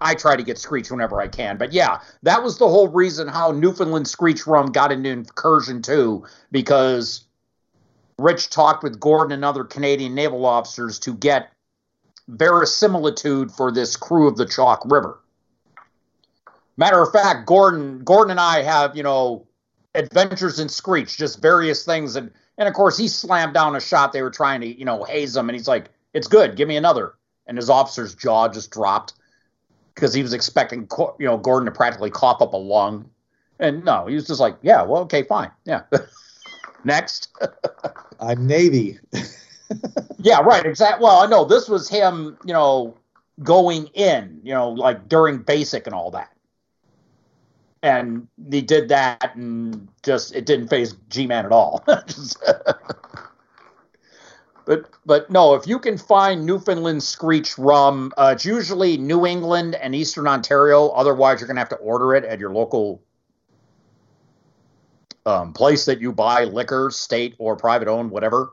I 0.01 0.15
try 0.15 0.35
to 0.35 0.43
get 0.43 0.57
Screech 0.57 0.91
whenever 0.91 1.21
I 1.21 1.27
can. 1.27 1.57
But 1.57 1.73
yeah, 1.73 1.99
that 2.23 2.43
was 2.43 2.57
the 2.57 2.67
whole 2.67 2.87
reason 2.87 3.27
how 3.27 3.51
Newfoundland 3.51 4.07
Screech 4.07 4.47
Rum 4.47 4.71
got 4.71 4.91
into 4.91 5.09
Incursion 5.09 5.81
2 5.81 6.25
because 6.51 7.25
Rich 8.17 8.49
talked 8.49 8.83
with 8.83 8.99
Gordon 8.99 9.33
and 9.33 9.45
other 9.45 9.63
Canadian 9.63 10.15
naval 10.15 10.45
officers 10.45 10.99
to 10.99 11.13
get 11.13 11.51
verisimilitude 12.27 13.51
for 13.51 13.71
this 13.71 13.95
crew 13.95 14.27
of 14.27 14.37
the 14.37 14.45
Chalk 14.45 14.83
River. 14.85 15.19
Matter 16.77 17.01
of 17.01 17.11
fact, 17.11 17.45
Gordon 17.45 18.03
Gordon 18.03 18.31
and 18.31 18.39
I 18.39 18.61
have, 18.61 18.95
you 18.95 19.03
know, 19.03 19.47
adventures 19.95 20.59
in 20.59 20.69
Screech, 20.69 21.17
just 21.17 21.41
various 21.41 21.83
things 21.83 22.15
and 22.15 22.31
and 22.59 22.67
of 22.67 22.75
course 22.75 22.97
he 22.97 23.07
slammed 23.07 23.55
down 23.55 23.75
a 23.75 23.79
shot 23.81 24.13
they 24.13 24.21
were 24.21 24.29
trying 24.29 24.61
to, 24.61 24.67
you 24.67 24.85
know, 24.85 25.03
haze 25.03 25.35
him 25.35 25.49
and 25.49 25.55
he's 25.55 25.67
like, 25.67 25.89
"It's 26.13 26.27
good, 26.27 26.55
give 26.55 26.67
me 26.67 26.77
another." 26.77 27.15
And 27.47 27.57
his 27.57 27.69
officer's 27.69 28.13
jaw 28.13 28.47
just 28.49 28.69
dropped 28.69 29.13
because 29.95 30.13
he 30.13 30.21
was 30.21 30.33
expecting, 30.33 30.87
you 31.17 31.25
know, 31.25 31.37
Gordon 31.37 31.65
to 31.65 31.71
practically 31.71 32.11
cough 32.11 32.43
up 32.43 32.53
a 32.53 32.57
lung. 32.57 33.09
And 33.59 33.83
no, 33.83 34.05
he 34.05 34.13
was 34.13 34.27
just 34.27 34.39
like, 34.39 34.57
"Yeah, 34.61 34.83
well, 34.83 35.01
okay, 35.03 35.23
fine. 35.23 35.49
Yeah." 35.65 35.81
Next. 36.83 37.29
I'm 38.19 38.45
Navy. 38.45 38.99
Yeah, 40.21 40.41
right. 40.41 40.65
Exactly. 40.65 41.03
Well, 41.03 41.19
I 41.19 41.27
know 41.27 41.45
this 41.45 41.69
was 41.69 41.87
him, 41.87 42.37
you 42.43 42.53
know, 42.53 42.97
going 43.43 43.87
in, 43.93 44.41
you 44.43 44.53
know, 44.53 44.69
like 44.69 45.07
during 45.07 45.37
basic 45.37 45.85
and 45.85 45.95
all 45.95 46.11
that. 46.11 46.29
And 47.81 48.27
he 48.51 48.61
did 48.61 48.89
that 48.89 49.35
and 49.35 49.87
just 50.03 50.35
it 50.35 50.45
didn't 50.45 50.67
phase 50.67 50.95
G 51.09 51.27
Man 51.27 51.45
at 51.45 51.51
all. 51.51 51.83
But 54.65 54.87
but 55.03 55.31
no, 55.31 55.55
if 55.55 55.65
you 55.65 55.79
can 55.79 55.97
find 55.97 56.45
Newfoundland 56.45 57.01
Screech 57.01 57.57
rum, 57.57 58.13
uh, 58.17 58.33
it's 58.35 58.45
usually 58.45 58.97
New 58.97 59.25
England 59.25 59.73
and 59.73 59.95
Eastern 59.95 60.27
Ontario. 60.27 60.89
Otherwise, 60.89 61.39
you're 61.39 61.47
gonna 61.47 61.59
have 61.59 61.69
to 61.69 61.75
order 61.77 62.13
it 62.13 62.23
at 62.23 62.39
your 62.39 62.51
local 62.51 63.01
um, 65.25 65.53
place 65.53 65.85
that 65.85 65.99
you 65.99 66.11
buy 66.11 66.43
liquor, 66.43 66.91
state 66.91 67.33
or 67.39 67.55
private 67.55 67.87
owned, 67.87 68.11
whatever 68.11 68.51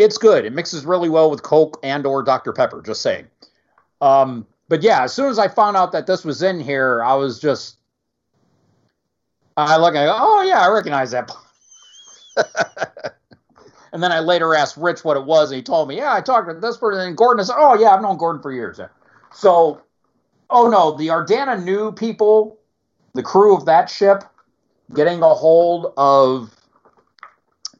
it's 0.00 0.18
good. 0.18 0.44
It 0.44 0.52
mixes 0.52 0.84
really 0.86 1.08
well 1.08 1.30
with 1.30 1.42
Coke 1.42 1.78
and 1.82 2.06
or 2.06 2.22
Dr. 2.22 2.52
Pepper, 2.52 2.82
just 2.82 3.02
saying. 3.02 3.26
Um, 4.00 4.46
but 4.68 4.82
yeah, 4.82 5.04
as 5.04 5.12
soon 5.12 5.28
as 5.28 5.38
I 5.38 5.48
found 5.48 5.76
out 5.76 5.92
that 5.92 6.06
this 6.06 6.24
was 6.24 6.42
in 6.42 6.58
here, 6.58 7.02
I 7.02 7.14
was 7.14 7.38
just 7.38 7.79
I 9.60 9.76
look 9.76 9.94
and 9.94 9.98
I 9.98 10.06
go, 10.06 10.16
oh 10.18 10.42
yeah, 10.42 10.60
I 10.60 10.68
recognize 10.68 11.10
that. 11.12 11.30
and 13.92 14.02
then 14.02 14.12
I 14.12 14.20
later 14.20 14.54
asked 14.54 14.76
Rich 14.76 15.04
what 15.04 15.16
it 15.16 15.24
was, 15.24 15.50
and 15.50 15.56
he 15.56 15.62
told 15.62 15.88
me, 15.88 15.96
yeah, 15.96 16.14
I 16.14 16.20
talked 16.20 16.48
to 16.48 16.54
this 16.54 16.76
person, 16.76 17.00
and 17.00 17.16
Gordon 17.16 17.44
said, 17.44 17.56
oh 17.58 17.74
yeah, 17.74 17.90
I've 17.90 18.02
known 18.02 18.16
Gordon 18.16 18.42
for 18.42 18.52
years. 18.52 18.80
So, 19.32 19.82
oh 20.48 20.68
no, 20.68 20.96
the 20.96 21.08
Ardana 21.08 21.62
New 21.62 21.92
people, 21.92 22.58
the 23.14 23.22
crew 23.22 23.56
of 23.56 23.64
that 23.66 23.90
ship, 23.90 24.24
getting 24.94 25.22
a 25.22 25.34
hold 25.34 25.92
of 25.96 26.54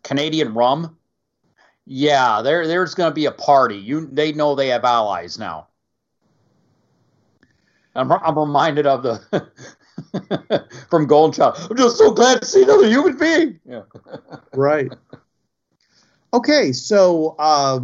Canadian 0.03 0.55
rum 0.55 0.97
yeah, 1.93 2.41
there 2.43 2.69
there's 2.69 2.95
going 2.95 3.11
to 3.11 3.15
be 3.15 3.27
a 3.27 3.33
party. 3.33 3.77
You 3.77 4.07
they 4.07 4.31
know 4.31 4.55
they 4.55 4.69
have 4.69 4.85
allies 4.85 5.41
now. 5.41 5.67
I'm 7.97 8.13
I'm 8.13 8.39
reminded 8.39 8.87
of 8.87 9.03
the 9.03 9.21
from 10.91 11.07
Golden 11.07 11.33
Child. 11.33 11.69
I'm 11.71 11.77
just 11.77 11.99
so 11.99 12.11
glad 12.11 12.41
to 12.41 12.47
see 12.47 12.63
another 12.63 12.89
human 12.89 13.17
being. 13.17 13.61
Yeah. 13.65 13.83
right. 14.55 14.93
Okay, 16.33 16.73
so 16.73 17.35
uh, 17.39 17.81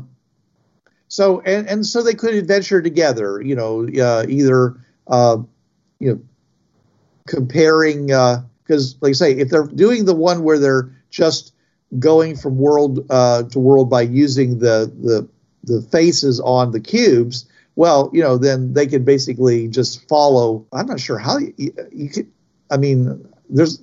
so 1.09 1.41
and 1.41 1.69
and 1.69 1.85
so 1.85 2.03
they 2.03 2.15
could 2.15 2.35
adventure 2.35 2.81
together. 2.81 3.41
You 3.41 3.57
know, 3.57 3.89
uh, 4.01 4.27
either 4.29 4.77
uh, 5.09 5.39
you 5.99 6.13
know 6.13 6.21
comparing 7.27 8.07
because, 8.07 8.97
like 9.01 9.11
I 9.11 9.13
say, 9.13 9.33
if 9.33 9.49
they're 9.49 9.67
doing 9.67 10.05
the 10.05 10.15
one 10.15 10.43
where 10.43 10.59
they're 10.59 10.91
just 11.11 11.53
going 11.99 12.37
from 12.37 12.59
world 12.59 13.05
uh, 13.11 13.45
to 13.45 13.59
world 13.59 13.91
by 13.91 14.03
using 14.03 14.59
the 14.59 14.93
the 15.01 15.29
the 15.65 15.83
faces 15.83 16.41
on 16.41 16.71
the 16.71 16.81
cubes, 16.81 17.47
well, 17.77 18.11
you 18.13 18.23
know, 18.23 18.39
then 18.39 18.73
they 18.73 18.87
could 18.87 19.05
basically 19.05 19.69
just 19.69 20.09
follow. 20.09 20.67
I'm 20.73 20.87
not 20.87 20.99
sure 20.99 21.19
how 21.19 21.39
you, 21.39 21.73
you 21.93 22.09
could. 22.09 22.31
I 22.71 22.79
mean, 22.79 23.29
there's 23.49 23.81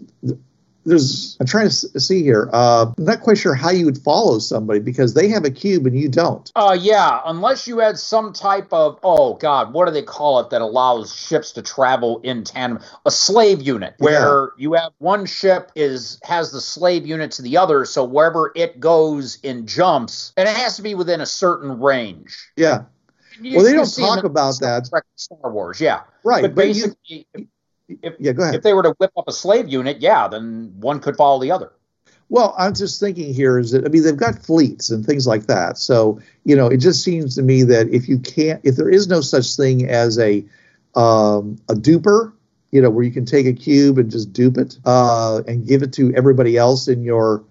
there's 0.86 1.38
I'm 1.40 1.46
trying 1.46 1.70
to 1.70 2.00
see 2.00 2.24
here. 2.24 2.50
Uh, 2.52 2.92
I'm 2.98 3.06
not 3.06 3.22
quite 3.22 3.38
sure 3.38 3.54
how 3.54 3.70
you 3.70 3.86
would 3.86 3.98
follow 3.98 4.40
somebody 4.40 4.80
because 4.80 5.14
they 5.14 5.30
have 5.30 5.46
a 5.46 5.52
cube 5.52 5.86
and 5.86 5.98
you 5.98 6.10
don't. 6.10 6.52
Uh, 6.56 6.78
yeah, 6.80 7.22
unless 7.26 7.68
you 7.68 7.80
had 7.80 7.98
some 7.98 8.34
type 8.34 8.72
of 8.72 9.00
oh 9.04 9.36
god, 9.36 9.74
what 9.74 9.86
do 9.86 9.92
they 9.92 10.02
call 10.02 10.40
it 10.40 10.50
that 10.50 10.62
allows 10.62 11.16
ships 11.16 11.52
to 11.54 11.62
travel 11.62 12.20
in 12.24 12.44
tandem? 12.44 12.82
A 13.06 13.12
slave 13.12 13.62
unit, 13.62 13.96
where 14.00 14.52
you 14.58 14.74
have 14.74 14.92
one 14.98 15.26
ship 15.26 15.72
is 15.76 16.20
has 16.24 16.52
the 16.52 16.62
slave 16.62 17.06
unit 17.06 17.32
to 17.34 17.42
the 17.42 17.58
other, 17.58 17.86
so 17.86 18.04
wherever 18.04 18.52
it 18.56 18.80
goes 18.80 19.38
in 19.44 19.68
jumps, 19.68 20.34
and 20.36 20.50
it 20.50 20.56
has 20.56 20.76
to 20.78 20.82
be 20.82 20.96
within 20.96 21.22
a 21.22 21.26
certain 21.26 21.80
range. 21.80 22.50
Yeah, 22.58 22.84
Well, 23.44 23.64
they 23.64 23.74
don't 23.74 23.94
talk 23.96 24.24
about 24.24 24.60
that. 24.62 24.90
Star 25.16 25.52
Wars, 25.52 25.82
yeah, 25.82 26.02
right. 26.24 26.42
but 26.42 26.56
But 26.56 26.56
basically, 26.56 27.28
if, 27.34 27.46
if, 28.02 28.14
yeah, 28.20 28.32
go 28.32 28.44
ahead. 28.44 28.56
if 28.56 28.64
they 28.64 28.74
were 28.74 28.84
to 28.84 28.94
whip 28.98 29.12
up 29.18 29.28
a 29.28 29.32
slave 29.32 29.68
unit, 29.68 30.00
yeah, 30.00 30.28
then 30.28 30.74
one 30.80 31.00
could 31.00 31.16
follow 31.18 31.40
the 31.42 31.52
other. 31.52 31.72
Well, 32.30 32.56
I'm 32.58 32.74
just 32.74 33.00
thinking 33.00 33.34
here 33.34 33.60
is 33.60 33.72
that 33.72 33.86
I 33.86 33.90
mean 33.90 34.04
they've 34.04 34.16
got 34.18 34.40
fleets 34.44 34.90
and 34.90 35.06
things 35.06 35.28
like 35.28 35.48
that. 35.48 35.78
So 35.78 36.20
you 36.46 36.56
know, 36.56 36.68
it 36.68 36.78
just 36.78 37.04
seems 37.04 37.36
to 37.36 37.42
me 37.44 37.64
that 37.64 37.90
if 37.90 38.08
you 38.08 38.18
can't, 38.18 38.62
if 38.64 38.76
there 38.76 38.90
is 38.90 39.08
no 39.08 39.22
such 39.22 39.56
thing 39.56 39.90
as 39.90 40.18
a 40.18 40.44
um, 40.96 41.58
a 41.70 41.74
duper, 41.74 42.32
you 42.72 42.82
know, 42.82 42.90
where 42.90 43.04
you 43.04 43.12
can 43.12 43.26
take 43.26 43.46
a 43.46 43.54
cube 43.54 43.98
and 43.98 44.10
just 44.10 44.34
dupe 44.34 44.58
it 44.58 44.78
uh, 44.86 45.42
and 45.48 45.68
give 45.68 45.84
it 45.84 45.94
to 45.94 46.14
everybody 46.16 46.58
else 46.58 46.88
in 46.88 47.04
your 47.04 47.44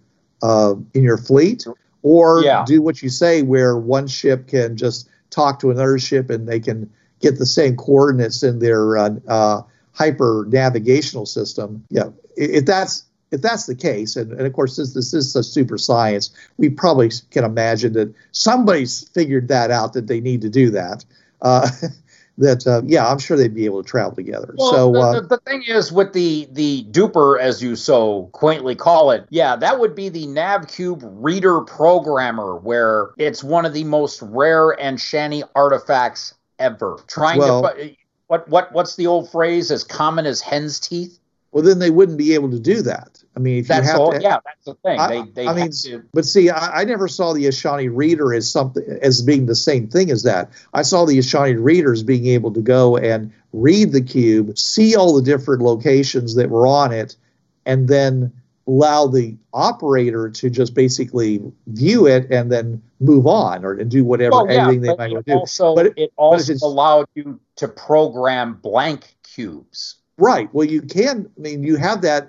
uh, 0.43 0.75
in 0.95 1.03
your 1.05 1.19
fleet, 1.19 1.67
or 2.03 2.43
Yeah. 2.43 2.65
do 2.67 2.83
what 2.83 3.03
you 3.03 3.09
say, 3.09 3.43
where 3.43 3.77
one 3.77 4.09
ship 4.09 4.49
can 4.49 4.77
just 4.77 5.09
talk 5.33 5.59
to 5.61 5.71
another 5.71 5.99
ship 5.99 6.31
and 6.31 6.49
they 6.49 6.61
can 6.61 6.89
get 7.21 7.39
the 7.39 7.47
same 7.47 7.77
coordinates 7.77 8.43
in 8.43 8.61
their 8.61 8.97
uh, 8.97 9.11
uh, 9.27 9.63
hyper 9.93 10.47
navigational 10.49 11.27
system. 11.27 11.85
Yeah, 11.91 12.11
if 12.37 12.67
that's 12.67 13.05
if 13.31 13.41
that's 13.41 13.65
the 13.67 13.75
case, 13.75 14.15
and, 14.15 14.31
and 14.33 14.43
of 14.43 14.53
course 14.53 14.77
this 14.77 14.95
this 14.95 15.15
is 15.15 15.35
a 15.35 15.43
super 15.43 15.79
science, 15.79 16.31
we 16.59 16.69
probably 16.69 17.11
can 17.31 17.45
imagine 17.45 17.95
that 17.95 18.15
somebody's 18.33 19.09
figured 19.09 19.49
that 19.49 19.71
out 19.71 19.95
that 19.95 20.07
they 20.07 20.21
need 20.21 20.43
to 20.43 20.51
do 20.51 20.71
that. 20.71 21.05
Uh, 21.41 21.69
that 22.39 22.67
uh, 22.67 22.83
yeah, 22.85 23.07
I'm 23.09 23.19
sure 23.19 23.37
they'd 23.37 23.55
be 23.55 23.67
able 23.67 23.83
to 23.83 23.89
travel 23.89 24.15
together. 24.15 24.55
Well, 24.57 24.73
so 24.73 24.93
the, 24.93 24.99
uh, 24.99 25.13
the, 25.13 25.21
the 25.23 25.39
thing 25.39 25.65
is 25.67 25.93
with 25.93 26.13
the 26.13 26.49
the 26.53 26.85
duper, 26.91 27.39
as 27.39 27.63
you 27.63 27.77
so 27.77 28.29
quaintly 28.33 28.75
call 28.75 29.11
it, 29.11 29.27
yeah, 29.31 29.57
that 29.57 29.79
would 29.79 29.95
be 29.95 30.09
the 30.09 30.27
NavCube 30.27 31.01
reader 31.03 31.61
programmer, 31.61 32.57
where 32.57 33.11
it's 33.19 33.45
one 33.45 33.67
of 33.67 33.75
the 33.75 33.85
most 33.85 34.23
rare 34.23 34.71
and 34.81 35.01
shanty 35.01 35.43
artifacts 35.55 36.35
ever. 36.59 36.99
Trying 37.07 37.39
Well- 37.39 37.63
to 37.75 37.95
what 38.29 38.49
what 38.49 38.73
what's 38.73 38.97
the 38.97 39.07
old 39.07 39.31
phrase? 39.31 39.71
As 39.71 39.85
common 39.85 40.25
as 40.25 40.41
hen's 40.41 40.81
teeth. 40.81 41.19
well, 41.53 41.63
then 41.63 41.79
they 41.81 41.91
wouldn't 41.91 42.17
be 42.17 42.33
able 42.33 42.51
to 42.51 42.59
do 42.59 42.81
that. 42.83 43.22
I 43.35 43.41
mean, 43.41 43.59
if 43.61 43.69
That's 43.69 43.87
you 43.87 43.93
have 43.93 44.01
all. 44.01 44.13
to, 44.13 44.21
yeah, 44.21 44.39
that's 44.45 44.65
the 44.67 44.75
thing. 44.75 45.01
I- 45.01 45.09
they 45.25 45.31
they 45.31 45.47
I 45.47 45.55
mean, 45.55 45.71
to. 45.71 46.03
But 46.13 46.27
see, 46.27 46.51
I, 46.51 46.83
I 46.83 46.85
never 46.85 47.09
saw 47.09 47.33
the 47.33 47.45
Ashani 47.47 47.89
reader 47.93 48.35
as 48.35 48.51
something 48.51 48.85
as 49.01 49.23
being 49.23 49.47
the 49.47 49.55
same 49.55 49.89
thing 49.89 50.11
as 50.11 50.23
that. 50.25 50.51
I 50.75 50.83
saw 50.83 51.07
the 51.07 51.19
Ashani 51.19 51.57
readers 51.63 52.03
being 52.03 52.27
able 52.27 52.53
to 52.53 52.61
go 52.61 52.97
and 52.99 53.33
read 53.55 53.93
the 53.93 54.03
cube, 54.03 54.59
see 54.59 54.97
all 54.97 55.15
the 55.17 55.23
different 55.23 55.63
locations 55.63 56.35
that 56.35 56.51
were 56.51 56.67
on 56.67 56.93
it, 56.93 57.17
and 57.65 57.89
then 57.89 58.33
allow 58.67 59.07
the 59.07 59.35
operator 59.53 60.29
to 60.31 60.49
just 60.51 60.75
basically 60.75 61.43
view 61.67 62.07
it 62.07 62.31
and 62.31 62.53
then 62.53 62.81
move 63.01 63.27
on 63.27 63.65
or 63.65 63.73
and 63.73 63.91
do 63.91 64.05
whatever 64.05 64.37
Well, 64.37 64.47
yeah, 64.51 64.65
anything 64.65 64.83
they 64.83 64.95
might 64.97 65.11
want 65.11 65.27
to 65.27 65.33
do. 65.33 65.39
also 65.39 65.75
But 65.75 65.87
it- 65.87 65.95
it 65.97 66.13
also 66.17 66.53
it's- 66.53 66.63
allowed 66.63 67.07
you 67.15 67.41
to 67.57 67.67
program 67.67 68.59
blank 68.63 69.17
cubes. 69.23 69.97
Right. 70.19 70.49
Well, 70.55 70.67
you 70.67 70.83
can. 70.83 71.29
I 71.37 71.41
mean, 71.41 71.65
you 71.65 71.77
have 71.77 72.03
that 72.03 72.29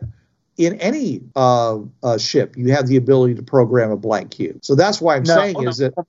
in 0.57 0.79
any 0.79 1.21
uh, 1.35 1.79
uh, 2.03 2.17
ship. 2.17 2.55
You 2.57 2.71
have 2.73 2.87
the 2.87 2.97
ability 2.97 3.35
to 3.35 3.43
program 3.43 3.91
a 3.91 3.97
blank 3.97 4.31
cube. 4.31 4.59
So 4.63 4.75
that's 4.75 5.01
why 5.01 5.15
I'm 5.15 5.23
No, 5.23 5.35
saying 5.35 5.55
no, 5.59 5.69
is 5.69 5.77
that 5.77 5.95
from 5.95 6.05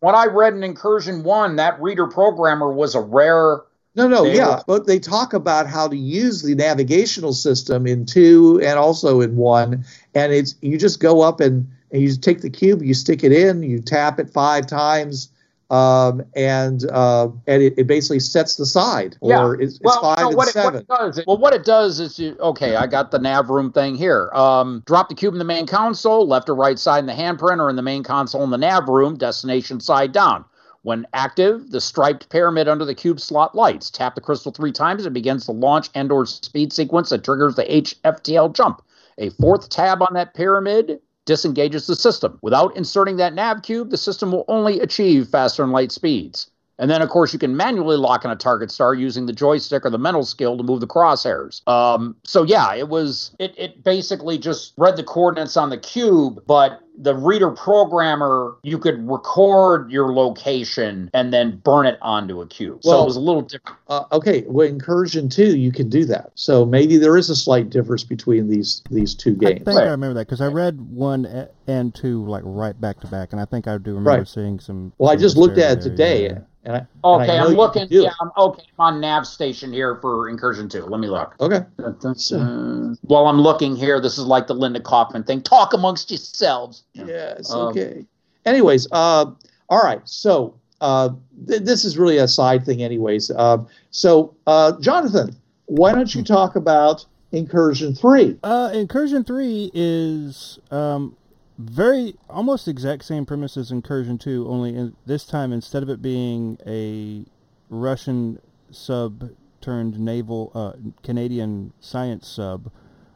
what- 0.00 0.14
I 0.14 0.26
read 0.26 0.54
in 0.54 0.62
Incursion 0.62 1.24
One, 1.24 1.56
that 1.56 1.80
reader 1.80 2.06
programmer 2.06 2.72
was 2.72 2.94
a 2.94 3.00
rare. 3.00 3.62
No, 3.94 4.06
no, 4.06 4.24
yeah, 4.24 4.60
but 4.66 4.86
they 4.86 5.00
talk 5.00 5.32
about 5.32 5.66
how 5.66 5.88
to 5.88 5.96
use 5.96 6.42
the 6.42 6.54
navigational 6.54 7.32
system 7.32 7.84
in 7.86 8.06
two 8.06 8.60
and 8.62 8.78
also 8.78 9.20
in 9.20 9.36
one, 9.36 9.84
and 10.14 10.32
it's 10.32 10.54
you 10.60 10.78
just 10.78 11.00
go 11.00 11.20
up 11.22 11.40
and, 11.40 11.68
and 11.90 12.02
you 12.02 12.14
take 12.14 12.40
the 12.42 12.50
cube, 12.50 12.82
you 12.82 12.94
stick 12.94 13.24
it 13.24 13.32
in, 13.32 13.64
you 13.64 13.80
tap 13.80 14.20
it 14.20 14.30
five 14.30 14.68
times, 14.68 15.30
um, 15.70 16.22
and 16.34 16.88
uh, 16.90 17.28
and 17.46 17.62
it, 17.62 17.74
it 17.76 17.86
basically 17.86 18.20
sets 18.20 18.56
the 18.56 18.64
side, 18.64 19.16
or 19.20 19.54
Yeah. 19.56 19.64
it's, 19.66 19.74
it's 19.74 19.80
Well, 19.84 20.00
five 20.00 20.18
no, 20.20 20.28
and 20.28 20.36
what, 20.36 20.48
it, 20.48 20.56
what 20.56 20.64
seven. 20.64 20.80
it 20.80 20.88
does, 20.88 21.20
well, 21.26 21.36
what 21.38 21.52
it 21.54 21.64
does 21.64 22.00
is, 22.00 22.18
you, 22.18 22.36
okay, 22.40 22.76
I 22.76 22.86
got 22.86 23.10
the 23.10 23.18
nav 23.18 23.50
room 23.50 23.70
thing 23.72 23.94
here. 23.94 24.30
Um, 24.32 24.82
drop 24.86 25.08
the 25.10 25.14
cube 25.14 25.34
in 25.34 25.38
the 25.38 25.44
main 25.44 25.66
console, 25.66 26.26
left 26.26 26.48
or 26.48 26.54
right 26.54 26.78
side 26.78 27.00
in 27.00 27.06
the 27.06 27.12
handprint, 27.12 27.60
or 27.60 27.68
in 27.68 27.76
the 27.76 27.82
main 27.82 28.02
console 28.02 28.42
in 28.44 28.50
the 28.50 28.56
nav 28.58 28.88
room, 28.88 29.16
destination 29.18 29.80
side 29.80 30.12
down. 30.12 30.44
When 30.82 31.06
active, 31.12 31.70
the 31.70 31.80
striped 31.82 32.30
pyramid 32.30 32.66
under 32.68 32.84
the 32.86 32.94
cube 32.94 33.20
slot 33.20 33.54
lights. 33.54 33.90
Tap 33.90 34.14
the 34.14 34.20
crystal 34.22 34.52
three 34.52 34.72
times, 34.72 35.04
it 35.04 35.12
begins 35.12 35.44
the 35.44 35.52
launch 35.52 35.90
and/or 35.94 36.24
speed 36.24 36.72
sequence 36.72 37.10
that 37.10 37.24
triggers 37.24 37.56
the 37.56 37.64
HFTL 37.64 38.54
jump. 38.54 38.80
A 39.18 39.28
fourth 39.30 39.68
tab 39.68 40.00
on 40.00 40.14
that 40.14 40.32
pyramid 40.32 41.00
disengages 41.28 41.86
the 41.86 41.94
system. 41.94 42.38
Without 42.42 42.74
inserting 42.74 43.18
that 43.18 43.34
nav 43.34 43.60
cube, 43.62 43.90
the 43.90 43.98
system 43.98 44.32
will 44.32 44.46
only 44.48 44.80
achieve 44.80 45.28
faster 45.28 45.62
and 45.62 45.70
light 45.70 45.92
speeds. 45.92 46.50
And 46.78 46.90
then, 46.90 47.02
of 47.02 47.10
course, 47.10 47.32
you 47.32 47.38
can 47.38 47.56
manually 47.56 47.96
lock 47.96 48.24
in 48.24 48.30
a 48.30 48.36
target 48.36 48.70
star 48.70 48.94
using 48.94 49.26
the 49.26 49.32
joystick 49.32 49.84
or 49.84 49.90
the 49.90 49.98
mental 49.98 50.24
skill 50.24 50.56
to 50.56 50.62
move 50.62 50.80
the 50.80 50.86
crosshairs. 50.86 51.66
Um, 51.68 52.16
so 52.24 52.44
yeah, 52.44 52.74
it 52.74 52.88
was 52.88 53.32
it, 53.38 53.52
it 53.58 53.84
basically 53.84 54.38
just 54.38 54.72
read 54.78 54.96
the 54.96 55.04
coordinates 55.04 55.56
on 55.56 55.68
the 55.70 55.76
cube, 55.76 56.42
but 56.46 56.80
the 57.00 57.14
reader 57.14 57.50
programmer 57.50 58.56
you 58.62 58.76
could 58.76 59.08
record 59.08 59.90
your 59.90 60.12
location 60.12 61.08
and 61.14 61.32
then 61.32 61.56
burn 61.58 61.86
it 61.86 61.96
onto 62.02 62.40
a 62.40 62.46
cube. 62.46 62.80
so 62.82 63.00
it 63.00 63.04
was 63.04 63.16
a 63.16 63.20
little 63.20 63.42
different. 63.42 63.78
Uh, 63.88 64.04
okay, 64.12 64.44
well, 64.48 64.66
incursion 64.66 65.28
two, 65.28 65.56
you 65.56 65.70
can 65.70 65.88
do 65.88 66.04
that. 66.04 66.32
So 66.34 66.64
maybe 66.64 66.96
there 66.96 67.16
is 67.16 67.30
a 67.30 67.36
slight 67.36 67.70
difference 67.70 68.04
between 68.04 68.48
these 68.48 68.82
these 68.90 69.14
two 69.14 69.34
games. 69.34 69.60
I 69.62 69.64
think 69.64 69.78
Right. 69.78 69.86
I 69.86 69.90
remember 69.90 70.14
that 70.14 70.26
because 70.26 70.40
I 70.40 70.48
read 70.48 70.80
one 70.80 71.48
and 71.66 71.94
two 71.94 72.24
like 72.26 72.42
right 72.44 72.78
back 72.80 73.00
to 73.00 73.06
back, 73.06 73.32
and 73.32 73.40
I 73.40 73.44
think 73.44 73.68
I 73.68 73.78
do 73.78 73.90
remember 73.90 74.10
Right. 74.10 74.28
seeing 74.28 74.58
some. 74.58 74.92
Well, 74.98 75.10
I 75.10 75.16
just 75.16 75.36
looked 75.36 75.58
at 75.58 75.78
it 75.78 75.80
today, 75.82 76.28
there, 76.28 76.46
and 76.64 76.76
I 76.76 76.78
and 76.78 76.88
I 77.04 77.24
Okay, 77.24 77.26
know 77.38 77.46
I'm 77.48 77.54
looking. 77.54 77.86
Yeah. 77.90 78.10
I'm 78.20 78.30
okay. 78.36 78.62
I'm 78.78 78.94
on 78.94 79.00
nav 79.00 79.26
station 79.26 79.72
here 79.72 79.96
for 80.00 80.28
incursion 80.28 80.68
two. 80.68 80.84
Let 80.84 81.00
me 81.00 81.08
look. 81.08 81.34
Okay. 81.40 81.64
Uh, 81.78 82.94
while 83.02 83.26
I'm 83.26 83.40
looking 83.40 83.76
here, 83.76 84.00
this 84.00 84.18
is 84.18 84.24
like 84.24 84.46
the 84.46 84.54
Linda 84.54 84.80
Kaufman 84.80 85.24
thing. 85.24 85.42
Talk 85.42 85.72
amongst 85.74 86.10
yourselves. 86.10 86.84
Yes. 87.06 87.50
Um, 87.52 87.68
okay. 87.68 88.06
Anyways, 88.44 88.88
uh, 88.92 89.26
all 89.68 89.82
right. 89.82 90.00
So 90.04 90.54
uh, 90.80 91.10
th- 91.46 91.62
this 91.62 91.84
is 91.84 91.98
really 91.98 92.18
a 92.18 92.28
side 92.28 92.64
thing, 92.64 92.82
anyways. 92.82 93.30
Uh, 93.30 93.58
so 93.90 94.34
uh, 94.46 94.72
Jonathan, 94.80 95.36
why 95.66 95.92
don't 95.92 96.14
you 96.14 96.22
talk 96.22 96.56
about 96.56 97.04
Incursion 97.32 97.94
Three? 97.94 98.38
Uh, 98.42 98.70
Incursion 98.72 99.24
Three 99.24 99.70
is 99.74 100.58
um, 100.70 101.16
very 101.58 102.14
almost 102.30 102.68
exact 102.68 103.04
same 103.04 103.26
premise 103.26 103.56
as 103.56 103.70
Incursion 103.70 104.16
Two, 104.18 104.46
only 104.48 104.74
in, 104.74 104.96
this 105.04 105.26
time 105.26 105.52
instead 105.52 105.82
of 105.82 105.90
it 105.90 106.00
being 106.00 106.58
a 106.66 107.24
Russian 107.68 108.40
sub 108.70 109.30
turned 109.60 109.98
naval 109.98 110.52
uh, 110.54 110.72
Canadian 111.02 111.72
science 111.80 112.28
sub, 112.28 112.70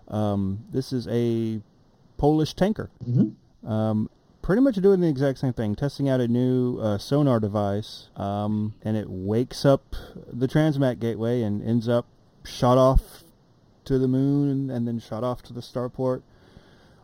um, 0.08 0.64
this 0.70 0.92
is 0.92 1.06
a 1.08 1.60
Polish 2.18 2.54
tanker. 2.54 2.90
Mhm. 3.08 3.34
Um, 3.66 4.10
pretty 4.42 4.60
much 4.62 4.76
doing 4.76 5.00
the 5.00 5.08
exact 5.08 5.38
same 5.38 5.52
thing, 5.52 5.74
testing 5.74 6.08
out 6.08 6.20
a 6.20 6.28
new 6.28 6.78
uh, 6.78 6.98
sonar 6.98 7.38
device, 7.40 8.08
um, 8.16 8.74
and 8.82 8.96
it 8.96 9.08
wakes 9.08 9.64
up 9.64 9.94
the 10.32 10.48
transmat 10.48 10.98
gateway 10.98 11.42
and 11.42 11.62
ends 11.62 11.88
up 11.88 12.06
shot 12.44 12.76
off 12.78 13.22
to 13.84 13.98
the 13.98 14.08
moon 14.08 14.70
and 14.70 14.86
then 14.86 14.98
shot 14.98 15.22
off 15.24 15.42
to 15.42 15.52
the 15.52 15.60
starport. 15.60 16.22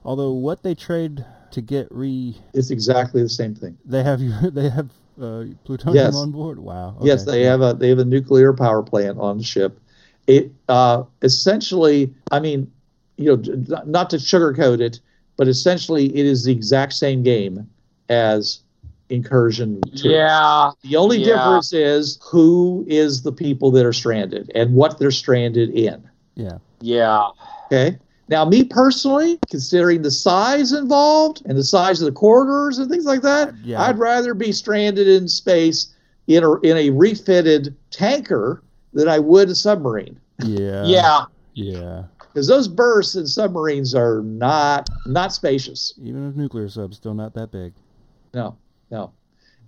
Although 0.05 0.33
what 0.33 0.63
they 0.63 0.75
trade 0.75 1.25
to 1.51 1.61
get 1.61 1.89
re, 1.91 2.37
It's 2.55 2.71
exactly 2.71 3.23
the 3.23 3.29
same 3.29 3.55
thing. 3.55 3.79
they 3.85 4.03
have 4.03 4.21
they 4.55 4.69
have 4.69 4.91
uh, 5.21 5.45
plutonium 5.65 6.05
Yes. 6.07 6.17
on 6.17 6.31
board. 6.33 6.59
Wow. 6.59 6.97
Yes, 7.03 7.25
they 7.25 7.43
have 7.43 7.61
a 7.61 7.75
they 7.75 7.89
have 7.89 7.99
a 7.99 8.05
nuclear 8.05 8.53
power 8.53 8.83
plant 8.83 9.19
on 9.19 9.39
the 9.39 9.45
ship. 9.45 9.81
It 10.27 10.53
uh, 10.69 11.05
essentially, 11.23 12.15
I 12.31 12.41
mean, 12.41 12.71
you 13.17 13.37
know, 13.37 13.83
not 13.87 14.11
to 14.11 14.17
sugarcoat 14.17 14.81
it, 14.81 15.01
but 15.39 15.49
essentially, 15.49 16.15
it 16.15 16.27
is 16.27 16.45
the 16.45 16.53
exact 16.53 16.93
same 16.93 17.23
game 17.23 17.67
as 18.11 18.61
Incursion 19.09 19.81
Two. 19.97 20.11
Yeah. 20.11 20.73
The 20.83 20.97
only 20.97 21.19
Yeah. 21.19 21.27
difference 21.37 21.73
is 21.73 22.19
who 22.23 22.85
is 22.87 23.23
the 23.23 23.33
people 23.33 23.71
that 23.71 23.87
are 23.87 23.93
stranded 23.95 24.53
and 24.55 24.75
what 24.75 24.99
they're 24.99 25.11
stranded 25.11 25.71
in. 25.71 26.03
Yeah. 26.35 26.59
Yeah. 26.83 27.29
Okay. 27.67 27.97
Now, 28.29 28.45
me 28.45 28.65
personally, 28.65 29.39
considering 29.49 30.03
the 30.03 30.11
size 30.11 30.73
involved 30.73 31.41
and 31.47 31.57
the 31.57 31.65
size 31.65 32.03
of 32.03 32.07
the 32.07 32.13
corridors 32.13 32.77
and 32.79 32.91
things 32.91 33.07
like 33.07 33.23
that, 33.23 33.49
uh, 33.49 33.53
Yeah. 33.65 33.81
I'd 33.83 33.99
rather 33.99 34.35
be 34.35 34.53
stranded 34.53 35.09
in 35.09 35.27
space 35.29 35.87
in 36.27 36.45
a, 36.45 36.61
in 36.61 36.77
a 36.77 36.91
refitted 36.91 37.75
tanker 37.91 38.63
than 38.93 39.09
I 39.09 39.19
would 39.19 39.49
a 39.49 39.55
submarine. 39.55 40.19
Yeah. 40.45 40.85
yeah. 40.85 41.25
Yeah. 41.55 42.03
Because 42.39 42.47
those 42.47 42.69
berths 42.69 43.17
in 43.17 43.27
submarines 43.27 43.97
are 43.97 44.23
not 44.23 44.89
not 45.07 45.33
spacious. 45.33 45.93
Even 46.01 46.23
a 46.23 46.39
nuclear 46.39 46.69
sub's 46.69 46.97
still 46.97 47.15
not 47.15 47.35
that 47.35 47.51
big. 47.51 47.73
No, 48.33 48.57
no, 48.93 49.11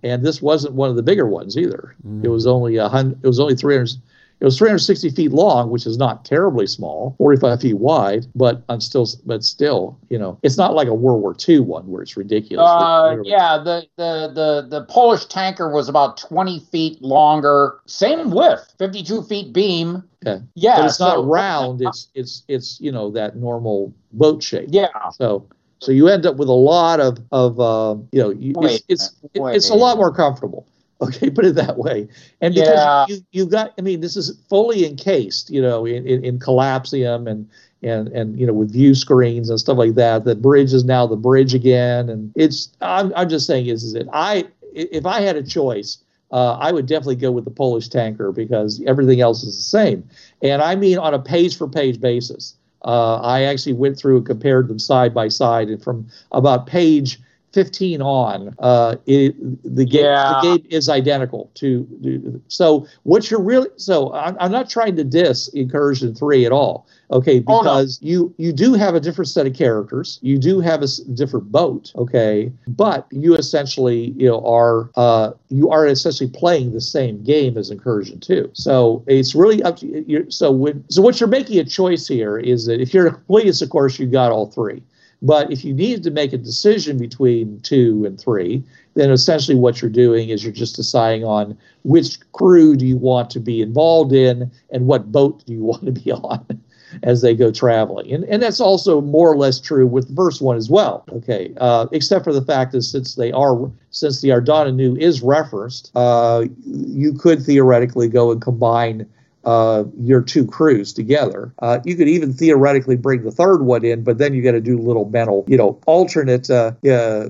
and 0.04 0.24
this 0.24 0.40
wasn't 0.40 0.74
one 0.74 0.88
of 0.88 0.94
the 0.94 1.02
bigger 1.02 1.26
ones 1.26 1.58
either. 1.58 1.96
It 1.98 2.06
mm-hmm. 2.06 2.30
was 2.30 2.46
only 2.46 2.76
a 2.76 2.88
hundred. 2.88 3.18
It 3.24 3.26
was 3.26 3.40
only 3.40 3.56
three 3.56 3.74
hundred. 3.74 3.96
It 4.40 4.44
was 4.44 4.56
360 4.56 5.10
feet 5.10 5.32
long, 5.32 5.68
which 5.70 5.86
is 5.86 5.98
not 5.98 6.24
terribly 6.24 6.66
small, 6.66 7.14
45 7.18 7.60
feet 7.60 7.74
wide, 7.74 8.26
but 8.34 8.62
I'm 8.70 8.80
still, 8.80 9.06
but 9.26 9.44
still, 9.44 9.98
you 10.08 10.18
know, 10.18 10.38
it's 10.42 10.56
not 10.56 10.74
like 10.74 10.88
a 10.88 10.94
World 10.94 11.20
War 11.20 11.36
II 11.46 11.60
one 11.60 11.86
where 11.88 12.00
it's 12.02 12.16
ridiculous. 12.16 12.66
Uh, 12.66 13.16
yeah, 13.22 13.58
the, 13.58 13.86
the 13.96 14.32
the 14.34 14.66
the 14.70 14.84
Polish 14.86 15.26
tanker 15.26 15.68
was 15.70 15.90
about 15.90 16.16
20 16.16 16.60
feet 16.72 17.02
longer, 17.02 17.80
same 17.84 18.30
width, 18.30 18.74
52 18.78 19.22
feet 19.24 19.52
beam. 19.52 20.04
Okay. 20.26 20.42
Yeah, 20.54 20.76
but 20.78 20.86
it's 20.86 20.96
so- 20.96 21.06
not 21.06 21.26
round. 21.26 21.82
It's 21.82 22.08
it's 22.14 22.42
it's 22.48 22.80
you 22.80 22.92
know 22.92 23.10
that 23.10 23.36
normal 23.36 23.92
boat 24.12 24.42
shape. 24.42 24.68
Yeah, 24.70 24.88
So 25.12 25.46
so 25.80 25.92
you 25.92 26.08
end 26.08 26.24
up 26.24 26.36
with 26.36 26.48
a 26.48 26.52
lot 26.52 26.98
of 27.00 27.18
of 27.30 27.60
uh, 27.60 27.96
you 28.12 28.22
know 28.22 28.30
you, 28.30 28.54
it's 28.62 28.84
it's, 28.88 29.14
it's 29.34 29.68
a 29.70 29.74
lot 29.74 29.98
more 29.98 30.12
comfortable. 30.14 30.66
Okay, 31.06 31.30
put 31.30 31.46
it 31.46 31.54
that 31.54 31.78
way. 31.78 32.08
And 32.42 32.54
because 32.54 32.74
Yeah. 32.74 33.06
you 33.06 33.18
you 33.32 33.46
got 33.46 33.72
I 33.78 33.82
mean 33.82 34.00
this 34.00 34.16
is 34.16 34.38
fully 34.48 34.84
encased, 34.86 35.50
you 35.50 35.62
know, 35.62 35.86
in, 35.86 36.06
in, 36.06 36.24
in 36.24 36.38
collapsium 36.38 37.26
and 37.26 37.48
and 37.82 38.08
and 38.08 38.38
you 38.38 38.46
know 38.46 38.52
with 38.52 38.72
view 38.72 38.94
screens 38.94 39.48
and 39.48 39.58
stuff 39.58 39.78
like 39.78 39.94
that. 39.94 40.24
The 40.24 40.34
bridge 40.36 40.72
is 40.74 40.84
now 40.84 41.06
the 41.06 41.16
bridge 41.16 41.54
again, 41.54 42.08
and 42.10 42.32
it's 42.36 42.68
I'm 42.82 43.12
I'm 43.16 43.28
just 43.30 43.46
saying 43.46 43.66
is 43.66 43.82
is 43.82 43.94
it 43.94 44.08
I 44.12 44.46
if 44.74 45.06
I 45.06 45.20
had 45.20 45.36
a 45.36 45.42
choice. 45.42 45.98
Uh, 46.32 46.52
I 46.60 46.70
would 46.70 46.86
definitely 46.86 47.16
go 47.16 47.32
with 47.32 47.44
the 47.44 47.50
Polish 47.50 47.88
tanker 47.88 48.30
because 48.30 48.80
everything 48.86 49.20
else 49.20 49.42
is 49.42 49.56
the 49.56 49.62
same. 49.62 50.08
And 50.42 50.62
I 50.62 50.76
mean 50.76 50.96
on 50.96 51.12
a 51.12 51.18
page 51.18 51.56
for 51.58 51.66
page 51.68 52.00
basis. 52.00 52.54
Uh, 52.84 53.16
I 53.16 53.42
actually 53.42 53.72
went 53.72 53.98
through 53.98 54.18
and 54.18 54.26
compared 54.26 54.68
them 54.68 54.78
side 54.78 55.12
by 55.12 55.28
side, 55.28 55.68
and 55.68 55.82
from 55.82 56.06
about 56.30 56.66
page 56.66 57.18
15 57.52 58.02
on, 58.02 58.54
uh, 58.60 58.96
it, 59.06 59.34
the 59.64 59.84
game 59.86 60.04
Yeah. 60.04 60.34
the 60.34 60.40
game 60.40 60.66
is 60.70 60.88
identical 60.88 61.50
to. 61.56 62.40
So 62.48 62.86
what 63.04 63.30
you're 63.30 63.42
really 63.42 63.68
so 63.76 64.12
I'm, 64.12 64.36
I'm 64.40 64.52
not 64.52 64.70
trying 64.70 64.96
to 64.96 65.04
diss 65.04 65.48
Incursion 65.48 66.14
three 66.14 66.46
at 66.46 66.52
all. 66.52 66.86
Okay, 67.10 67.42
Oh, 67.48 67.62
no. 67.62 67.62
because 67.62 67.98
you 68.02 68.34
you 68.38 68.52
do 68.52 68.74
have 68.74 68.94
a 68.94 69.00
different 69.00 69.28
set 69.28 69.46
of 69.46 69.54
characters, 69.54 70.18
you 70.22 70.38
do 70.38 70.60
have 70.60 70.82
a 70.82 70.86
different 71.14 71.50
boat. 71.52 71.92
Okay, 71.96 72.52
but 72.68 73.06
you 73.10 73.34
essentially 73.36 74.14
you 74.16 74.28
know 74.28 74.44
are 74.46 74.90
uh, 74.96 75.32
you 75.48 75.70
are 75.70 75.86
essentially 75.86 76.30
playing 76.30 76.72
the 76.72 76.80
same 76.80 77.22
game 77.24 77.58
as 77.58 77.70
Incursion 77.70 78.20
two. 78.20 78.50
So 78.54 79.04
it's 79.08 79.34
really 79.34 79.62
up 79.64 79.76
to 79.78 80.04
you. 80.08 80.30
So 80.30 80.52
when 80.52 80.84
so 80.90 81.02
what 81.02 81.20
you're 81.20 81.28
making 81.28 81.58
a 81.58 81.64
choice 81.64 82.06
here 82.06 82.38
is 82.38 82.66
that 82.66 82.80
if 82.80 82.94
you're 82.94 83.08
a 83.08 83.12
completist, 83.14 83.62
of 83.62 83.70
course, 83.70 83.98
you 83.98 84.06
got 84.06 84.32
all 84.32 84.46
three. 84.46 84.82
But 85.22 85.52
if 85.52 85.64
you 85.64 85.74
needed 85.74 86.02
to 86.04 86.10
make 86.10 86.32
a 86.32 86.38
decision 86.38 86.96
between 86.96 87.60
two 87.60 88.04
and 88.06 88.18
three, 88.18 88.62
then 88.94 89.10
essentially 89.10 89.56
what 89.56 89.80
you're 89.80 89.90
doing 89.90 90.30
is 90.30 90.42
you're 90.42 90.52
just 90.52 90.76
deciding 90.76 91.24
on 91.24 91.56
which 91.84 92.18
crew 92.32 92.76
do 92.76 92.86
you 92.86 92.96
want 92.96 93.30
to 93.30 93.40
be 93.40 93.60
involved 93.60 94.12
in 94.12 94.50
and 94.70 94.86
what 94.86 95.12
boat 95.12 95.44
do 95.44 95.52
you 95.52 95.62
want 95.70 95.84
to 95.84 95.92
be 95.92 96.12
on 96.12 96.60
as 97.02 97.22
they 97.22 97.34
go 97.34 97.52
traveling. 97.52 98.12
And, 98.12 98.24
and 98.24 98.42
that's 98.42 98.60
also 98.60 99.00
more 99.00 99.30
or 99.30 99.36
less 99.36 99.60
true 99.60 99.86
with 99.86 100.08
the 100.08 100.14
first 100.14 100.42
one 100.42 100.56
as 100.56 100.68
well. 100.68 101.04
Okay, 101.10 101.52
uh, 101.58 101.86
except 101.92 102.24
for 102.24 102.32
the 102.32 102.42
fact 102.42 102.72
that 102.72 102.82
since 102.82 103.14
they 103.14 103.30
are 103.32 103.70
since 103.90 104.20
the 104.20 104.30
Ardana 104.30 104.74
Nu 104.74 104.96
is 104.96 105.22
referenced, 105.22 105.90
uh, 105.94 106.46
you 106.66 107.12
could 107.12 107.42
theoretically 107.44 108.08
go 108.08 108.32
and 108.32 108.42
combine 108.42 109.06
uh, 109.44 109.84
your 110.00 110.22
two 110.22 110.46
crews 110.46 110.92
together. 110.92 111.52
Uh, 111.60 111.80
you 111.84 111.96
could 111.96 112.08
even 112.08 112.32
theoretically 112.32 112.96
bring 112.96 113.22
the 113.22 113.30
third 113.30 113.62
one 113.62 113.84
in, 113.84 114.02
but 114.02 114.18
then 114.18 114.34
you 114.34 114.42
got 114.42 114.52
to 114.52 114.60
do 114.60 114.78
little 114.78 115.08
mental, 115.08 115.44
you 115.48 115.56
know, 115.56 115.80
alternate, 115.86 116.50
uh, 116.50 116.72
uh, 116.88 117.28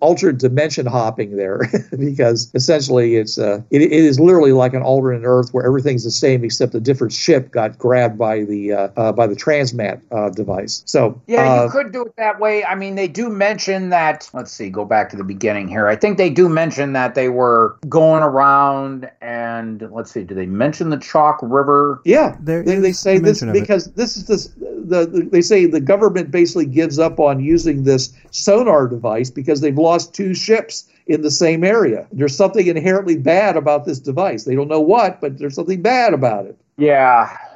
alternate 0.00 0.38
dimension 0.38 0.86
hopping 0.86 1.36
there, 1.36 1.60
because 1.98 2.50
essentially 2.54 3.16
it's 3.16 3.38
uh, 3.38 3.60
it, 3.70 3.82
it 3.82 3.92
is 3.92 4.18
literally 4.20 4.52
like 4.52 4.74
an 4.74 4.82
alternate 4.82 5.24
Earth 5.24 5.52
where 5.52 5.66
everything's 5.66 6.04
the 6.04 6.10
same 6.10 6.44
except 6.44 6.74
a 6.74 6.80
different 6.80 7.12
ship 7.12 7.50
got 7.50 7.78
grabbed 7.78 8.18
by 8.18 8.44
the 8.44 8.72
uh, 8.72 8.88
uh, 8.96 9.12
by 9.12 9.26
the 9.26 9.34
transmat 9.34 10.00
uh, 10.10 10.30
device. 10.30 10.82
So 10.86 11.20
Yeah, 11.26 11.64
you 11.64 11.70
could 11.70 11.92
do 11.92 12.04
it 12.04 12.16
that 12.16 12.40
way. 12.40 12.64
I 12.64 12.74
mean, 12.74 12.94
they 12.94 13.08
do 13.08 13.28
mention 13.28 13.90
that. 13.90 14.28
Let's 14.32 14.52
see, 14.52 14.70
go 14.70 14.84
back 14.84 15.10
to 15.10 15.16
the 15.16 15.24
beginning 15.24 15.68
here. 15.68 15.86
I 15.86 15.96
think 15.96 16.18
they 16.18 16.30
do 16.30 16.48
mention 16.48 16.92
that 16.92 17.14
they 17.14 17.28
were 17.28 17.76
going 17.88 18.22
around 18.22 19.10
and 19.20 19.88
let's 19.90 20.12
see, 20.12 20.22
do 20.22 20.34
they 20.34 20.46
mention 20.46 20.90
the 20.90 20.98
Chalk 20.98 21.33
River? 21.42 22.00
Yeah, 22.04 22.36
There 22.40 22.62
they, 22.62 22.76
they 22.76 22.92
say 22.92 23.18
this 23.18 23.42
mention 23.42 23.48
of 23.50 23.56
it. 23.56 23.60
because 23.60 23.92
this 23.92 24.16
is 24.16 24.26
this 24.26 24.46
the, 24.56 25.06
the 25.06 25.28
they 25.30 25.42
say 25.42 25.66
the 25.66 25.80
government 25.80 26.30
basically 26.30 26.66
gives 26.66 26.98
up 26.98 27.18
on 27.20 27.40
using 27.40 27.84
this 27.84 28.12
sonar 28.30 28.86
device 28.88 29.30
because 29.30 29.60
they've 29.60 29.76
lost 29.78 30.14
two 30.14 30.34
ships 30.34 30.88
in 31.06 31.22
the 31.22 31.30
same 31.30 31.64
area. 31.64 32.06
There's 32.12 32.36
something 32.36 32.66
inherently 32.66 33.16
bad 33.18 33.56
about 33.56 33.84
this 33.84 33.98
device. 33.98 34.44
They 34.44 34.54
don't 34.54 34.68
know 34.68 34.80
what, 34.80 35.20
but 35.20 35.38
there's 35.38 35.54
something 35.54 35.82
bad 35.82 36.14
about 36.14 36.46
it. 36.46 36.56
Yeah. 36.76 37.36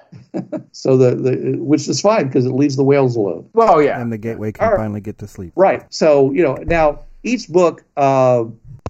So 0.72 0.96
the, 0.96 1.14
the 1.16 1.56
which 1.58 1.86
is 1.88 2.00
fine 2.00 2.28
because 2.28 2.46
it 2.46 2.52
leaves 2.52 2.76
the 2.76 2.84
whales 2.84 3.14
alone. 3.16 3.48
Well, 3.52 3.82
yeah. 3.82 4.00
And 4.00 4.10
the 4.12 4.16
gateway 4.16 4.52
can 4.52 4.64
All 4.64 4.70
right. 4.72 4.78
finally 4.78 5.00
get 5.00 5.18
to 5.18 5.26
sleep. 5.28 5.52
Right. 5.56 5.82
So, 5.92 6.32
you 6.32 6.42
know, 6.42 6.54
now 6.54 7.00
each 7.24 7.48
book, 7.48 7.84
uh, 7.96 8.44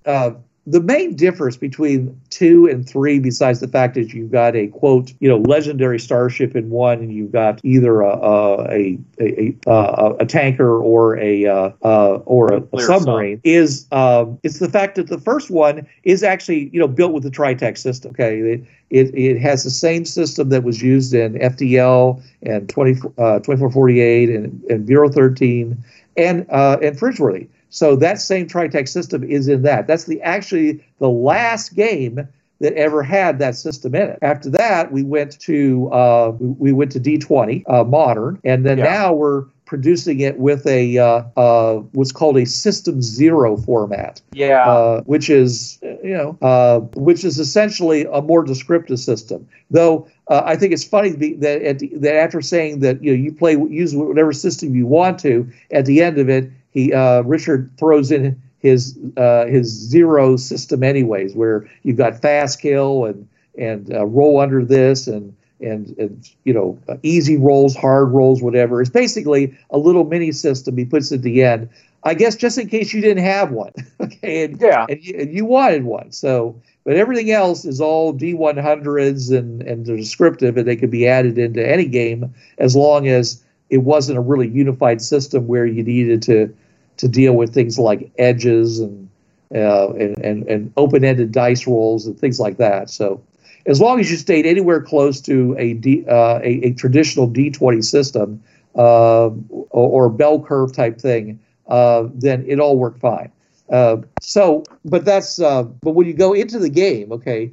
uh, 0.07 0.31
the 0.71 0.81
main 0.81 1.15
difference 1.17 1.57
between 1.57 2.21
two 2.29 2.67
and 2.67 2.87
three, 2.87 3.19
besides 3.19 3.61
the 3.61 3.69
fact 3.69 3.95
that 3.95 4.13
you've 4.13 4.31
got 4.31 4.55
a 4.55 4.67
quote, 4.69 5.13
you 5.19 5.29
know, 5.29 5.39
legendary 5.39 5.99
starship 5.99 6.55
in 6.55 6.69
one, 6.69 6.99
and 6.99 7.13
you've 7.13 7.33
got 7.33 7.61
either 7.65 8.03
a 8.03 8.17
a 8.19 8.99
a, 9.19 9.57
a, 9.67 9.71
a, 9.71 10.15
a 10.21 10.27
tanker 10.27 10.79
or 10.79 11.19
a 11.19 11.47
uh, 11.47 11.71
uh, 11.83 12.15
or 12.27 12.53
a, 12.53 12.63
a 12.77 12.83
submarine, 12.83 13.41
is 13.45 13.87
um, 13.93 14.39
it's 14.43 14.59
the 14.59 14.69
fact 14.69 14.97
that 14.97 15.09
the 15.09 15.19
first 15.19 15.51
one 15.51 15.87
is 16.03 16.23
actually 16.23 16.69
you 16.73 16.81
know 16.81 16.89
built 16.89 17.13
with 17.13 17.23
the 17.23 17.31
TriTac 17.31 17.79
system. 17.79 18.11
Okay, 18.11 18.39
it, 18.41 18.65
it, 18.91 19.15
it 19.15 19.41
has 19.41 19.65
the 19.65 19.71
same 19.71 20.05
system 20.05 20.51
that 20.51 20.65
was 20.65 20.83
used 20.83 21.15
in 21.15 21.35
FTL 21.35 22.23
and 22.43 22.69
20, 22.69 22.93
uh, 23.19 23.39
2448 23.41 24.31
and, 24.31 24.63
and 24.65 24.87
Bureau 24.87 25.09
13 25.09 25.83
and 26.19 26.47
uh, 26.51 26.77
and 26.83 26.99
Fringeworthy. 26.99 27.49
So 27.71 27.97
that 27.97 28.21
same 28.21 28.47
TriTac 28.47 28.89
system 28.89 29.23
is 29.25 29.49
in 29.49 29.63
that. 29.63 29.87
That's 29.87 30.05
the 30.05 30.21
actually 30.23 30.85
the 30.99 31.09
last 31.11 31.75
game 31.75 32.27
that 32.61 32.73
ever 32.75 33.03
had 33.03 33.39
that 33.39 33.55
system 33.55 33.95
in 33.95 34.03
it. 34.03 34.19
After 34.23 34.51
that, 34.51 34.91
we 34.91 35.05
went 35.05 35.39
to 35.41 35.89
uh, 35.93 36.33
we, 36.39 36.49
we 36.49 36.73
went 36.73 36.91
to 36.93 37.01
D20 37.01 37.63
uh, 37.69 37.85
modern, 37.85 38.41
and 38.45 38.65
then 38.67 38.79
Yeah. 38.79 38.85
now 38.85 39.13
we're 39.13 39.45
producing 39.65 40.21
it 40.21 40.39
with 40.39 40.67
a 40.67 40.97
uh, 40.97 41.23
uh, 41.37 41.75
what's 41.93 42.11
called 42.11 42.39
a 42.39 42.47
System 42.47 43.03
Zero 43.03 43.57
format 43.59 44.21
Yeah. 44.33 44.67
uh, 44.67 45.03
which 45.03 45.29
is 45.31 45.79
you 45.83 46.15
know 46.15 46.39
uh, 46.43 46.81
which 46.97 47.23
is 47.23 47.39
essentially 47.39 48.07
a 48.13 48.23
more 48.23 48.43
descriptive 48.43 48.99
system. 48.99 49.47
Though 49.71 50.09
uh, 50.29 50.43
I 50.45 50.57
think 50.57 50.73
it's 50.73 50.85
funny 50.85 51.11
that 51.11 51.63
at 51.63 51.79
the, 51.81 51.93
that 51.97 52.15
after 52.17 52.41
saying 52.41 52.81
that 52.81 53.05
you 53.05 53.13
know 53.15 53.23
you 53.23 53.31
play 53.31 53.53
use 53.53 53.95
whatever 53.95 54.33
system 54.33 54.75
you 54.75 54.87
want 54.87 55.19
to, 55.21 55.47
at 55.71 55.85
the 55.87 56.03
end 56.03 56.19
of 56.19 56.29
it, 56.31 56.51
he 56.79 56.93
uh, 56.93 57.23
Richard 57.23 57.71
throws 57.77 58.13
in 58.13 58.41
his 58.59 58.97
uh, 59.17 59.47
his 59.47 59.67
zero 59.69 60.37
system 60.37 60.83
anyways, 60.83 61.35
where 61.35 61.69
you've 61.83 61.97
got 61.97 62.21
fast 62.21 62.61
kill 62.61 63.05
and 63.05 63.29
and 63.59 63.93
uh, 63.93 64.07
roll 64.07 64.41
under 64.41 64.65
this 64.65 65.07
and 65.09 65.35
and, 65.61 65.89
and 65.99 66.31
you 66.45 66.53
know 66.53 66.79
easy 67.03 67.37
rolls, 67.37 67.75
hard 67.75 68.11
rolls, 68.11 68.43
whatever. 68.43 68.81
It's 68.81 68.91
basically 68.91 69.57
a 69.71 69.79
little 69.79 70.05
mini 70.05 70.31
system 70.31 70.77
he 70.77 70.85
puts 70.85 71.11
at 71.11 71.23
the 71.23 71.43
end. 71.43 71.69
I 72.05 72.15
guess 72.15 72.37
just 72.37 72.59
in 72.59 72.69
case 72.69 72.95
you 72.95 73.01
didn't 73.01 73.25
have 73.25 73.51
one, 73.51 73.73
okay, 74.01 74.45
and, 74.45 74.61
yeah. 74.61 74.87
and, 74.89 75.05
you, 75.05 75.19
and 75.19 75.35
you 75.35 75.45
wanted 75.45 75.83
one. 75.83 76.13
So, 76.13 76.61
but 76.85 76.95
everything 76.95 77.33
else 77.33 77.65
is 77.65 77.81
all 77.81 78.15
D100s 78.15 79.37
and 79.37 79.63
and 79.63 79.85
they're 79.85 79.97
descriptive, 79.97 80.57
and 80.57 80.69
they 80.69 80.77
could 80.77 80.93
be 80.93 81.09
added 81.09 81.39
into 81.39 81.69
any 81.69 81.87
game 81.87 82.33
as 82.59 82.77
long 82.77 83.09
as 83.09 83.43
it 83.71 83.79
wasn't 83.79 84.19
a 84.19 84.21
really 84.21 84.49
unified 84.49 85.03
system 85.03 85.47
where 85.47 85.67
you 85.67 85.83
needed 85.83 86.23
to 86.23 86.55
to 86.99 87.09
deal 87.09 87.35
with 87.35 87.55
things 87.55 87.79
like 87.79 88.11
edges 88.19 88.81
and 88.81 89.09
uh, 89.55 89.93
and, 89.95 90.19
and 90.19 90.49
and 90.49 90.73
open-ended 90.77 91.33
dice 91.33 91.67
rolls 91.67 92.07
and 92.07 92.19
things 92.19 92.39
like 92.39 92.59
that. 92.59 92.91
So, 92.91 93.23
as 93.65 93.81
long 93.81 93.99
as 93.99 94.11
you 94.11 94.19
stayed 94.19 94.45
anywhere 94.45 94.83
close 94.83 95.21
to 95.23 95.57
a 95.59 95.73
D, 95.75 96.05
uh, 96.07 96.39
a, 96.43 96.67
a 96.67 96.73
traditional 96.75 97.29
D20 97.29 97.83
system 97.83 98.43
uh, 98.75 99.29
or, 99.29 99.67
or 99.71 100.11
bell 100.11 100.43
curve 100.43 100.75
type 100.75 101.01
thing, 101.01 101.41
uh, 101.69 102.09
then 102.15 102.45
it 102.47 102.61
all 102.61 102.77
worked 102.77 103.01
fine. 103.01 103.33
Uh, 103.71 103.99
so, 104.21 104.65
but 104.85 105.05
that's 105.05 105.41
uh, 105.41 105.63
but 105.63 105.93
when 105.93 106.07
you 106.07 106.15
go 106.15 106.35
into 106.35 106.59
the 106.59 106.69
game, 106.69 107.11
okay, 107.13 107.51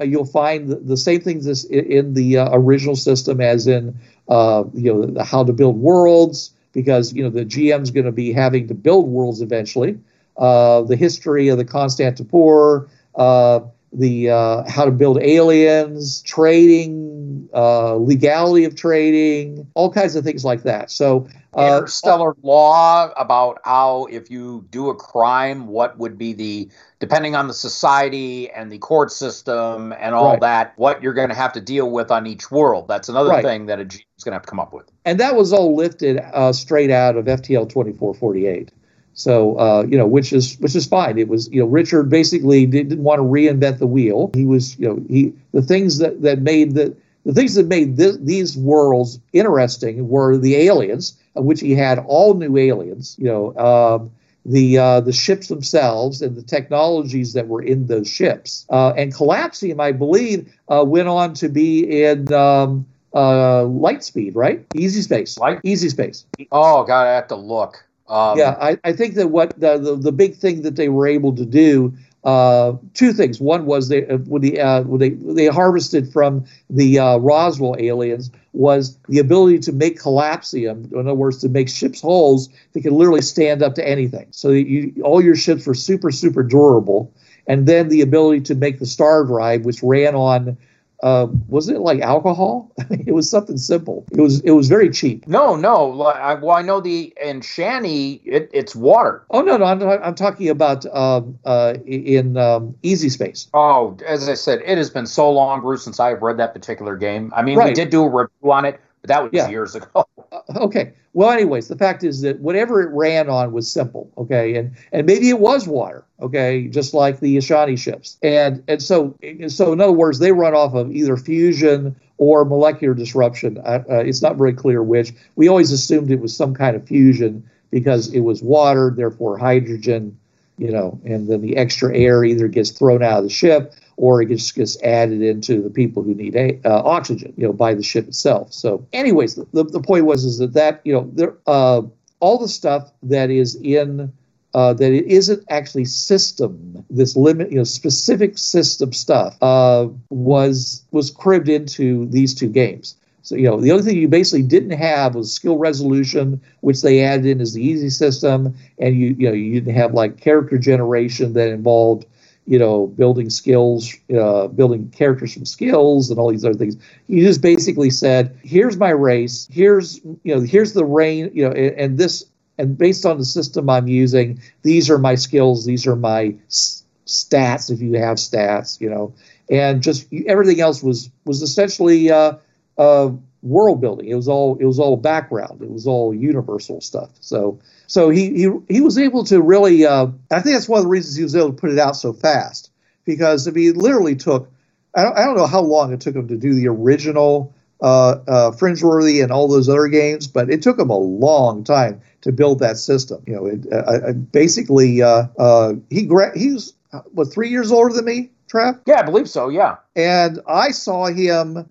you'll 0.00 0.24
find 0.24 0.68
the, 0.68 0.76
the 0.76 0.96
same 0.96 1.20
things 1.20 1.46
as 1.48 1.64
in, 1.64 2.14
the 2.14 2.36
original 2.52 2.94
system 2.94 3.40
as 3.40 3.66
in 3.66 3.98
you 4.28 4.92
know 4.92 5.06
the, 5.06 5.24
how 5.24 5.42
to 5.42 5.52
build 5.52 5.76
worlds 5.76 6.52
because 6.72 7.12
you 7.12 7.22
know 7.22 7.30
the 7.30 7.44
GM's 7.44 7.90
going 7.90 8.06
to 8.06 8.12
be 8.12 8.32
having 8.32 8.68
to 8.68 8.74
build 8.74 9.08
worlds 9.08 9.40
eventually. 9.40 9.98
Uh, 10.36 10.82
the 10.82 10.96
history 10.96 11.48
of 11.48 11.58
the 11.58 11.64
Constantinople, 11.64 12.86
uh, 13.16 13.60
the 13.92 14.30
uh, 14.30 14.62
how 14.68 14.84
to 14.84 14.90
build 14.90 15.20
aliens, 15.20 16.22
trading 16.22 16.50
trading, 16.60 17.09
uh, 17.54 17.96
legality 17.96 18.64
of 18.64 18.74
trading, 18.74 19.66
all 19.74 19.90
kinds 19.92 20.16
of 20.16 20.24
things 20.24 20.44
like 20.44 20.62
that. 20.64 20.90
So, 20.90 21.28
uh, 21.54 21.76
interstellar 21.78 22.34
law 22.42 23.10
about 23.16 23.58
how 23.64 24.06
if 24.10 24.30
you 24.30 24.66
do 24.70 24.88
a 24.88 24.94
crime, 24.94 25.66
what 25.66 25.98
would 25.98 26.16
be 26.16 26.32
the 26.32 26.70
depending 27.00 27.34
on 27.34 27.48
the 27.48 27.54
society 27.54 28.50
and 28.50 28.70
the 28.70 28.78
court 28.78 29.10
system 29.10 29.92
and 29.98 30.14
all 30.14 30.32
Right. 30.32 30.40
that, 30.40 30.74
what 30.76 31.02
you're 31.02 31.14
going 31.14 31.30
to 31.30 31.34
have 31.34 31.52
to 31.54 31.60
deal 31.60 31.90
with 31.90 32.10
on 32.10 32.26
each 32.26 32.50
world. 32.50 32.88
That's 32.88 33.08
another 33.08 33.30
Right. 33.30 33.42
thing 33.44 33.66
that 33.66 33.80
a 33.80 33.84
G 33.84 34.04
is 34.18 34.24
going 34.24 34.32
to 34.32 34.36
have 34.36 34.42
to 34.42 34.48
come 34.50 34.60
up 34.60 34.72
with. 34.72 34.90
and 35.06 35.18
that 35.18 35.34
was 35.34 35.52
all 35.52 35.74
lifted 35.74 36.18
uh, 36.34 36.52
straight 36.52 36.90
out 36.90 37.16
of 37.16 37.24
FTL 37.24 37.68
2448. 37.68 38.70
So 39.14 39.58
uh, 39.58 39.82
you 39.88 39.98
know, 39.98 40.06
which 40.06 40.32
is 40.32 40.56
which 40.60 40.76
is 40.76 40.86
fine. 40.86 41.18
It 41.18 41.28
was 41.28 41.48
you 41.50 41.60
know 41.60 41.66
Richard 41.66 42.08
basically 42.08 42.64
didn't 42.66 43.02
want 43.02 43.18
to 43.18 43.24
reinvent 43.24 43.78
the 43.78 43.86
wheel. 43.86 44.30
He 44.34 44.44
was 44.46 44.78
you 44.78 44.88
know 44.88 45.04
he 45.08 45.32
the 45.52 45.62
things 45.62 45.98
that 45.98 46.22
that 46.22 46.40
made 46.40 46.74
the 46.74 46.94
the 47.24 47.32
things 47.34 47.54
that 47.54 47.66
made 47.66 47.96
this, 47.96 48.16
these 48.18 48.56
worlds 48.56 49.20
interesting 49.32 50.08
were 50.08 50.36
the 50.36 50.56
aliens, 50.56 51.18
of 51.36 51.44
which 51.44 51.60
he 51.60 51.74
had 51.74 51.98
all 51.98 52.34
new 52.34 52.56
aliens. 52.56 53.16
You 53.18 53.26
know. 53.26 53.56
Um, 53.56 54.10
the 54.46 54.78
uh, 54.78 55.00
the 55.00 55.12
ships 55.12 55.48
themselves 55.48 56.22
and 56.22 56.34
the 56.34 56.42
technologies 56.42 57.34
that 57.34 57.48
were 57.48 57.62
in 57.62 57.86
those 57.86 58.08
ships. 58.08 58.64
Uh, 58.70 58.92
and 58.96 59.14
Collapsium, 59.14 59.80
I 59.80 59.92
believe, 59.92 60.50
uh, 60.68 60.84
went 60.86 61.08
on 61.08 61.34
to 61.34 61.48
be 61.48 62.02
in 62.02 62.32
um, 62.32 62.86
uh, 63.12 63.64
Lightspeed, 63.64 64.32
right? 64.34 64.66
Easy 64.72 65.02
Space. 65.02 65.36
Light- 65.38 65.60
Easy 65.62 65.88
Space. 65.90 66.24
Oh 66.50 66.84
God, 66.84 67.06
I 67.06 67.12
have 67.12 67.28
to 67.28 67.36
look. 67.36 67.84
Um, 68.08 68.38
yeah, 68.38 68.56
I, 68.60 68.78
I 68.82 68.92
think 68.92 69.14
that 69.14 69.28
what 69.28 69.58
the, 69.60 69.78
the 69.78 69.96
the 69.96 70.12
big 70.12 70.36
thing 70.36 70.62
that 70.62 70.76
they 70.76 70.88
were 70.88 71.06
able 71.06 71.34
to 71.36 71.44
do. 71.44 71.94
Uh, 72.22 72.74
two 72.92 73.14
things. 73.14 73.40
One 73.40 73.64
was 73.64 73.88
they 73.88 74.06
uh, 74.06 74.18
when 74.18 74.42
the 74.42 74.60
uh, 74.60 74.82
when 74.82 75.00
they 75.00 75.10
they 75.10 75.46
harvested 75.46 76.12
from 76.12 76.44
the 76.68 76.98
uh, 76.98 77.16
Roswell 77.16 77.76
aliens 77.78 78.30
was 78.52 78.98
the 79.08 79.20
ability 79.20 79.60
to 79.60 79.72
make 79.72 79.98
collapsium. 79.98 80.90
In 80.92 80.98
other 80.98 81.14
words, 81.14 81.38
to 81.38 81.48
make 81.48 81.70
ships 81.70 82.02
hulls 82.02 82.50
that 82.72 82.82
could 82.82 82.92
literally 82.92 83.22
stand 83.22 83.62
up 83.62 83.74
to 83.76 83.88
anything. 83.88 84.26
So 84.32 84.50
you 84.50 84.92
all 85.02 85.22
your 85.22 85.36
ships 85.36 85.66
were 85.66 85.74
super 85.74 86.10
super 86.10 86.42
durable, 86.42 87.10
and 87.46 87.66
then 87.66 87.88
the 87.88 88.02
ability 88.02 88.42
to 88.42 88.54
make 88.54 88.80
the 88.80 88.86
star 88.86 89.24
drive, 89.24 89.64
which 89.64 89.82
ran 89.82 90.14
on. 90.14 90.58
Uh, 91.02 91.28
was 91.48 91.68
it 91.68 91.78
like 91.80 92.00
alcohol? 92.00 92.72
it 92.90 93.14
was 93.14 93.28
something 93.30 93.56
simple. 93.56 94.06
It 94.12 94.20
was 94.20 94.40
it 94.40 94.50
was 94.50 94.68
very 94.68 94.90
cheap. 94.90 95.26
No, 95.26 95.56
no. 95.56 96.02
I, 96.02 96.34
well, 96.34 96.56
I 96.56 96.62
know 96.62 96.80
the 96.80 97.14
Ashani, 97.24 98.20
it, 98.24 98.50
it's 98.52 98.76
water. 98.76 99.24
Oh 99.30 99.40
no, 99.40 99.56
no, 99.56 99.64
I'm, 99.64 99.82
I'm 99.82 100.14
talking 100.14 100.48
about 100.48 100.84
um, 100.94 101.38
uh, 101.44 101.74
in 101.86 102.36
um, 102.36 102.76
Easy 102.82 103.08
Space. 103.08 103.48
Oh, 103.54 103.96
as 104.06 104.28
I 104.28 104.34
said, 104.34 104.60
it 104.64 104.76
has 104.78 104.90
been 104.90 105.06
so 105.06 105.30
long, 105.30 105.60
Bruce, 105.60 105.84
since 105.84 106.00
I've 106.00 106.20
read 106.22 106.36
that 106.38 106.52
particular 106.52 106.96
game. 106.96 107.32
I 107.34 107.42
mean, 107.42 107.58
we 107.62 107.72
did 107.72 107.90
do 107.90 108.02
a 108.04 108.08
review 108.08 108.52
on 108.52 108.64
it, 108.64 108.80
but 109.00 109.08
that 109.08 109.22
was 109.22 109.30
Yeah. 109.32 109.48
years 109.48 109.74
ago. 109.76 110.06
Uh, 110.32 110.40
okay. 110.56 110.92
Well, 111.12 111.30
anyways, 111.30 111.68
the 111.68 111.76
fact 111.76 112.04
is 112.04 112.20
that 112.20 112.40
whatever 112.40 112.80
it 112.82 112.90
ran 112.92 113.28
on 113.28 113.52
was 113.52 113.70
simple. 113.70 114.12
Okay, 114.16 114.54
and 114.54 114.76
and 114.92 115.06
maybe 115.06 115.28
it 115.28 115.40
was 115.40 115.66
water. 115.66 116.04
Okay, 116.20 116.68
just 116.68 116.94
like 116.94 117.18
the 117.18 117.36
Ashani 117.36 117.76
ships. 117.76 118.16
And 118.22 118.62
and 118.68 118.80
so 118.82 119.16
so 119.48 119.72
in 119.72 119.80
other 119.80 119.92
words, 119.92 120.20
they 120.20 120.32
run 120.32 120.54
off 120.54 120.74
of 120.74 120.92
either 120.92 121.16
fusion 121.16 121.96
or 122.18 122.44
molecular 122.44 122.94
disruption. 122.94 123.58
Uh, 123.58 123.82
uh, 123.90 123.94
it's 123.96 124.22
not 124.22 124.36
very 124.36 124.52
clear 124.52 124.82
which. 124.82 125.12
We 125.34 125.48
always 125.48 125.72
assumed 125.72 126.10
it 126.10 126.20
was 126.20 126.36
some 126.36 126.54
kind 126.54 126.76
of 126.76 126.86
fusion 126.86 127.48
because 127.70 128.12
it 128.12 128.20
was 128.20 128.42
water, 128.42 128.92
therefore 128.94 129.38
hydrogen. 129.38 130.16
You 130.60 130.70
know, 130.70 131.00
and 131.06 131.26
then 131.26 131.40
the 131.40 131.56
extra 131.56 131.96
air 131.96 132.22
either 132.22 132.46
gets 132.46 132.70
thrown 132.70 133.02
out 133.02 133.18
of 133.18 133.24
the 133.24 133.30
ship 133.30 133.72
or 133.96 134.20
it 134.20 134.26
gets, 134.26 134.52
gets 134.52 134.80
added 134.82 135.22
into 135.22 135.62
the 135.62 135.70
people 135.70 136.02
who 136.02 136.14
need 136.14 136.36
a, 136.36 136.60
uh, 136.66 136.82
oxygen, 136.82 137.32
you 137.36 137.46
know, 137.46 137.52
by 137.52 137.74
the 137.74 137.82
ship 137.82 138.08
itself. 138.08 138.52
So, 138.52 138.86
anyways, 138.92 139.36
the, 139.36 139.64
the, 139.64 139.80
point 139.80 140.04
was 140.04 140.24
is 140.24 140.36
that 140.38 140.52
that 140.52 140.82
you 140.84 140.92
know 140.92 141.10
there 141.14 141.34
uh, 141.46 141.80
all 142.20 142.38
the 142.38 142.48
stuff 142.48 142.90
that 143.02 143.30
is 143.30 143.56
in 143.56 144.12
uh, 144.52 144.74
that 144.74 144.92
it 144.92 145.06
isn't 145.06 145.44
actually 145.48 145.86
system 145.86 146.84
this 146.90 147.16
limit 147.16 147.50
you 147.50 147.56
know 147.56 147.64
specific 147.64 148.36
system 148.36 148.92
stuff 148.92 149.36
uh, 149.42 149.88
was 150.10 150.84
was 150.90 151.10
cribbed 151.10 151.48
into 151.48 152.06
these 152.06 152.34
two 152.34 152.48
games. 152.48 152.96
So 153.22 153.34
you 153.36 153.44
know 153.44 153.60
the 153.60 153.70
only 153.72 153.84
thing 153.84 153.96
you 153.96 154.08
basically 154.08 154.42
didn't 154.42 154.70
have 154.78 155.14
was 155.14 155.32
skill 155.32 155.58
resolution, 155.58 156.40
which 156.60 156.82
they 156.82 157.02
added 157.02 157.26
in 157.26 157.40
as 157.40 157.54
the 157.54 157.62
easy 157.62 157.90
system, 157.90 158.54
and 158.78 158.96
you 158.96 159.14
you 159.18 159.28
know 159.28 159.34
you 159.34 159.54
didn't 159.60 159.74
have 159.74 159.94
like 159.94 160.20
character 160.20 160.58
generation 160.58 161.32
that 161.34 161.48
involved 161.48 162.06
you 162.46 162.58
know, 162.58 162.88
building 162.88 163.30
skills, 163.30 163.94
uh, 164.18 164.48
building 164.48 164.90
characters 164.90 165.34
from 165.34 165.44
skills, 165.44 166.10
and 166.10 166.18
all 166.18 166.30
these 166.30 166.44
other 166.44 166.58
things. 166.58 166.76
You 167.06 167.24
just 167.24 167.42
basically 167.42 167.90
said, 167.90 168.36
"Here's 168.42 168.76
my 168.76 168.90
race. 168.90 169.46
Here's 169.52 170.00
you 170.04 170.34
know, 170.34 170.40
here's 170.40 170.72
the 170.72 170.84
rain. 170.84 171.30
You 171.32 171.44
know, 171.44 171.52
and, 171.52 171.78
and 171.78 171.98
this, 171.98 172.24
and 172.58 172.76
based 172.76 173.06
on 173.06 173.18
the 173.18 173.24
system 173.24 173.70
I'm 173.70 173.86
using, 173.86 174.40
these 174.62 174.90
are 174.90 174.98
my 174.98 175.14
skills. 175.14 175.64
These 175.64 175.86
are 175.86 175.96
my 175.96 176.34
s- 176.48 176.82
stats. 177.06 177.70
If 177.70 177.80
you 177.80 177.92
have 177.98 178.16
stats, 178.16 178.80
you 178.80 178.90
know, 178.90 179.12
and 179.48 179.82
just 179.82 180.08
everything 180.26 180.60
else 180.60 180.82
was 180.82 181.10
was 181.24 181.42
essentially 181.42 182.10
uh, 182.10 182.32
uh, 182.78 183.10
world 183.42 183.80
building. 183.80 184.08
It 184.08 184.14
was 184.14 184.28
all 184.28 184.56
it 184.60 184.64
was 184.66 184.78
all 184.78 184.96
background. 184.96 185.62
It 185.62 185.70
was 185.70 185.86
all 185.86 186.14
universal 186.14 186.80
stuff. 186.80 187.10
So." 187.20 187.60
So 187.86 188.08
he 188.10 188.34
he 188.34 188.50
he 188.68 188.80
was 188.80 188.98
able 188.98 189.24
to 189.24 189.42
really. 189.42 189.84
Uh, 189.86 190.08
I 190.30 190.40
think 190.40 190.54
that's 190.56 190.68
one 190.68 190.78
of 190.78 190.84
the 190.84 190.90
reasons 190.90 191.16
he 191.16 191.24
was 191.24 191.36
able 191.36 191.48
to 191.52 191.56
put 191.60 191.70
it 191.70 191.78
out 191.78 191.96
so 191.96 192.12
fast 192.12 192.70
because 193.04 193.48
I 193.48 193.50
mean, 193.50 193.70
it 193.70 193.76
literally 193.76 194.16
took. 194.16 194.50
I 194.94 195.02
don't, 195.04 195.18
I 195.18 195.24
don't 195.24 195.36
know 195.36 195.46
how 195.46 195.60
long 195.62 195.92
it 195.92 196.00
took 196.00 196.14
him 196.16 196.28
to 196.28 196.36
do 196.36 196.54
the 196.54 196.68
original 196.68 197.54
uh, 197.82 198.16
uh, 198.28 198.50
Fringeworthy 198.52 199.22
and 199.22 199.32
all 199.32 199.48
those 199.48 199.68
other 199.68 199.88
games, 199.88 200.28
but 200.28 200.50
it 200.50 200.62
took 200.62 200.78
him 200.78 200.90
a 200.90 200.98
long 200.98 201.64
time 201.64 202.00
to 202.22 202.32
build 202.32 202.60
that 202.60 202.76
system. 202.78 203.22
You 203.26 203.34
know, 203.34 203.46
it, 203.46 203.66
uh, 203.72 203.76
uh, 203.76 204.12
basically 204.12 205.02
uh, 205.02 205.26
uh, 205.38 205.74
he 205.90 206.06
gra- 206.06 206.38
he 206.38 206.52
was 206.52 206.74
uh, 206.92 207.00
what 207.12 207.32
three 207.32 207.50
years 207.50 207.72
older 207.72 207.92
than 207.94 208.04
me, 208.04 208.30
Trav, 208.52 208.80
Yeah, 208.86 209.00
I 209.00 209.02
believe 209.02 209.28
so. 209.28 209.48
Yeah. 209.48 209.76
and 209.96 210.40
I 210.48 210.70
saw 210.70 211.06
him. 211.06 211.68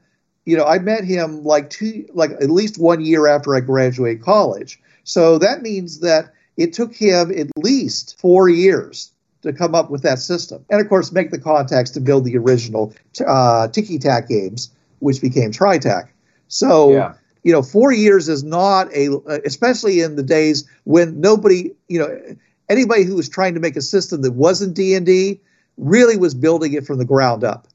You 0.50 0.58
know, 0.58 0.66
I 0.66 0.80
met 0.80 1.04
him 1.04 1.43
like 1.43 1.70
two, 1.70 2.08
like 2.14 2.32
at 2.32 2.50
least 2.50 2.80
one 2.80 3.06
year 3.06 3.28
after 3.28 3.56
I 3.56 3.60
graduated 3.60 4.24
college. 4.24 4.80
So 5.04 5.38
that 5.38 5.62
means 5.62 6.00
that 6.00 6.34
it 6.58 6.74
took 6.74 6.91
him 6.93 7.32
at 7.32 7.47
least 7.56 8.20
four 8.20 8.50
years 8.50 9.12
to 9.43 9.54
come 9.54 9.76
up 9.76 9.91
with 9.91 10.02
that 10.02 10.18
system. 10.18 10.66
And 10.72 10.82
of 10.82 10.89
course, 10.89 11.12
make 11.12 11.30
the 11.30 11.38
contacts 11.38 11.91
to 11.91 12.02
build 12.02 12.26
the 12.26 12.36
original 12.36 12.95
uh, 13.28 13.68
Tiki 13.68 14.00
Tac 14.00 14.28
games, 14.28 14.72
which 15.00 15.22
became 15.22 15.52
TriTac. 15.52 16.10
So, 16.47 16.93
Yeah. 16.93 17.14
you 17.43 17.52
know, 17.52 17.62
four 17.62 17.93
years 17.93 18.28
is 18.28 18.43
not 18.43 18.91
a, 18.91 19.18
especially 19.45 20.02
in 20.02 20.16
the 20.16 20.24
days 20.24 20.68
when 20.86 21.22
nobody, 21.22 21.72
you 21.89 22.00
know, 22.00 22.10
anybody 22.70 23.04
who 23.04 23.16
was 23.16 23.30
trying 23.30 23.54
to 23.54 23.60
make 23.60 23.76
a 23.76 23.82
system 23.82 24.24
that 24.24 24.32
wasn't 24.32 24.74
D&D 24.76 25.39
really 25.78 26.18
was 26.18 26.34
building 26.34 26.74
it 26.74 26.88
from 26.88 26.97
the 26.97 27.06
ground 27.06 27.43
up. 27.43 27.68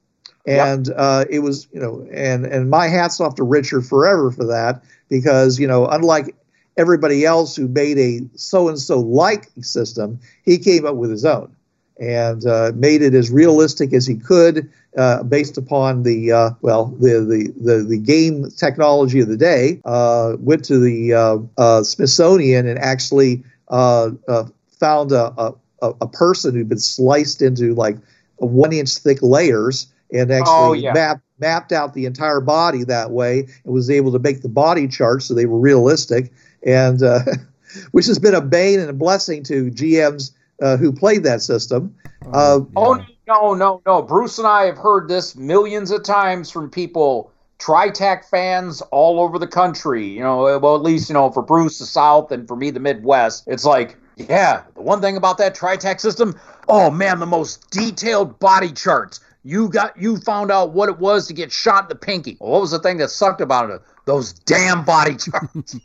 Yep. 0.47 0.67
And 0.67 0.91
uh, 0.95 1.25
it 1.29 1.39
was, 1.39 1.67
you 1.73 1.79
know, 1.79 2.07
and 2.11 2.45
and 2.45 2.69
my 2.69 2.87
hats 2.87 3.19
off 3.19 3.35
to 3.35 3.43
Richard 3.43 3.85
forever 3.85 4.31
for 4.31 4.45
that 4.45 4.83
because 5.09 5.59
you 5.59 5.67
know, 5.67 5.87
unlike 5.87 6.35
everybody 6.77 7.25
else 7.25 7.55
who 7.55 7.67
made 7.67 7.97
a 7.97 8.21
so 8.35 8.67
and 8.67 8.79
so 8.79 8.99
like 8.99 9.49
system, 9.61 10.19
he 10.43 10.57
came 10.57 10.85
up 10.85 10.95
with 10.95 11.09
his 11.09 11.25
own 11.25 11.55
and 11.99 12.45
uh, 12.45 12.73
made 12.75 13.01
it 13.01 13.13
as 13.13 13.31
realistic 13.31 13.93
as 13.93 14.05
he 14.05 14.15
could, 14.15 14.69
uh, 14.97 15.23
based 15.23 15.57
upon 15.57 16.03
the 16.03 16.31
uh, 16.31 16.49
well, 16.61 16.87
the, 16.99 17.21
the 17.21 17.53
the 17.59 17.83
the 17.83 17.97
game 17.97 18.49
technology 18.51 19.19
of 19.19 19.27
the 19.27 19.37
day. 19.37 19.81
Uh, 19.83 20.35
went 20.39 20.63
to 20.65 20.77
the 20.77 21.13
uh, 21.57 21.81
Smithsonian 21.83 22.67
and 22.67 22.77
actually 22.77 23.43
found 23.67 25.11
a, 25.11 25.33
a 25.37 25.53
a 25.81 26.07
person 26.07 26.53
who'd 26.53 26.69
been 26.69 26.77
sliced 26.77 27.41
into 27.41 27.73
like 27.73 27.97
one 28.37 28.73
inch 28.73 28.97
thick 28.97 29.21
layers 29.21 29.87
and 30.13 30.31
actually 30.31 30.53
Oh, 30.55 30.73
yeah. 30.73 30.93
mapped 30.93 31.21
mapped 31.37 31.71
out 31.73 31.93
the 31.93 32.05
entire 32.05 32.39
body 32.39 32.83
that 32.85 33.11
way 33.11 33.45
and 33.65 33.73
was 33.73 33.89
able 33.89 34.11
to 34.13 34.19
make 34.19 34.41
the 34.41 34.47
body 34.49 34.87
charts 34.87 35.25
so 35.25 35.33
they 35.33 35.45
were 35.45 35.59
realistic 35.59 36.31
and 36.65 37.03
uh, 37.03 37.19
which 37.91 38.05
has 38.05 38.19
been 38.19 38.33
a 38.35 38.41
bane 38.41 38.79
and 38.79 38.89
a 38.89 38.93
blessing 38.93 39.43
to 39.43 39.69
GMs 39.71 40.31
uh, 40.61 40.77
who 40.77 40.91
played 40.93 41.23
that 41.23 41.41
system. 41.41 41.93
Uh, 42.31 42.61
Oh 42.75 42.97
no, 43.27 43.53
no, 43.53 43.81
no! 43.85 44.01
Bruce 44.01 44.37
and 44.37 44.47
I 44.47 44.65
have 44.65 44.77
heard 44.77 45.07
this 45.09 45.35
millions 45.35 45.91
of 45.91 46.03
times 46.03 46.49
from 46.49 46.69
people, 46.69 47.31
TriTac 47.59 48.25
fans 48.25 48.81
all 48.91 49.19
over 49.19 49.37
the 49.37 49.47
country. 49.47 50.07
You 50.07 50.21
know, 50.21 50.59
well, 50.59 50.75
at 50.75 50.81
least 50.81 51.09
you 51.09 51.13
know 51.13 51.31
for 51.31 51.41
Bruce 51.43 51.79
the 51.79 51.85
South 51.85 52.31
and 52.31 52.47
for 52.47 52.55
me 52.55 52.69
the 52.71 52.79
Midwest. 52.79 53.43
It's 53.47 53.65
like, 53.65 53.97
yeah, 54.15 54.63
the 54.75 54.81
one 54.81 55.01
thing 55.01 55.17
about 55.17 55.37
that 55.39 55.55
TriTac 55.55 55.99
system, 55.99 56.39
oh 56.67 56.89
man, 56.89 57.19
the 57.19 57.25
most 57.25 57.69
detailed 57.71 58.39
body 58.39 58.71
charts. 58.71 59.19
You 59.45 59.69
got, 59.69 59.95
you 59.95 60.17
found 60.17 60.51
out 60.51 60.71
what 60.73 60.89
it 60.89 60.97
was 60.97 61.27
to 61.27 61.33
get 61.33 61.51
shot 61.51 61.83
in 61.83 61.89
the 61.89 61.95
pinky. 61.95 62.35
Well, 62.39 62.53
what 62.53 62.61
was 62.61 62.71
the 62.71 62.79
thing 62.79 62.97
that 62.97 63.11
sucked 63.11 63.41
about 63.41 63.69
it? 63.69 63.79
Those 64.05 64.33
damn 64.33 64.83
body 64.83 65.15
charts. 65.17 65.77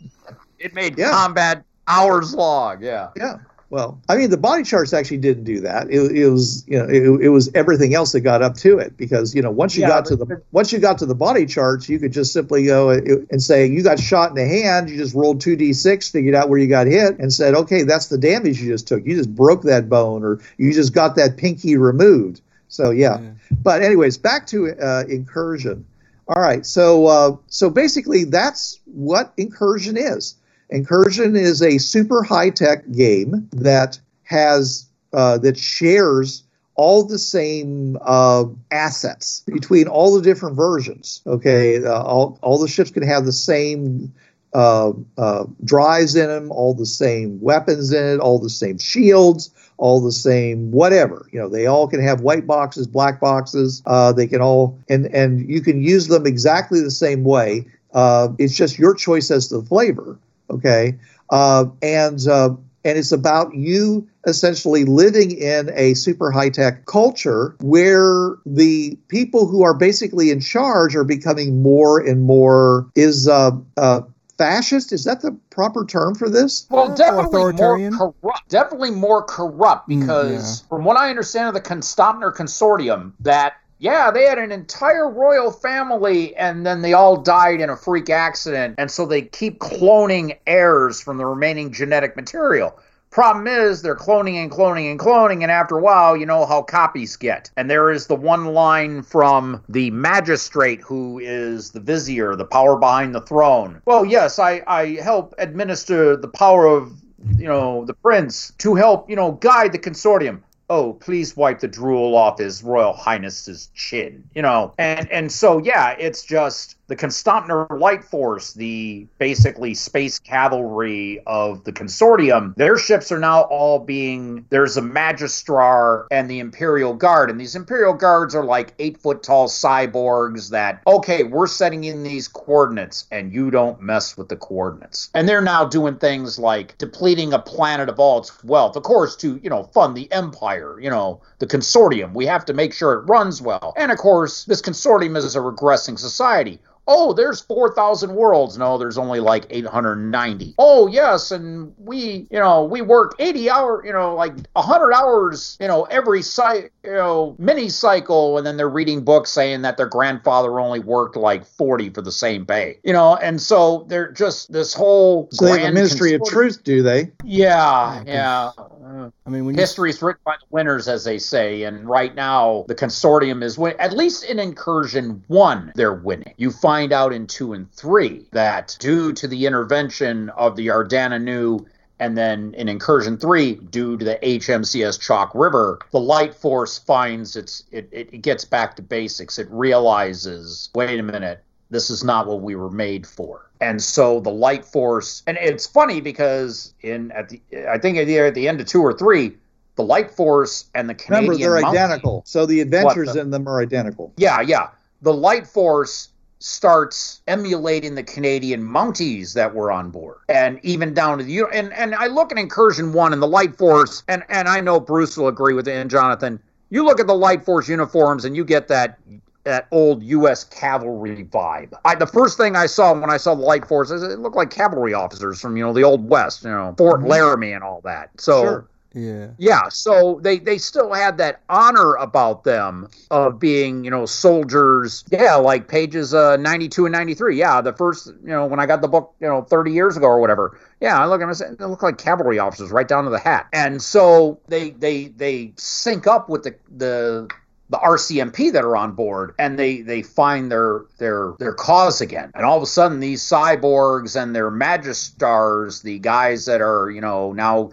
it 0.59 0.75
made 0.75 0.99
Yeah. 0.99 1.11
combat 1.11 1.63
hours 1.87 2.35
long. 2.35 2.83
Yeah. 2.83 3.11
Yeah. 3.17 3.37
Well, 3.69 4.01
I 4.09 4.17
mean, 4.17 4.31
the 4.31 4.37
body 4.39 4.65
charts 4.65 4.93
actually 4.93 5.19
didn't 5.19 5.45
do 5.45 5.61
that. 5.61 5.89
It, 5.91 6.01
it 6.17 6.29
was, 6.29 6.65
you 6.67 6.77
know, 6.77 6.87
it, 6.87 7.27
it 7.27 7.29
was 7.29 7.51
everything 7.55 7.95
else 7.95 8.11
that 8.13 8.23
got 8.23 8.43
up 8.43 8.57
to 8.57 8.79
it 8.79 8.97
because, 8.97 9.33
you 9.35 9.43
know, 9.43 9.51
once 9.51 9.77
you 9.77 9.83
Yeah, 9.83 9.89
got 9.89 10.07
to 10.07 10.17
the 10.17 10.43
once 10.51 10.73
you 10.73 10.81
got 10.81 10.99
to 10.99 11.07
the 11.07 11.15
body 11.15 11.47
charts, 11.47 11.89
you 11.89 12.01
could 12.01 12.13
just 12.13 12.33
simply 12.33 12.65
go 12.67 12.91
uh, 12.91 12.99
and 13.31 13.41
say 13.41 13.67
you 13.67 13.85
got 13.85 14.01
shot 14.01 14.31
in 14.31 14.35
the 14.37 14.49
hand. 14.49 14.91
You 14.91 14.97
just 14.97 15.15
rolled 15.15 15.41
two 15.41 15.55
d 15.55 15.73
six, 15.73 16.09
figured 16.11 16.35
out 16.35 16.49
where 16.49 16.59
you 16.59 16.67
got 16.67 16.89
hit, 16.89 17.17
and 17.21 17.33
said, 17.33 17.55
okay, 17.55 17.83
that's 17.85 18.07
the 18.09 18.19
damage 18.19 18.61
you 18.61 18.69
just 18.71 18.89
took. 18.89 19.07
You 19.07 19.17
just 19.17 19.33
broke 19.37 19.63
that 19.63 19.89
bone, 19.89 20.25
or 20.25 20.41
you 20.57 20.73
just 20.73 20.93
got 20.93 21.15
that 21.17 21.37
pinky 21.37 21.77
removed. 21.77 22.41
So 22.71 22.91
yeah. 22.91 23.21
Yeah. 23.21 23.31
But 23.63 23.83
anyways, 23.83 24.17
back 24.17 24.47
to 24.49 24.73
uh, 24.81 25.05
incursion. 25.09 25.85
All 26.29 26.41
right, 26.41 26.65
so 26.65 27.07
uh, 27.07 27.37
so 27.49 27.69
basically 27.69 28.23
that's 28.23 28.79
what 28.85 29.33
incursion 29.37 29.97
is. 29.97 30.37
Incursion 30.71 31.35
is 31.35 31.61
a 31.61 31.79
super 31.79 32.23
high 32.23 32.51
tech 32.51 32.89
game 32.93 33.49
that 33.51 33.99
has 34.23 34.87
uh, 35.13 35.39
that 35.39 35.59
shares 35.59 36.45
all 36.77 37.03
the 37.03 37.19
same 37.19 37.99
uh, 38.01 38.45
assets 38.71 39.43
between 39.47 39.89
all 39.89 40.15
the 40.15 40.23
different 40.23 40.55
versions. 40.55 41.21
Okay, 41.27 41.85
uh, 41.85 42.01
all 42.01 42.39
all 42.43 42.59
the 42.59 42.69
ships 42.69 42.93
can 42.93 43.03
have 43.03 43.25
the 43.25 43.33
same 43.33 44.15
uh, 44.53 44.93
uh, 45.17 45.45
drives 45.65 46.17
in 46.17 46.29
them, 46.29 46.51
all 46.51 46.75
the 46.75 46.87
same 46.87 47.41
weapons 47.41 47.93
in 47.93 48.05
it, 48.05 48.21
all 48.21 48.39
the 48.39 48.51
same 48.51 48.79
shields, 48.79 49.51
all 49.77 50.01
the 50.01 50.13
same 50.13 50.71
whatever. 50.71 51.27
You 51.33 51.41
know, 51.41 51.49
they 51.49 51.67
all 51.67 51.89
can 51.89 52.03
have 52.03 52.21
white 52.21 52.47
boxes, 52.47 52.87
black 52.87 53.21
boxes. 53.21 53.83
Uh, 53.87 54.13
they 54.13 54.27
can 54.27 54.41
all 54.41 54.79
and 54.89 55.07
and 55.07 55.49
you 55.49 55.61
can 55.61 55.83
use 55.83 56.09
them 56.09 56.27
exactly 56.27 56.81
the 56.81 56.91
same 56.91 57.25
way. 57.25 57.67
Uh, 57.93 58.29
it's 58.39 58.57
just 58.57 58.79
your 58.79 58.95
choice 58.95 59.31
as 59.31 59.49
to 59.49 59.59
the 59.61 59.67
flavor. 59.67 60.19
Okay, 60.51 60.99
uh, 61.31 61.67
and 61.83 62.27
uh, 62.27 62.55
and 62.85 62.99
it's 62.99 63.13
about 63.13 63.55
you 63.55 64.09
essentially 64.27 64.85
living 64.85 65.31
in 65.31 65.71
a 65.75 65.95
super 65.95 66.31
high 66.31 66.51
tech 66.51 66.85
culture 66.87 67.57
where 67.61 68.37
the 68.45 68.97
people 69.09 69.47
who 69.47 69.63
are 69.63 69.75
basically 69.75 70.31
in 70.31 70.41
charge 70.41 70.95
are 70.95 71.05
becoming 71.05 71.63
more 71.63 72.01
and 72.01 72.23
more 72.23 72.91
is 72.95 73.29
uh, 73.29 73.53
uh, 73.77 74.03
fascist. 74.41 74.93
Is 74.93 75.05
that 75.05 75.21
the 75.21 75.37
proper 75.51 75.85
term 75.85 76.15
for 76.15 76.31
this? 76.31 76.67
Well, 76.71 76.93
Uh, 76.93 76.95
definitely 76.95 77.53
more 77.53 77.91
corrupt. 77.91 78.49
Definitely 78.49 78.91
more 78.93 79.23
corrupt 79.23 79.89
Mm, 79.89 80.01
because, 80.01 80.65
from 80.69 80.85
what 80.85 80.97
I 80.97 81.11
understand 81.11 81.49
of 81.49 81.55
the 81.55 81.61
Constantner 81.61 82.35
Consortium, 82.35 83.13
that 83.21 83.55
yeah, 83.79 84.11
they 84.11 84.25
had 84.25 84.39
an 84.39 84.53
entire 84.53 85.09
royal 85.09 85.51
family, 85.51 86.37
and 86.37 86.67
then 86.67 86.83
they 86.83 86.93
all 86.93 87.17
died 87.17 87.63
in 87.63 87.71
a 87.71 87.77
freak 87.77 88.11
accident, 88.11 88.75
and 88.77 88.91
so 88.91 89.07
they 89.07 89.23
keep 89.23 89.59
cloning 89.59 90.37
heirs 90.47 91.01
from 91.01 91.17
the 91.17 91.25
remaining 91.25 91.73
genetic 91.73 92.15
material. 92.15 92.79
Problem 93.11 93.49
is, 93.49 93.83
they're 93.83 93.97
cloning 93.97 94.37
and 94.37 94.53
cloning 94.53 94.89
and 94.89 95.01
cloning, 95.01 95.43
and 95.43 95.51
after 95.51 95.77
a 95.77 95.81
while, 95.81 96.17
you 96.17 96.25
know 96.25 96.47
how 96.47 96.63
copies 96.63 97.17
get. 97.17 97.51
And 97.57 97.69
there 97.69 97.91
is 97.91 98.07
the 98.07 98.15
one 98.15 98.47
line 98.47 99.03
from 99.03 99.65
the 99.69 99.91
magistrate 99.91 100.81
who 100.81 101.19
is 101.19 101.73
the 101.73 101.81
vizier, 101.81 102.37
the 102.37 102.45
power 102.45 102.77
behind 102.77 103.13
the 103.13 103.21
throne. 103.23 103.83
Well, 103.85 104.05
yes, 104.05 104.39
I, 104.39 104.63
I 104.69 105.01
help 105.03 105.35
administer 105.39 106.17
the 106.17 106.29
power 106.29 106.67
of, 106.67 106.93
you 107.37 107.49
know, 107.49 107.85
the 107.85 107.95
prince 107.95 108.53
to 108.59 108.77
help, 108.77 109.11
you 109.11 109.17
know, 109.17 109.33
guide 109.33 109.73
the 109.73 109.79
consortium. 109.81 110.43
Oh, 110.69 110.93
please 110.93 111.37
wipe 111.37 111.59
the 111.59 111.67
drool 111.67 112.15
off 112.15 112.39
his 112.39 112.63
royal 112.63 112.93
highness's 112.93 113.71
chin, 113.75 114.23
you 114.37 114.43
know. 114.43 114.73
And 114.79 115.11
and 115.11 115.33
so 115.33 115.59
yeah, 115.59 115.97
it's 115.99 116.25
just 116.25 116.77
the 116.91 116.97
Constantner 116.97 117.79
Light 117.79 118.03
Force, 118.03 118.53
the 118.53 119.07
basically 119.19 119.75
space 119.75 120.19
cavalry 120.19 121.23
of 121.25 121.63
the 121.63 121.73
consortium, 121.73 122.53
their 122.57 122.77
ships 122.77 123.13
are 123.13 123.19
now 123.19 123.43
all 123.43 123.79
being 123.79 124.45
there's 124.51 124.77
a 124.77 124.83
Magistrar 124.83 126.07
and 126.11 126.29
the 126.29 126.41
Imperial 126.41 126.93
Guard. 126.93 127.31
And 127.31 127.41
these 127.41 127.55
Imperial 127.55 127.95
Guards 127.95 128.35
are 128.35 128.45
like 128.45 128.75
eight 128.81 128.99
foot 128.99 129.23
tall 129.23 129.47
cyborgs 129.47 130.51
that, 130.51 130.83
okay, 130.85 131.23
we're 131.23 131.47
setting 131.47 131.85
in 131.85 132.03
these 132.03 132.27
coordinates 132.27 133.07
and 133.13 133.33
you 133.33 133.53
don't 133.53 133.81
mess 133.81 134.17
with 134.17 134.29
the 134.29 134.37
coordinates. 134.37 135.11
And 135.15 135.29
they're 135.29 135.41
now 135.41 135.65
doing 135.65 135.97
things 135.97 136.41
like 136.41 136.77
depleting 136.79 137.33
a 137.33 137.39
planet 137.39 137.89
of 137.89 138.01
all 138.01 138.19
its 138.19 138.43
wealth, 138.43 138.75
of 138.75 138.83
course, 138.83 139.15
to, 139.19 139.39
you 139.41 139.49
know, 139.49 139.63
fund 139.63 139.97
the 139.97 140.11
Empire, 140.11 140.81
you 140.81 140.91
know, 140.91 141.21
the 141.39 141.47
consortium. 141.47 142.15
We 142.15 142.27
have 142.27 142.45
to 142.47 142.53
make 142.53 142.75
sure 142.75 142.95
it 142.95 143.09
runs 143.09 143.41
well. 143.41 143.75
And 143.77 143.93
of 143.93 143.99
course, 143.99 144.45
this 144.45 144.61
consortium 144.61 145.17
is 145.17 145.37
a 145.37 145.39
regressing 145.39 145.97
society. 145.97 146.59
Oh, 146.93 147.13
there's 147.13 147.41
4,000 147.41 148.13
worlds. 148.15 148.59
No, 148.59 148.77
there's 148.77 148.99
only 148.99 149.21
like 149.21 149.47
890. 149.49 150.57
Oh, 150.59 150.89
yes, 150.89 151.31
and 151.31 151.73
we, 151.79 152.27
you 152.31 152.39
know, 152.41 152.65
we 152.65 152.83
work 152.83 153.15
80 153.21 153.49
hour, 153.49 153.87
you 153.87 153.93
know, 153.93 154.17
like 154.17 154.33
100 154.55 154.93
hours, 154.93 155.57
you 155.61 155.69
know, 155.69 155.85
every 155.85 156.21
cy- 156.21 156.69
you 156.83 156.93
know, 156.93 157.37
mini 157.39 157.69
cycle 157.69 158.39
and 158.39 158.47
then 158.47 158.57
they're 158.57 158.69
reading 158.69 159.05
books 159.05 159.31
saying 159.31 159.63
that 159.63 159.77
their 159.77 159.87
grandfather 159.87 160.59
only 160.59 160.81
worked 160.81 161.15
like 161.15 161.47
40 161.47 161.91
for 161.91 162.03
the 162.03 162.11
same 162.11 162.45
pay. 162.45 162.79
You 162.83 162.93
know, 162.93 163.15
and 163.17 163.41
so 163.41 163.87
they're 163.89 164.11
just 164.11 164.53
this 164.53 164.75
whole 164.75 165.29
So 165.31 165.45
they 165.45 165.61
have 165.61 165.71
a 165.71 165.73
ministry 165.73 166.15
of 166.15 166.25
truth, 166.25 166.65
do 166.65 166.83
they? 166.83 167.13
Yeah, 167.25 168.01
oh, 168.01 168.03
Yeah, 168.07 168.51
yeah. 168.57 169.11
I 169.27 169.31
mean, 169.31 169.55
History 169.55 169.91
is 169.91 170.03
written 170.03 170.21
by 170.25 170.35
the 170.41 170.47
winners, 170.51 170.89
as 170.89 171.05
they 171.05 171.19
say, 171.19 171.63
and 171.63 171.89
right 171.89 172.15
now 172.15 172.65
the 172.67 172.75
consortium 172.75 173.43
is 173.43 173.57
win. 173.57 173.75
At 173.79 173.97
least 173.97 174.25
in 174.25 174.39
Incursion 174.39 175.23
One, 175.29 175.73
they're 175.77 175.95
winning. 175.95 176.35
You 176.37 176.51
find 176.51 176.80
out 176.89 177.13
in 177.13 177.27
two 177.27 177.53
and 177.53 177.71
three 177.73 178.27
that 178.33 178.77
due 178.81 179.13
to 179.13 179.29
the 179.29 179.47
intervention 179.47 180.31
of 180.31 180.57
the 180.57 180.69
Ardana 180.69 181.21
Nu, 181.21 181.67
and 182.01 182.17
then 182.17 182.55
in 182.55 182.69
Incursion 182.69 183.19
Three, 183.19 183.57
due 183.57 183.97
to 183.99 184.05
the 184.05 184.19
HMCS 184.23 184.99
Chalk 184.99 185.33
River, 185.35 185.79
the 185.93 186.01
Light 186.01 186.35
Force 186.35 186.79
finds 186.79 187.37
its 187.37 187.65
it, 187.71 187.89
it, 187.93 188.23
gets 188.23 188.45
back 188.45 188.75
to 188.77 188.83
basics. 188.83 189.39
It 189.39 189.49
realizes, 189.51 190.71
wait 190.75 190.99
a 190.99 191.03
minute, 191.03 191.45
this 191.69 191.91
is 191.91 192.03
not 192.03 192.27
what 192.27 192.41
we 192.41 192.57
were 192.57 192.71
made 192.71 193.07
for. 193.07 193.51
And 193.61 193.83
so 193.83 194.21
the 194.21 194.31
light 194.31 194.65
force, 194.65 195.23
and 195.27 195.37
it's 195.37 195.67
funny 195.67 196.01
because 196.01 196.73
in 196.81 197.13
at 197.13 197.29
the 197.29 197.41
I 197.71 197.79
think 197.79 197.99
either 197.99 198.27
at 198.27 198.35
the 198.35 198.49
end 198.49 198.61
of 198.61 198.67
two 198.67 198.81
or 198.81 198.95
three, 198.95 199.37
the 199.77 199.85
light 199.85 200.11
force 200.11 200.65
and 200.75 200.89
the 200.89 200.95
Canadian 200.95 201.31
Remember, 201.31 201.61
they're 201.61 201.71
identical. 201.71 202.23
So 202.27 202.47
the 202.47 202.61
adventures 202.61 203.13
the- 203.13 203.21
in 203.21 203.31
them 203.31 203.47
are 203.47 203.61
identical. 203.61 204.13
Yeah, 204.17 204.41
yeah. 204.41 204.71
The 205.03 205.13
light 205.13 205.47
force 205.47 206.09
starts 206.41 207.21
emulating 207.29 207.95
the 207.95 208.03
Canadian 208.03 208.63
Mounties 208.63 209.35
that 209.35 209.55
were 209.55 209.71
on 209.71 209.91
board, 209.91 210.17
and 210.29 210.59
even 210.63 210.93
down 210.95 211.19
to 211.19 211.25
the 211.25 211.45
and 211.53 211.73
and 211.73 211.95
I 211.95 212.07
look 212.09 212.33
at 212.33 212.39
Incursion 212.39 212.93
One 212.93 213.13
and 213.13 213.23
the 213.23 213.29
Light 213.29 213.57
Force, 213.57 214.03
and 214.09 214.25
and 214.29 214.49
I 214.49 214.61
know 214.61 214.81
Bruce 214.81 215.17
will 215.17 215.29
agree 215.29 215.55
with 215.55 215.69
it, 215.69 215.73
and 215.73 215.91
Jonathan. 215.91 216.41
You 216.71 216.85
look 216.85 217.01
at 217.01 217.07
the 217.07 217.15
Light 217.15 217.45
Force 217.45 217.69
uniforms, 217.69 218.25
and 218.25 218.35
you 218.35 218.45
get 218.45 218.69
that 218.69 218.99
that 219.45 219.67
old 219.71 220.03
U.S. 220.03 220.45
cavalry 220.45 221.25
vibe. 221.25 221.73
I, 221.85 221.95
the 221.95 222.07
first 222.07 222.37
thing 222.37 222.57
I 222.57 222.67
saw 222.67 222.93
when 222.93 223.11
I 223.11 223.17
saw 223.17 223.35
the 223.35 223.43
Light 223.43 223.67
Force 223.67 223.91
is 223.91 224.03
it 224.03 224.19
looked 224.19 224.37
like 224.37 224.51
cavalry 224.51 224.95
officers 224.95 225.41
from 225.41 225.57
you 225.57 225.65
know 225.65 225.73
the 225.73 225.85
old 225.85 226.09
West, 226.09 226.45
you 226.45 226.51
know 226.51 226.75
Fort 226.79 227.01
Mhm. 227.01 227.09
Laramie 227.09 227.53
and 227.53 227.63
all 227.63 227.81
that. 227.85 228.11
So. 228.19 228.43
Sure. 228.43 228.67
Yeah, 228.93 229.29
Yeah, 229.39 229.69
so 229.69 230.19
they 230.23 230.39
they 230.39 230.59
still 230.59 230.93
had 230.93 231.19
that 231.19 231.43
honor 231.49 231.95
about 231.95 232.45
them 232.45 232.89
of 233.11 233.39
being, 233.39 233.85
you 233.85 233.91
know, 233.91 234.05
soldiers. 234.05 235.05
Yeah, 235.11 235.37
like 235.37 235.69
pages 235.69 236.13
uh 236.13 236.37
92 236.37 236.87
and 236.87 236.93
93. 236.93 237.37
Yeah, 237.39 237.61
the 237.61 237.73
first, 237.73 238.09
you 238.09 238.29
know, 238.31 238.47
when 238.47 238.59
I 238.59 238.67
got 238.67 238.81
the 238.83 238.89
book, 238.89 239.15
you 239.21 239.29
know, 239.29 239.43
30 239.43 239.73
years 239.73 239.97
ago 239.97 240.07
or 240.07 240.21
whatever. 240.21 240.59
Yeah, 240.81 241.01
I 241.01 241.07
look 241.07 241.21
at 241.23 241.39
them 241.39 241.57
they 241.57 241.65
look 241.67 241.83
like 241.83 241.99
cavalry 241.99 242.39
officers 242.39 242.71
right 242.73 242.89
down 242.89 243.05
to 243.05 243.11
the 243.11 243.19
hat. 243.19 243.47
And 243.53 243.81
so 243.81 244.41
they 244.49 244.71
they 244.71 245.09
they 245.09 245.53
sync 245.57 246.07
up 246.07 246.29
with 246.29 246.43
the 246.43 246.57
the 246.77 247.29
the 247.69 247.79
RCMP 247.79 248.53
that 248.53 248.65
are 248.65 248.77
on 248.77 248.93
board, 248.93 249.33
and 249.39 249.57
they 249.57 249.83
they 249.83 250.03
find 250.03 250.51
their 250.51 250.83
their 250.99 251.35
their 251.39 251.53
cause 251.53 252.01
again. 252.01 252.33
And 252.35 252.45
all 252.45 252.57
of 252.57 252.63
a 252.65 252.67
sudden, 252.67 252.99
these 252.99 253.23
cyborgs 253.23 254.21
and 254.21 254.35
their 254.35 254.51
magistars, 254.51 255.83
the 255.83 256.01
guys 256.01 256.47
that 256.47 256.61
are 256.61 256.91
you 256.91 257.01
know 257.01 257.33
now 257.33 257.71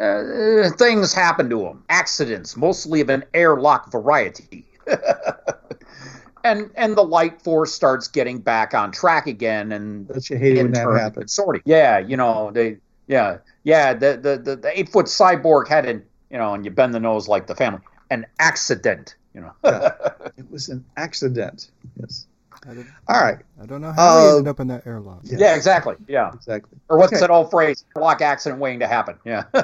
uh, 0.00 0.70
things 0.78 1.12
happen 1.12 1.50
to 1.50 1.60
them, 1.60 1.84
accidents, 1.88 2.56
mostly 2.56 3.00
of 3.00 3.10
an 3.10 3.24
airlock 3.34 3.92
variety. 3.92 4.66
and 6.44 6.70
and 6.74 6.96
the 6.96 7.02
light 7.02 7.42
force 7.42 7.72
starts 7.72 8.08
getting 8.08 8.38
back 8.38 8.74
on 8.74 8.92
track 8.92 9.26
again, 9.26 9.72
and 9.72 10.08
Don't 10.08 10.30
you 10.30 10.36
hate 10.36 10.56
when 10.56 10.72
that 10.72 10.88
happens? 10.88 11.36
consortium. 11.36 11.62
Yeah, 11.64 11.98
you 11.98 12.16
know 12.16 12.50
they. 12.52 12.78
Yeah, 13.06 13.38
yeah. 13.64 13.92
The 13.92 14.18
the 14.22 14.38
the, 14.38 14.56
the 14.56 14.78
eight 14.78 14.88
foot 14.88 15.06
cyborg 15.06 15.68
had 15.68 15.84
an 15.84 16.04
you 16.30 16.38
know, 16.38 16.54
and 16.54 16.64
you 16.64 16.70
bend 16.70 16.94
the 16.94 17.00
nose 17.00 17.28
like 17.28 17.46
the 17.46 17.54
family. 17.54 17.80
An 18.10 18.26
accident, 18.38 19.16
you 19.34 19.40
know. 19.42 19.52
It 20.36 20.50
was 20.50 20.68
an 20.68 20.84
accident. 20.96 21.70
Yes. 22.00 22.26
I 22.66 22.70
All 23.08 23.20
right. 23.22 23.38
I 23.62 23.66
don't 23.66 23.80
know 23.80 23.92
how 23.92 24.16
we 24.18 24.24
Uh, 24.26 24.28
ended 24.36 24.48
up 24.48 24.60
in 24.60 24.68
that 24.68 24.86
airlock. 24.86 25.20
Yeah. 25.24 25.38
yeah, 25.40 25.54
exactly. 25.56 25.96
Yeah. 26.06 26.30
Exactly. 26.34 26.78
Or 26.88 26.98
what's 26.98 27.12
Okay. 27.12 27.20
that 27.20 27.30
old 27.30 27.50
phrase? 27.50 27.84
Lock 27.96 28.20
accident 28.20 28.60
waiting 28.60 28.80
to 28.80 28.86
happen. 28.86 29.16
Yeah. 29.24 29.44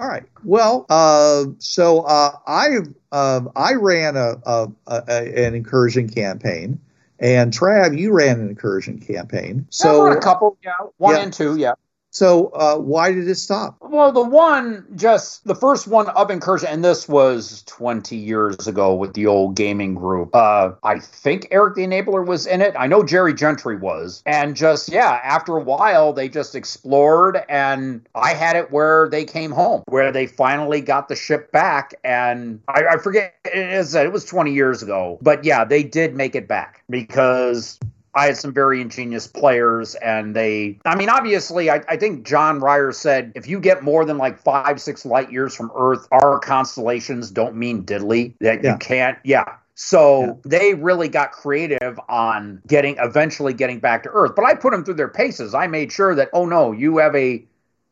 All 0.00 0.08
right. 0.08 0.22
Well, 0.44 0.86
uh, 0.88 1.44
so 1.58 2.00
uh, 2.02 2.32
I 2.46 2.78
um, 3.12 3.50
I 3.56 3.74
ran 3.74 4.16
a, 4.16 4.34
a, 4.44 4.68
a 4.86 5.46
an 5.46 5.54
incursion 5.54 6.08
campaign, 6.08 6.80
and 7.18 7.52
Trav, 7.52 7.96
you 7.98 8.12
ran 8.12 8.40
an 8.40 8.48
incursion 8.48 8.98
campaign. 8.98 9.66
so 9.70 10.10
So 10.10 10.12
a 10.16 10.20
couple, 10.20 10.56
yeah, 10.64 10.72
one 10.98 11.16
Yeah. 11.16 11.22
and 11.22 11.32
two, 11.32 11.56
yeah. 11.56 11.72
So 12.14 12.46
uh, 12.50 12.76
why 12.76 13.12
did 13.12 13.28
it 13.28 13.34
stop? 13.34 13.76
Well, 13.80 14.12
the 14.12 14.22
one 14.22 14.86
just 14.94 15.44
the 15.44 15.54
first 15.54 15.88
one 15.88 16.08
of 16.10 16.30
incursion, 16.30 16.68
and 16.70 16.84
this 16.84 17.08
was 17.08 17.64
20 17.64 18.16
years 18.16 18.68
ago 18.68 18.94
with 18.94 19.14
the 19.14 19.26
old 19.26 19.56
gaming 19.56 19.96
group. 19.96 20.34
Uh, 20.34 20.72
I 20.84 21.00
think 21.00 21.48
Eric 21.50 21.74
the 21.74 21.82
Enabler 21.82 22.24
was 22.24 22.46
in 22.46 22.62
it. 22.62 22.74
I 22.78 22.86
know 22.86 23.02
Jerry 23.02 23.34
Gentry 23.34 23.76
was, 23.76 24.22
and 24.26 24.54
just 24.54 24.88
yeah, 24.88 25.20
after 25.24 25.56
a 25.56 25.60
while 25.60 26.12
they 26.12 26.28
just 26.28 26.54
explored, 26.54 27.42
and 27.48 28.06
I 28.14 28.34
had 28.34 28.54
it 28.54 28.70
where 28.70 29.08
they 29.08 29.24
came 29.24 29.50
home, 29.50 29.82
where 29.86 30.12
they 30.12 30.28
finally 30.28 30.80
got 30.80 31.08
the 31.08 31.16
ship 31.16 31.50
back, 31.50 31.94
and 32.04 32.60
I, 32.68 32.84
I 32.92 32.96
forget 32.98 33.34
it 33.44 34.12
was 34.12 34.24
20 34.24 34.52
years 34.52 34.84
ago, 34.84 35.18
but 35.20 35.44
yeah, 35.44 35.64
they 35.64 35.82
did 35.82 36.14
make 36.14 36.36
it 36.36 36.46
back 36.46 36.84
because 36.88 37.80
I 38.14 38.26
had 38.26 38.36
some 38.36 38.52
very 38.52 38.80
ingenious 38.80 39.26
players, 39.26 39.94
and 39.96 40.34
they, 40.34 40.78
I 40.84 40.96
mean, 40.96 41.08
obviously, 41.08 41.70
I, 41.70 41.82
I, 41.88 41.96
think 41.96 42.26
John 42.26 42.60
Ryer 42.60 42.92
said 42.92 43.32
if 43.34 43.48
you 43.48 43.60
get 43.60 43.82
more 43.82 44.04
than 44.04 44.18
like 44.18 44.38
five, 44.38 44.80
six 44.80 45.04
light 45.04 45.32
years 45.32 45.54
from 45.54 45.70
Earth, 45.76 46.06
our 46.12 46.38
constellations 46.38 47.30
don't 47.30 47.56
mean 47.56 47.84
diddly, 47.84 48.34
that 48.40 48.62
yeah. 48.62 48.72
you 48.72 48.78
can't, 48.78 49.18
yeah. 49.24 49.44
So 49.74 50.22
yeah. 50.22 50.32
they 50.44 50.74
really 50.74 51.08
got 51.08 51.32
creative 51.32 51.98
on 52.08 52.62
getting, 52.66 52.96
eventually 52.98 53.52
getting 53.52 53.80
back 53.80 54.04
to 54.04 54.10
Earth. 54.10 54.32
But 54.36 54.44
I 54.44 54.54
put 54.54 54.70
them 54.70 54.84
through 54.84 54.94
their 54.94 55.08
paces. 55.08 55.52
I 55.54 55.66
made 55.66 55.90
sure 55.90 56.14
that, 56.14 56.28
oh 56.32 56.46
no, 56.46 56.70
you 56.70 56.98
have 56.98 57.14
a 57.16 57.44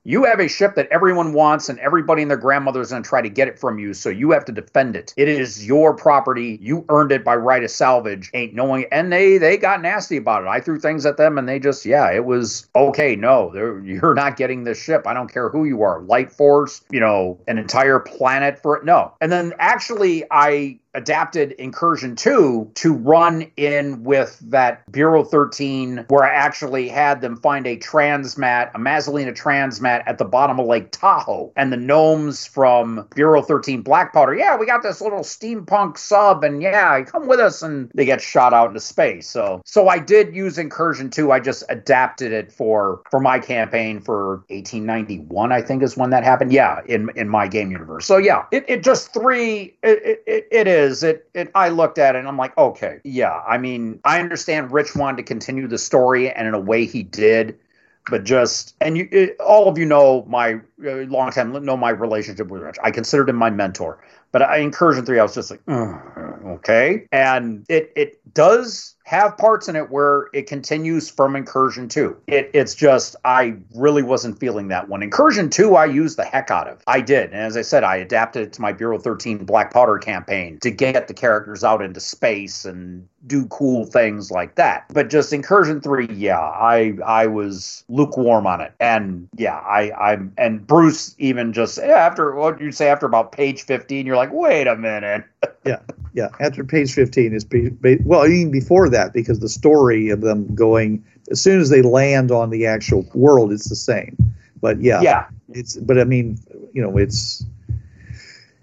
you 0.05 0.25
have 0.25 0.41
a 0.41 0.49
ship 0.49 0.75
that 0.75 0.89
everyone 0.91 1.33
wants, 1.33 1.69
and 1.69 1.79
everybody 1.79 2.23
and 2.23 2.31
their 2.31 2.39
grandmother 2.39 2.81
is 2.81 2.91
going 2.91 3.03
to 3.03 3.09
try 3.09 3.23
to 3.23 3.29
get 3.29 3.49
it 3.49 3.59
from 3.59 3.79
you, 3.79 3.95
so 3.95 4.09
you 4.09 4.33
have 4.33 4.45
to 4.47 4.53
defend 4.53 4.97
it. 4.97 5.15
It 5.17 5.29
is 5.29 5.65
your 5.67 5.95
property. 5.95 6.59
You 6.61 6.85
earned 6.89 7.13
it 7.13 7.25
by 7.25 7.37
right 7.37 7.63
of 7.63 7.71
salvage. 7.71 8.31
Ain't 8.35 8.55
knowing, 8.55 8.87
and 8.91 9.13
they 9.13 9.39
they 9.39 9.57
got 9.57 9.81
nasty 9.81 10.17
about 10.17 10.43
it. 10.43 10.49
I 10.49 10.61
threw 10.61 10.81
things 10.81 11.07
at 11.07 11.17
them, 11.17 11.39
and 11.39 11.49
they 11.49 11.59
just 11.59 11.87
yeah, 11.87 12.11
it 12.11 12.25
was 12.25 12.69
okay. 12.75 13.15
No, 13.15 13.55
you're 13.85 14.15
not 14.15 14.37
getting 14.37 14.65
this 14.65 14.83
ship. 14.83 15.07
I 15.07 15.15
don't 15.15 15.33
care 15.33 15.49
who 15.49 15.65
you 15.65 15.83
are. 15.83 16.01
Light 16.03 16.33
Force, 16.33 16.83
you 16.91 17.01
know, 17.01 17.39
an 17.47 17.59
entire 17.59 18.01
planet 18.01 18.59
for 18.61 18.77
it. 18.77 18.85
No, 18.85 19.15
and 19.21 19.31
then 19.31 19.55
actually, 19.59 20.25
I 20.31 20.79
adapted 20.95 21.53
Incursion 21.53 22.17
2 22.17 22.73
to 22.75 22.93
run 22.93 23.51
in 23.57 24.05
with 24.05 24.39
that 24.51 24.91
Bureau 24.91 25.25
13, 25.25 26.07
where 26.09 26.25
I 26.25 26.35
actually 26.35 26.89
had 26.89 27.21
them 27.21 27.37
find 27.37 27.67
a 27.67 27.77
transmat, 27.77 28.71
a 28.75 28.79
Mazzolina 28.79 29.37
transmat 29.37 30.03
at 30.07 30.19
the 30.19 30.25
bottom 30.25 30.61
of 30.61 30.67
Lake 30.67 30.91
Tahoe. 30.91 31.53
And 31.57 31.73
the 31.73 31.77
gnomes 31.77 32.47
from 32.47 33.09
Bureau 33.15 33.43
13 33.43 33.83
Black 33.83 34.13
Powder, 34.13 34.35
yeah, 34.35 34.57
we 34.57 34.67
got 34.67 34.83
this 34.83 35.01
little 35.01 35.21
steampunk 35.21 35.99
sub, 35.99 36.45
and 36.45 36.63
yeah, 36.63 37.03
come 37.03 37.27
with 37.27 37.41
us. 37.41 37.63
And 37.63 37.91
they 37.95 38.05
get 38.05 38.21
shot 38.21 38.53
out 38.53 38.69
into 38.69 38.81
space. 38.81 39.29
So 39.29 39.63
so 39.65 39.89
I 39.89 39.99
did 39.99 40.35
use 40.35 40.59
Incursion 40.59 41.11
2. 41.11 41.33
I 41.33 41.41
just 41.41 41.65
adapted 41.69 42.33
it 42.33 42.53
for 42.53 43.03
for 43.11 43.21
my 43.21 43.39
campaign 43.39 44.01
for 44.01 44.37
1891, 44.49 45.53
I 45.53 45.63
think 45.63 45.83
is 45.83 45.97
when 45.97 46.11
that 46.11 46.25
happened. 46.25 46.53
Yeah, 46.53 46.81
in 46.87 47.11
in 47.17 47.29
my 47.29 47.49
game 47.49 47.71
universe. 47.71 48.07
So 48.07 48.17
yeah, 48.17 48.45
it, 48.51 48.65
it 48.69 48.83
just 48.83 49.13
three 49.13 49.75
it, 49.83 50.23
it, 50.27 50.49
it 50.51 50.67
is 50.67 50.82
is 50.83 51.03
it, 51.03 51.29
it 51.35 51.51
I 51.55 51.69
looked 51.71 51.99
at 51.99 52.15
it 52.15 52.19
and 52.19 52.29
I'm 52.29 52.37
like, 52.37 52.57
okay, 52.59 53.01
yeah. 53.05 53.43
I 53.47 53.59
mean, 53.59 54.01
I 54.05 54.21
understand 54.21 54.73
Rich 54.73 54.95
wanted 54.95 55.17
to 55.19 55.23
continue 55.23 55.67
the 55.67 55.79
story, 55.79 56.31
and 56.31 56.47
in 56.47 56.55
a 56.55 56.61
way 56.61 56.85
he 56.85 57.03
did, 57.03 57.59
but 58.11 58.25
just 58.25 58.75
and 58.81 58.99
you 58.99 59.09
it, 59.11 59.41
all 59.41 59.69
of 59.69 59.79
you 59.79 59.85
know 59.85 60.25
my 60.29 60.55
uh, 60.85 61.05
long 61.07 61.31
time 61.31 61.53
know 61.65 61.77
my 61.77 61.91
relationship 61.91 62.49
with 62.49 62.63
Rich. 62.63 62.77
I 62.83 62.91
considered 62.91 63.29
him 63.29 63.37
my 63.37 63.51
mentor, 63.51 64.05
but 64.33 64.43
I 64.43 64.59
incursion 64.59 65.07
three, 65.07 65.19
I 65.19 65.23
was 65.23 65.35
just 65.35 65.51
like, 65.51 65.61
okay, 65.69 67.07
and 67.13 67.65
it 67.69 67.93
it 67.97 68.35
does 68.35 68.97
have 69.13 69.37
parts 69.37 69.69
in 69.69 69.77
it 69.77 69.91
where 69.91 70.31
it 70.33 70.47
continues 70.47 71.11
from 71.11 71.37
Incursion 71.37 71.87
2. 71.87 72.17
It, 72.29 72.51
it's 72.55 72.75
just, 72.75 73.15
I 73.27 73.57
really 73.75 74.03
wasn't 74.03 74.41
feeling 74.41 74.69
that 74.69 74.89
one. 74.89 75.03
Incursion 75.03 75.51
2, 75.51 75.77
I 75.77 75.85
used 75.85 76.17
the 76.17 76.25
heck 76.25 76.51
out 76.51 76.67
of. 76.67 76.83
I 76.87 77.03
did. 77.03 77.31
And 77.31 77.43
as 77.43 77.55
I 77.55 77.63
said, 77.63 77.85
I 77.85 77.97
adapted 77.97 78.43
it 78.43 78.53
to 78.55 78.63
my 78.63 78.73
Bureau 78.73 78.99
13 78.99 79.45
Black 79.45 79.71
Powder 79.71 79.99
campaign 79.99 80.59
to 80.61 80.71
get 80.71 81.09
the 81.09 81.15
characters 81.15 81.63
out 81.63 81.83
into 81.83 82.01
space 82.01 82.65
and 82.65 83.07
do 83.27 83.45
cool 83.47 83.85
things 83.85 84.31
like 84.31 84.55
that. 84.55 84.87
But 84.89 85.11
just 85.11 85.33
Incursion 85.35 85.83
3, 85.83 86.09
yeah, 86.15 86.41
I 86.41 86.95
I 87.05 87.27
was 87.27 87.85
lukewarm 87.89 88.47
on 88.47 88.63
it. 88.63 88.73
And 88.81 89.29
yeah, 89.37 89.59
I 89.59 89.93
I'm 89.93 90.33
and 90.39 90.67
Bruce 90.67 91.15
even 91.19 91.53
just 91.53 91.79
eh, 91.79 91.87
after 91.87 92.35
what 92.35 92.61
you 92.61 92.73
say 92.73 92.89
after 92.89 93.07
about 93.07 93.33
page 93.33 93.63
15, 93.63 94.07
you're 94.07 94.17
like, 94.17 94.33
wait 94.33 94.67
a 94.67 94.77
minute. 94.77 95.25
Yeah. 95.67 95.81
Yeah, 96.15 96.29
after 96.41 96.63
page 96.63 96.93
15 96.93 97.33
is 97.33 97.43
be, 97.43 97.71
be, 97.71 97.97
well, 98.05 98.27
even 98.27 98.53
before 98.53 98.91
that, 98.91 99.15
because 99.15 99.41
the 99.41 99.49
story 99.49 100.11
of 100.11 100.21
them 100.21 100.55
going 100.55 101.03
as 101.31 101.41
soon 101.41 101.61
as 101.61 101.71
they 101.71 101.81
land 101.81 102.31
on 102.31 102.51
the 102.51 102.67
actual 102.67 103.09
world, 103.15 103.53
it's 103.53 103.69
the 103.69 103.77
same. 103.77 104.17
But 104.61 104.81
yeah, 104.81 105.01
yeah, 105.01 105.27
it's 105.49 105.77
but 105.77 105.99
I 105.99 106.05
mean, 106.05 106.39
you 106.73 106.83
know, 106.83 106.97
it's 106.97 107.45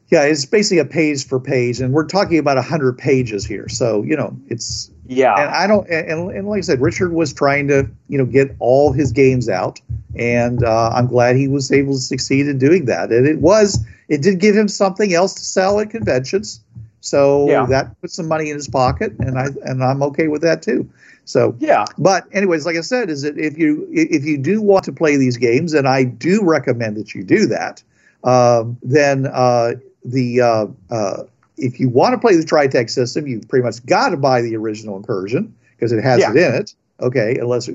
yeah, 0.10 0.24
it's 0.24 0.46
basically 0.46 0.80
a 0.80 0.86
page 0.86 1.28
for 1.28 1.40
page, 1.40 1.82
and 1.82 1.94
we're 1.94 2.06
talking 2.06 2.38
about 2.38 2.64
hundred 2.64 2.98
pages 2.98 3.46
here. 3.46 3.68
So 3.68 4.04
you 4.04 4.16
know, 4.16 4.36
it's 4.48 4.92
yeah. 5.08 5.36
And 5.36 5.50
I 5.50 5.68
don't, 5.68 5.90
and, 5.90 6.32
and 6.32 6.48
like 6.48 6.60
I 6.60 6.62
said, 6.62 6.82
Richard 6.82 7.14
was 7.14 7.34
trying 7.34 7.68
to 7.68 7.90
you 8.08 8.18
know 8.18 8.26
get 8.26 8.56
all 8.60 8.92
his 8.92 9.12
games 9.12 9.50
out, 9.50 9.82
and 10.16 10.64
uh, 10.64 10.90
I'm 10.90 11.08
glad 11.08 11.36
he 11.36 11.48
was 11.48 11.72
able 11.72 11.94
to 11.94 12.00
succeed 12.00 12.48
in 12.48 12.58
doing 12.58 12.86
that. 12.86 13.12
And 13.12 13.28
it 13.28 13.40
was, 13.40 13.84
it 14.08 14.22
did 14.22 14.40
give 14.40 14.56
him 14.56 14.68
something 14.68 15.14
else 15.14 15.34
to 15.34 15.44
sell 15.44 15.80
at 15.80 15.90
conventions. 15.90 16.62
So 17.02 17.50
yeah. 17.50 17.66
that 17.68 18.00
puts 18.02 18.16
some 18.16 18.28
money 18.28 18.50
in 18.50 18.56
his 18.56 18.68
pocket, 18.68 19.14
and 19.20 19.38
I 19.38 19.48
and 19.64 19.84
I'm 19.84 20.04
okay 20.04 20.28
with 20.28 20.42
that 20.42 20.62
too. 20.62 20.90
So 21.26 21.56
yeah. 21.60 21.86
But 21.98 22.28
anyways, 22.32 22.66
like 22.66 22.76
I 22.76 22.82
said, 22.82 23.10
is 23.10 23.22
that 23.22 23.38
if 23.38 23.58
you 23.58 23.88
if 23.92 24.26
you 24.26 24.38
do 24.38 24.62
want 24.62 24.84
to 24.86 24.92
play 24.92 25.16
these 25.16 25.38
games, 25.38 25.74
and 25.74 25.88
I 25.88 26.04
do 26.04 26.44
recommend 26.44 26.98
that 26.98 27.14
you 27.14 27.24
do 27.24 27.46
that, 27.48 27.84
um, 28.24 28.78
then 28.84 29.28
uh, 29.28 29.74
the 30.04 30.42
uh, 30.42 30.68
uh, 30.90 31.24
if 31.58 31.80
you 31.80 31.90
want 31.90 32.14
to 32.14 32.18
play 32.18 32.36
the 32.36 32.44
TriTac 32.44 32.90
system, 32.90 33.28
you've 33.28 33.48
pretty 33.48 33.64
much 33.64 33.86
got 33.86 34.10
to 34.10 34.18
buy 34.18 34.42
the 34.42 34.56
original 34.56 34.98
Incursion 34.98 35.54
because 35.76 35.92
it 35.92 36.04
has 36.04 36.20
yeah. 36.20 36.32
it 36.32 36.38
in 36.38 36.56
it. 36.56 36.74
Okay, 37.00 37.38
unless. 37.40 37.70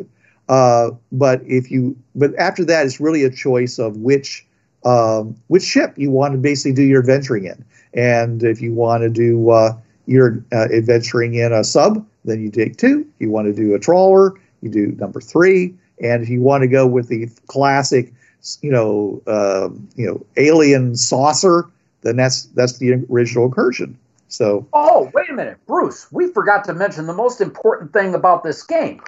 Uh, 0.47 0.91
but 1.11 1.41
if 1.47 1.71
you 1.71 1.97
but 2.15 2.35
after 2.39 2.65
that, 2.67 2.85
it's 2.85 3.01
really 3.01 3.25
a 3.25 3.31
choice 3.31 3.79
of 3.79 3.97
which 3.97 4.47
um, 4.85 5.37
which 5.47 5.63
ship 5.63 5.95
you 5.97 6.11
want 6.11 6.33
to 6.33 6.39
basically 6.39 6.73
do 6.73 6.83
your 6.83 7.01
adventuring 7.01 7.47
in. 7.47 7.65
And 7.95 8.43
if 8.43 8.61
you 8.61 8.75
want 8.75 9.03
to 9.03 9.09
do 9.09 9.51
uh, 9.51 9.77
your 10.07 10.45
uh, 10.53 10.69
adventuring 10.73 11.35
in 11.35 11.53
a 11.53 11.65
sub, 11.65 12.05
then 12.25 12.43
you 12.43 12.51
take 12.51 12.77
two. 12.77 13.07
If 13.15 13.21
you 13.21 13.31
want 13.31 13.47
to 13.47 13.53
do 13.53 13.75
a 13.75 13.79
trawler, 13.79 14.35
you 14.61 14.71
do 14.71 14.89
number 14.99 15.21
three. 15.21 15.75
And 16.03 16.23
if 16.23 16.29
you 16.29 16.41
want 16.41 16.63
to 16.63 16.69
go 16.69 16.87
with 16.87 17.09
the 17.09 17.29
classic, 17.47 18.13
you 18.61 18.71
know, 18.71 19.23
uh, 19.27 19.69
you 19.95 20.07
know, 20.07 20.27
alien 20.37 20.97
saucer, 20.97 21.71
then 22.03 22.17
that's 22.17 22.45
that's 22.47 22.79
the 22.79 23.05
original 23.11 23.47
incursion. 23.47 23.99
So. 24.29 24.67
Oh, 24.73 25.11
wait 25.15 25.31
a 25.31 25.33
minute, 25.33 25.59
Bruce. 25.67 26.11
We 26.11 26.29
forgot 26.29 26.65
to 26.65 26.75
mention 26.75 27.07
the 27.07 27.15
most 27.15 27.41
important 27.41 27.93
thing 27.93 28.15
about 28.15 28.43
this 28.43 28.63
game. 28.63 29.01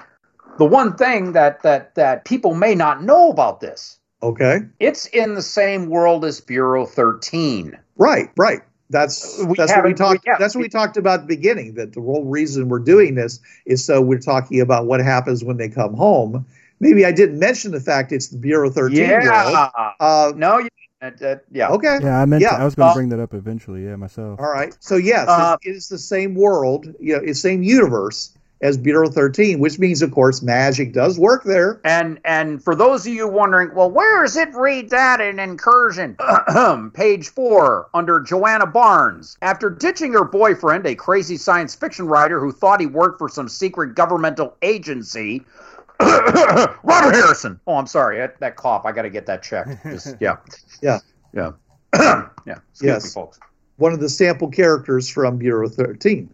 The 0.58 0.64
one 0.64 0.96
thing 0.96 1.32
that 1.32 1.62
that 1.62 1.94
that 1.96 2.24
people 2.24 2.54
may 2.54 2.74
not 2.74 3.02
know 3.02 3.30
about 3.30 3.60
this. 3.60 3.98
Okay. 4.22 4.60
It's 4.80 5.06
in 5.06 5.34
the 5.34 5.42
same 5.42 5.90
world 5.90 6.24
as 6.24 6.40
Bureau 6.40 6.86
13. 6.86 7.78
Right, 7.96 8.30
right. 8.36 8.62
That's 8.88 9.42
we 9.44 9.54
that's 9.56 9.72
what 9.72 9.84
we 9.84 9.94
talked. 9.94 10.24
Yeah, 10.26 10.36
that's 10.38 10.54
what 10.54 10.60
we, 10.60 10.66
we 10.66 10.68
talked 10.68 10.96
about 10.96 11.20
at 11.20 11.28
the 11.28 11.36
beginning. 11.36 11.74
That 11.74 11.92
the 11.92 12.00
whole 12.00 12.24
reason 12.24 12.68
we're 12.68 12.78
doing 12.78 13.14
this 13.14 13.40
is 13.64 13.84
so 13.84 14.00
we're 14.00 14.20
talking 14.20 14.60
about 14.60 14.86
what 14.86 15.00
happens 15.00 15.42
when 15.42 15.56
they 15.56 15.68
come 15.68 15.94
home. 15.94 16.46
Maybe 16.78 17.04
I 17.04 17.12
didn't 17.12 17.38
mention 17.38 17.72
the 17.72 17.80
fact 17.80 18.12
it's 18.12 18.28
the 18.28 18.38
Bureau 18.38 18.70
13 18.70 18.98
yeah. 18.98 19.70
Uh, 19.98 20.32
no, 20.36 20.58
you, 20.58 20.68
uh, 21.00 21.10
uh, 21.24 21.36
yeah. 21.50 21.68
Okay. 21.68 21.98
Yeah, 22.02 22.20
I 22.20 22.26
meant 22.26 22.42
yeah. 22.42 22.54
I 22.54 22.64
was 22.64 22.74
going 22.74 22.86
to 22.86 22.90
uh, 22.90 22.94
bring 22.94 23.08
that 23.08 23.20
up 23.20 23.34
eventually. 23.34 23.84
Yeah, 23.84 23.96
myself. 23.96 24.38
All 24.38 24.50
right. 24.50 24.76
So 24.80 24.96
yes, 24.96 25.26
uh, 25.28 25.56
it 25.62 25.70
is 25.70 25.88
the 25.88 25.98
same 25.98 26.34
world. 26.34 26.86
You 27.00 27.16
know, 27.16 27.22
it's 27.24 27.40
same 27.40 27.62
universe 27.62 28.35
as 28.62 28.78
Bureau 28.78 29.08
13, 29.08 29.58
which 29.58 29.78
means, 29.78 30.00
of 30.00 30.10
course, 30.12 30.42
magic 30.42 30.92
does 30.92 31.18
work 31.18 31.44
there. 31.44 31.80
And 31.84 32.18
and 32.24 32.62
for 32.62 32.74
those 32.74 33.06
of 33.06 33.12
you 33.12 33.28
wondering, 33.28 33.74
well, 33.74 33.90
where 33.90 34.24
is 34.24 34.36
it 34.36 34.54
read 34.54 34.90
that 34.90 35.20
in 35.20 35.38
Incursion? 35.38 36.16
Page 36.94 37.28
four, 37.28 37.88
under 37.92 38.20
Joanna 38.20 38.66
Barnes. 38.66 39.36
After 39.42 39.68
ditching 39.68 40.12
her 40.14 40.24
boyfriend, 40.24 40.86
a 40.86 40.94
crazy 40.94 41.36
science 41.36 41.74
fiction 41.74 42.06
writer 42.06 42.40
who 42.40 42.50
thought 42.50 42.80
he 42.80 42.86
worked 42.86 43.18
for 43.18 43.28
some 43.28 43.48
secret 43.48 43.94
governmental 43.94 44.56
agency, 44.62 45.44
Robert 46.00 47.14
Harrison. 47.14 47.60
Oh, 47.66 47.76
I'm 47.76 47.86
sorry, 47.86 48.18
that, 48.18 48.40
that 48.40 48.56
cough. 48.56 48.86
I 48.86 48.92
got 48.92 49.02
to 49.02 49.10
get 49.10 49.26
that 49.26 49.42
checked. 49.42 49.82
Just, 49.82 50.16
yeah, 50.20 50.36
yeah, 50.82 51.00
yeah, 51.34 51.52
yeah. 51.94 52.28
Excuse 52.46 52.82
yes. 52.82 53.04
me, 53.04 53.10
folks. 53.10 53.38
One 53.76 53.92
of 53.92 54.00
the 54.00 54.08
sample 54.08 54.48
characters 54.48 55.06
from 55.08 55.36
Bureau 55.36 55.68
13. 55.68 56.32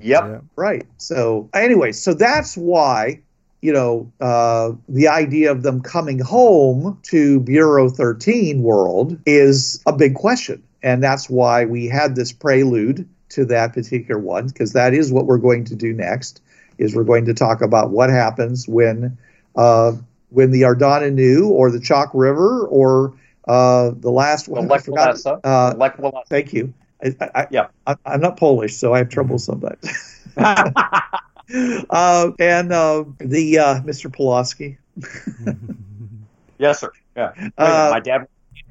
Yep. 0.00 0.44
Right. 0.56 0.86
So 0.98 1.48
anyway, 1.54 1.92
so 1.92 2.14
that's 2.14 2.56
why 2.56 3.20
you 3.60 3.72
know 3.72 4.12
uh, 4.20 4.72
the 4.88 5.08
idea 5.08 5.50
of 5.50 5.62
them 5.62 5.80
coming 5.80 6.18
home 6.18 6.98
to 7.04 7.40
Bureau 7.40 7.88
13 7.88 8.62
world 8.62 9.18
is 9.26 9.82
a 9.86 9.92
big 9.92 10.14
question, 10.14 10.62
and 10.82 11.02
that's 11.02 11.28
why 11.28 11.64
we 11.64 11.86
had 11.86 12.16
this 12.16 12.32
prelude 12.32 13.08
to 13.30 13.44
that 13.46 13.72
particular 13.72 14.20
one 14.20 14.46
because 14.46 14.72
that 14.72 14.94
is 14.94 15.12
what 15.12 15.26
we're 15.26 15.38
going 15.38 15.64
to 15.66 15.74
do 15.74 15.92
next. 15.92 16.40
Is 16.78 16.94
we're 16.94 17.04
going 17.04 17.24
to 17.26 17.34
talk 17.34 17.62
about 17.62 17.90
what 17.90 18.10
happens 18.10 18.68
when 18.68 19.16
uh, 19.56 19.92
when 20.30 20.50
the 20.50 20.62
Ardana 20.62 21.12
New 21.12 21.48
or 21.48 21.70
the 21.70 21.80
Chalk 21.80 22.10
River 22.12 22.66
or 22.66 23.14
uh, 23.48 23.92
the 23.94 24.10
last 24.10 24.48
one. 24.48 24.68
Lech 24.68 24.84
Walesa. 24.84 25.40
Uh, 25.42 25.74
Lech 25.76 25.96
thank 26.28 26.52
you. 26.52 26.74
I, 27.02 27.30
I, 27.34 27.46
Yeah. 27.50 27.68
I, 27.86 27.96
I'm 28.04 28.20
not 28.20 28.36
Polish, 28.36 28.76
so 28.76 28.94
I 28.94 28.98
have 28.98 29.08
trouble 29.08 29.38
sometimes. 29.38 30.24
uh, 30.36 32.30
and 32.38 32.72
uh, 32.72 33.04
the 33.18 33.58
uh, 33.58 33.80
Mr. 33.80 34.12
Pulaski. 34.12 34.78
yes, 36.58 36.80
sir. 36.80 36.90
Yeah. 37.16 37.32
Uh, 37.56 37.88
my 37.92 38.00
dad 38.00 38.26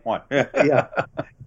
one. 0.06 0.22
yeah. 0.32 0.88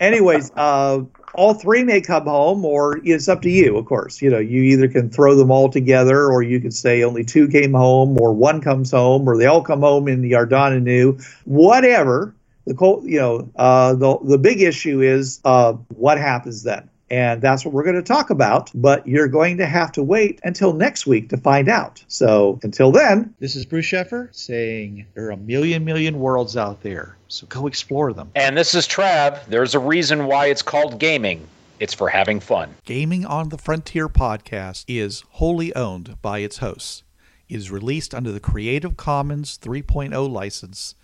Anyways, 0.01 0.51
uh, 0.57 1.03
all 1.35 1.55
three 1.55 1.85
may 1.85 2.01
come 2.01 2.24
home, 2.24 2.64
or 2.64 3.01
it's 3.05 3.29
up 3.29 3.43
to 3.43 3.51
you, 3.51 3.76
of 3.76 3.87
course. 3.87 4.20
You 4.20 4.31
know, 4.31 4.39
you 4.39 4.62
either 4.62 4.89
can 4.89 5.11
throw 5.11 5.35
them 5.37 5.51
all 5.51 5.68
together, 5.68 6.26
or 6.26 6.43
you 6.43 6.61
can 6.61 6.70
say 6.70 7.03
only 7.03 7.24
two 7.24 7.49
came 7.49 7.72
home, 7.72 8.20
or 8.20 8.33
one 8.33 8.61
comes 8.61 8.91
home, 8.91 9.29
or 9.29 9.37
they 9.37 9.47
all 9.47 9.62
come 9.62 9.81
home 9.81 10.09
in 10.09 10.22
the 10.22 10.33
Ardana 10.33 10.83
New, 10.83 11.18
whatever. 11.45 12.35
The 12.69 12.75
co- 12.75 13.03
you 13.03 13.19
know, 13.19 13.51
uh, 13.57 13.95
the 13.95 14.19
the 14.23 14.39
big 14.39 14.61
issue 14.61 15.01
is 15.01 15.41
uh, 15.45 15.73
what 15.89 16.19
happens 16.19 16.62
then. 16.62 16.89
And 17.11 17.41
that's 17.41 17.64
what 17.64 17.73
we're 17.73 17.85
going 17.85 17.97
to 17.97 18.03
talk 18.03 18.29
about. 18.29 18.71
But 18.75 19.09
you're 19.09 19.29
going 19.29 19.57
to 19.57 19.66
have 19.66 19.91
to 19.93 20.03
wait 20.03 20.41
until 20.45 20.75
next 20.75 21.07
week 21.07 21.31
to 21.31 21.39
find 21.39 21.71
out. 21.71 22.05
So 22.09 22.61
until 22.62 22.93
then, 22.93 23.35
This 23.39 23.57
is 23.57 23.64
Bruce 23.64 23.87
Sheffer 23.87 24.29
saying 24.33 25.07
there 25.14 25.25
are 25.29 25.31
a 25.31 25.37
million, 25.39 25.87
million 25.87 26.21
worlds 26.21 26.55
out 26.59 26.83
there. 26.83 27.16
So 27.29 27.47
go 27.47 27.66
explore 27.66 28.12
them. 28.12 28.31
And 28.35 28.55
this 28.59 28.75
is 28.75 28.87
Trav. 28.87 29.43
There's 29.47 29.75
a 29.75 29.79
reason 29.79 30.27
why 30.27 30.49
it's 30.49 30.61
called 30.61 30.99
gaming. 30.99 31.47
It's 31.81 31.95
for 31.95 32.11
having 32.11 32.41
fun. 32.41 32.75
Gaming 32.85 33.25
on 33.25 33.49
the 33.49 33.57
Frontier 33.57 34.11
podcast 34.11 34.85
is 34.87 35.25
wholly 35.31 35.75
owned 35.75 36.21
by 36.21 36.41
its 36.41 36.59
hosts. 36.59 37.05
It 37.49 37.57
is 37.57 37.71
released 37.71 38.14
under 38.14 38.33
the 38.33 38.41
Creative 38.41 38.99
Commons 38.99 39.57
3.0 39.57 40.29
license. 40.29 40.95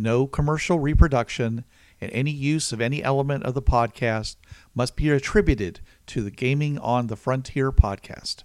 No 0.00 0.28
commercial 0.28 0.78
reproduction 0.78 1.64
and 2.00 2.12
any 2.12 2.30
use 2.30 2.72
of 2.72 2.80
any 2.80 3.02
element 3.02 3.42
of 3.42 3.54
the 3.54 3.62
podcast 3.62 4.36
must 4.72 4.94
be 4.94 5.10
attributed 5.10 5.80
to 6.06 6.22
the 6.22 6.30
Gaming 6.30 6.78
on 6.78 7.08
the 7.08 7.16
Frontier 7.16 7.72
podcast. 7.72 8.44